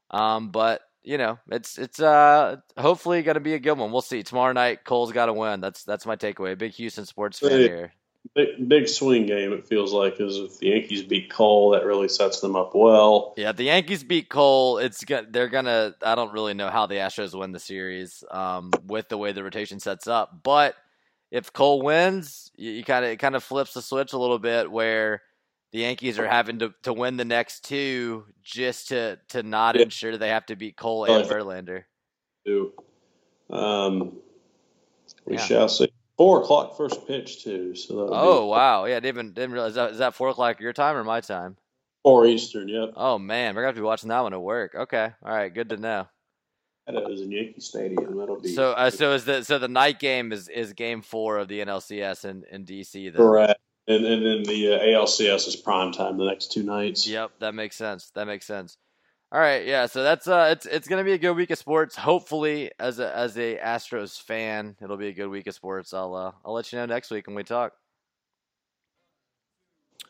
Um, 0.09 0.49
but 0.49 0.81
you 1.03 1.17
know, 1.17 1.37
it's 1.51 1.77
it's 1.77 1.99
uh 1.99 2.57
hopefully 2.77 3.21
going 3.21 3.35
to 3.35 3.41
be 3.41 3.53
a 3.53 3.59
good 3.59 3.77
one. 3.77 3.91
We'll 3.91 4.01
see. 4.01 4.23
Tomorrow 4.23 4.53
night, 4.53 4.83
Cole's 4.83 5.11
got 5.11 5.27
to 5.27 5.33
win. 5.33 5.61
That's 5.61 5.83
that's 5.83 6.05
my 6.05 6.15
takeaway. 6.15 6.57
Big 6.57 6.73
Houston 6.73 7.05
sports 7.05 7.39
fan 7.39 7.51
here. 7.51 7.93
Big, 8.35 8.69
big 8.69 8.87
swing 8.87 9.25
game. 9.25 9.51
It 9.51 9.67
feels 9.67 9.91
like 9.91 10.21
is 10.21 10.37
if 10.37 10.59
the 10.59 10.67
Yankees 10.67 11.01
beat 11.01 11.29
Cole, 11.29 11.71
that 11.71 11.85
really 11.85 12.07
sets 12.07 12.39
them 12.39 12.55
up 12.55 12.73
well. 12.73 13.33
Yeah, 13.35 13.51
the 13.51 13.63
Yankees 13.63 14.03
beat 14.03 14.29
Cole. 14.29 14.77
It's 14.77 15.03
they're 15.29 15.49
gonna. 15.49 15.95
I 16.01 16.15
don't 16.15 16.31
really 16.31 16.53
know 16.53 16.69
how 16.69 16.85
the 16.85 16.95
Astros 16.95 17.37
win 17.37 17.51
the 17.51 17.59
series 17.59 18.23
um, 18.31 18.71
with 18.85 19.09
the 19.09 19.17
way 19.17 19.31
the 19.31 19.43
rotation 19.43 19.79
sets 19.79 20.07
up. 20.07 20.43
But 20.43 20.75
if 21.31 21.51
Cole 21.51 21.81
wins, 21.81 22.51
you 22.55 22.83
kind 22.83 23.03
of 23.03 23.11
it 23.11 23.17
kind 23.17 23.35
of 23.35 23.43
flips 23.43 23.73
the 23.73 23.81
switch 23.81 24.13
a 24.13 24.17
little 24.17 24.39
bit 24.39 24.71
where 24.71 25.23
the 25.71 25.79
Yankees 25.79 26.19
are 26.19 26.27
having 26.27 26.59
to, 26.59 26.73
to 26.83 26.93
win 26.93 27.17
the 27.17 27.25
next 27.25 27.65
two 27.65 28.25
just 28.43 28.89
to 28.89 29.17
to 29.29 29.41
not 29.41 29.75
yeah. 29.75 29.83
ensure 29.83 30.17
they 30.17 30.29
have 30.29 30.45
to 30.45 30.55
beat 30.55 30.77
Cole 30.77 31.05
and 31.05 31.27
Verlander. 31.27 31.83
Two. 32.45 32.73
Um, 33.49 34.17
we 35.25 35.35
yeah. 35.35 35.41
shall 35.41 35.69
see. 35.69 35.91
Four 36.21 36.43
o'clock 36.43 36.77
first 36.77 37.07
pitch 37.07 37.43
too. 37.43 37.73
So 37.73 38.07
oh 38.11 38.45
wow, 38.45 38.85
yeah, 38.85 38.99
didn't 38.99 39.33
didn't 39.33 39.53
realize 39.53 39.73
that. 39.73 39.89
Is 39.89 39.97
that 39.97 40.13
four 40.13 40.29
o'clock 40.29 40.59
your 40.59 40.71
time 40.71 40.95
or 40.95 41.03
my 41.03 41.19
time? 41.19 41.57
Four 42.03 42.27
Eastern. 42.27 42.67
Yep. 42.67 42.93
Oh 42.95 43.17
man, 43.17 43.55
we're 43.55 43.61
gonna 43.61 43.69
have 43.69 43.75
to 43.75 43.81
be 43.81 43.85
watching 43.85 44.09
that 44.09 44.21
one 44.21 44.31
at 44.31 44.39
work. 44.39 44.75
Okay, 44.75 45.09
all 45.25 45.33
right, 45.33 45.51
good 45.51 45.69
to 45.69 45.77
know. 45.77 46.07
That 46.85 47.09
is 47.09 47.21
in 47.21 47.31
Yankee 47.31 47.59
Stadium. 47.59 48.19
That'll 48.19 48.39
be 48.39 48.53
so. 48.53 48.73
Uh, 48.73 48.91
so 48.91 49.13
is 49.13 49.25
the 49.25 49.43
so 49.43 49.57
the 49.57 49.67
night 49.67 49.97
game 49.97 50.31
is 50.31 50.47
is 50.47 50.73
game 50.73 51.01
four 51.01 51.39
of 51.39 51.47
the 51.47 51.59
NLCS 51.59 52.23
in 52.25 52.43
in 52.51 52.65
DC. 52.65 53.05
Then. 53.05 53.13
Correct. 53.13 53.59
And 53.87 54.05
and 54.05 54.23
then 54.23 54.43
the 54.43 54.75
uh, 54.75 54.79
ALCS 54.79 55.47
is 55.47 55.55
prime 55.55 55.91
time 55.91 56.19
the 56.19 56.25
next 56.25 56.51
two 56.51 56.61
nights. 56.61 57.07
Yep, 57.07 57.31
that 57.39 57.55
makes 57.55 57.75
sense. 57.75 58.11
That 58.13 58.27
makes 58.27 58.45
sense. 58.45 58.77
All 59.33 59.39
right, 59.39 59.65
yeah. 59.65 59.85
So 59.85 60.03
that's 60.03 60.27
uh, 60.27 60.49
it's 60.51 60.65
it's 60.65 60.89
gonna 60.89 61.05
be 61.05 61.13
a 61.13 61.17
good 61.17 61.33
week 61.33 61.51
of 61.51 61.57
sports. 61.57 61.95
Hopefully, 61.95 62.71
as 62.77 62.99
a 62.99 63.15
as 63.15 63.37
a 63.37 63.57
Astros 63.57 64.21
fan, 64.21 64.75
it'll 64.81 64.97
be 64.97 65.07
a 65.07 65.13
good 65.13 65.29
week 65.29 65.47
of 65.47 65.55
sports. 65.55 65.93
I'll 65.93 66.13
uh, 66.13 66.31
I'll 66.43 66.53
let 66.53 66.71
you 66.73 66.79
know 66.79 66.85
next 66.85 67.11
week 67.11 67.27
when 67.27 67.35
we 67.35 67.43
talk. 67.43 67.71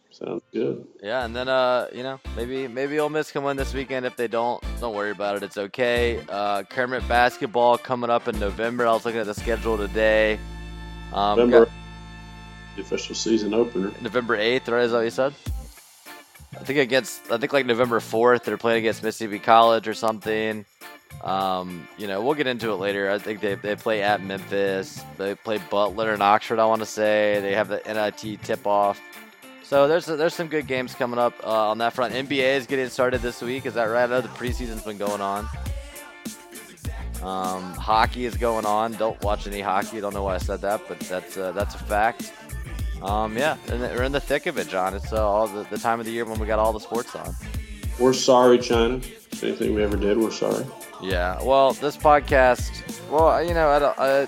Sounds 0.10 0.42
good. 0.52 0.88
Yeah, 1.04 1.24
and 1.24 1.36
then 1.36 1.48
uh, 1.48 1.88
you 1.94 2.02
know, 2.02 2.20
maybe 2.36 2.68
maybe 2.68 3.00
Ole 3.00 3.10
Miss 3.10 3.32
can 3.32 3.44
win 3.44 3.58
this 3.58 3.76
weekend. 3.76 4.08
If 4.08 4.18
they 4.18 4.28
don't, 4.28 4.64
don't 4.80 4.96
worry 4.96 5.12
about 5.12 5.38
it. 5.38 5.44
It's 5.44 5.58
okay. 5.58 6.20
Uh, 6.28 6.64
Kermit 6.64 7.08
basketball 7.08 7.78
coming 7.78 8.10
up 8.10 8.28
in 8.28 8.40
November. 8.40 8.88
I 8.88 8.92
was 8.94 9.06
looking 9.06 9.22
at 9.22 9.28
the 9.28 9.36
schedule 9.36 9.78
today. 9.78 10.40
Um, 11.14 11.38
November, 11.38 11.66
got, 11.66 11.74
the 12.76 12.82
official 12.82 13.14
season 13.14 13.54
opener. 13.54 13.92
November 14.02 14.36
eighth, 14.36 14.68
right? 14.68 14.84
Is 14.84 14.92
that 14.92 14.98
what 14.98 15.04
you 15.04 15.12
said? 15.12 15.34
I 16.62 16.64
think 16.64 16.78
against 16.78 17.32
I 17.32 17.38
think 17.38 17.54
like 17.54 17.66
November 17.66 18.00
fourth 18.00 18.44
they're 18.44 18.56
playing 18.56 18.80
against 18.80 19.02
Mississippi 19.02 19.40
College 19.40 19.88
or 19.88 19.96
something. 19.96 20.64
Um, 21.24 21.88
you 21.98 22.08
know, 22.08 22.22
we'll 22.22 22.36
get 22.36 22.46
into 22.48 22.72
it 22.72 22.76
later. 22.76 23.10
I 23.10 23.18
think 23.18 23.42
they, 23.42 23.56
they 23.56 23.76
play 23.76 24.02
at 24.04 24.24
Memphis. 24.24 25.04
They 25.18 25.36
play 25.36 25.60
Butler 25.70 26.14
and 26.14 26.22
Oxford. 26.22 26.60
I 26.60 26.66
want 26.66 26.82
to 26.82 26.86
say 26.86 27.40
they 27.42 27.54
have 27.54 27.68
the 27.68 27.82
NIT 27.86 28.44
tip 28.44 28.66
off. 28.68 29.02
So 29.64 29.88
there's 29.88 30.06
there's 30.06 30.36
some 30.36 30.48
good 30.48 30.68
games 30.68 30.94
coming 30.94 31.18
up 31.18 31.34
uh, 31.44 31.70
on 31.70 31.80
that 31.80 31.94
front. 31.94 32.14
NBA 32.14 32.58
is 32.58 32.68
getting 32.68 32.90
started 32.90 33.22
this 33.22 33.42
week. 33.42 33.66
Is 33.66 33.74
that 33.74 33.86
right? 33.86 34.04
I 34.04 34.08
know 34.08 34.22
the 34.22 34.28
preseason's 34.30 34.84
been 34.84 35.00
going 35.00 35.22
on. 35.22 35.50
Um, 37.24 37.74
hockey 37.74 38.26
is 38.26 38.36
going 38.38 38.66
on. 38.66 38.94
Don't 38.94 39.20
watch 39.24 39.48
any 39.48 39.62
hockey. 39.62 40.00
Don't 40.00 40.14
know 40.14 40.24
why 40.24 40.36
I 40.36 40.40
said 40.40 40.62
that, 40.62 40.82
but 40.88 41.00
that's 41.02 41.38
uh, 41.38 41.54
that's 41.54 41.74
a 41.74 41.80
fact. 41.80 42.32
Um, 43.04 43.38
yeah, 43.38 43.58
and 43.68 43.82
we're 43.82 44.04
in 44.04 44.12
the 44.12 44.20
thick 44.20 44.46
of 44.46 44.58
it, 44.58 44.68
John. 44.68 44.94
It's 44.94 45.12
uh, 45.12 45.28
all 45.28 45.48
the, 45.48 45.64
the, 45.64 45.78
time 45.78 46.00
of 46.00 46.06
the 46.06 46.12
year 46.12 46.26
when 46.26 46.40
we 46.40 46.46
got 46.46 46.60
all 46.60 46.72
the 46.72 46.80
sports 46.80 47.16
on. 47.16 47.36
We're 48.00 48.14
sorry, 48.14 48.60
China. 48.60 49.02
Anything 49.42 49.74
we 49.74 49.84
ever 49.84 49.98
did, 49.98 50.18
we're 50.18 50.32
sorry. 50.32 50.66
Yeah. 51.02 51.42
Well, 51.42 51.74
this 51.74 51.98
podcast. 51.98 52.84
Well, 53.10 53.44
you 53.44 53.54
know, 53.54 53.70
I 53.70 53.80
don't. 53.80 54.00
I, 54.00 54.28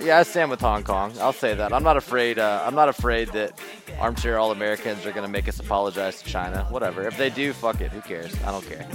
yeah, 0.00 0.18
I 0.18 0.22
stand 0.22 0.50
with 0.50 0.60
Hong 0.60 0.84
Kong. 0.84 1.12
I'll 1.20 1.32
say 1.32 1.54
that. 1.54 1.72
I'm 1.72 1.82
not 1.82 1.96
afraid. 1.96 2.38
Uh, 2.38 2.62
I'm 2.64 2.74
not 2.74 2.88
afraid 2.88 3.28
that 3.28 3.58
armchair 3.98 4.38
All 4.38 4.52
Americans 4.52 5.04
are 5.06 5.12
going 5.12 5.26
to 5.26 5.32
make 5.32 5.48
us 5.48 5.60
apologize 5.60 6.22
to 6.22 6.28
China. 6.28 6.66
Whatever. 6.70 7.06
If 7.06 7.16
they 7.18 7.30
do, 7.30 7.52
fuck 7.52 7.80
it. 7.80 7.92
Who 7.92 8.00
cares? 8.00 8.34
I 8.44 8.52
don't 8.52 8.66
care. 8.66 8.86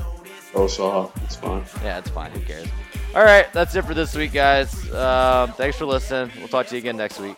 Oh, 0.54 0.68
so 0.68 1.12
it's 1.24 1.36
fine. 1.36 1.64
Yeah, 1.84 2.00
it's 2.00 2.10
fine. 2.10 2.32
Who 2.32 2.42
cares? 2.42 2.68
All 3.16 3.24
right, 3.24 3.52
that's 3.52 3.76
it 3.76 3.84
for 3.84 3.94
this 3.94 4.16
week, 4.16 4.34
guys. 4.34 4.74
Um, 4.94 5.52
thanks 5.54 5.78
for 5.78 5.86
listening. 5.86 6.32
We'll 6.38 6.48
talk 6.48 6.68
to 6.68 6.76
you 6.76 6.80
again 6.80 6.98
next 6.98 7.20
week. 7.20 7.38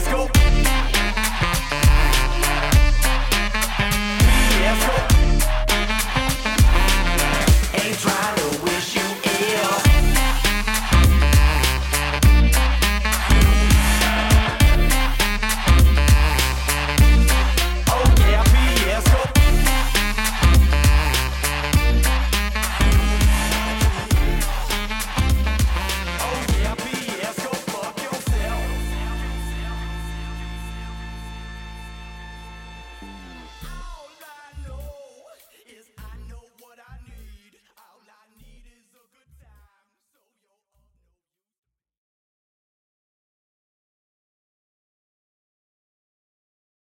Try 0.00 0.45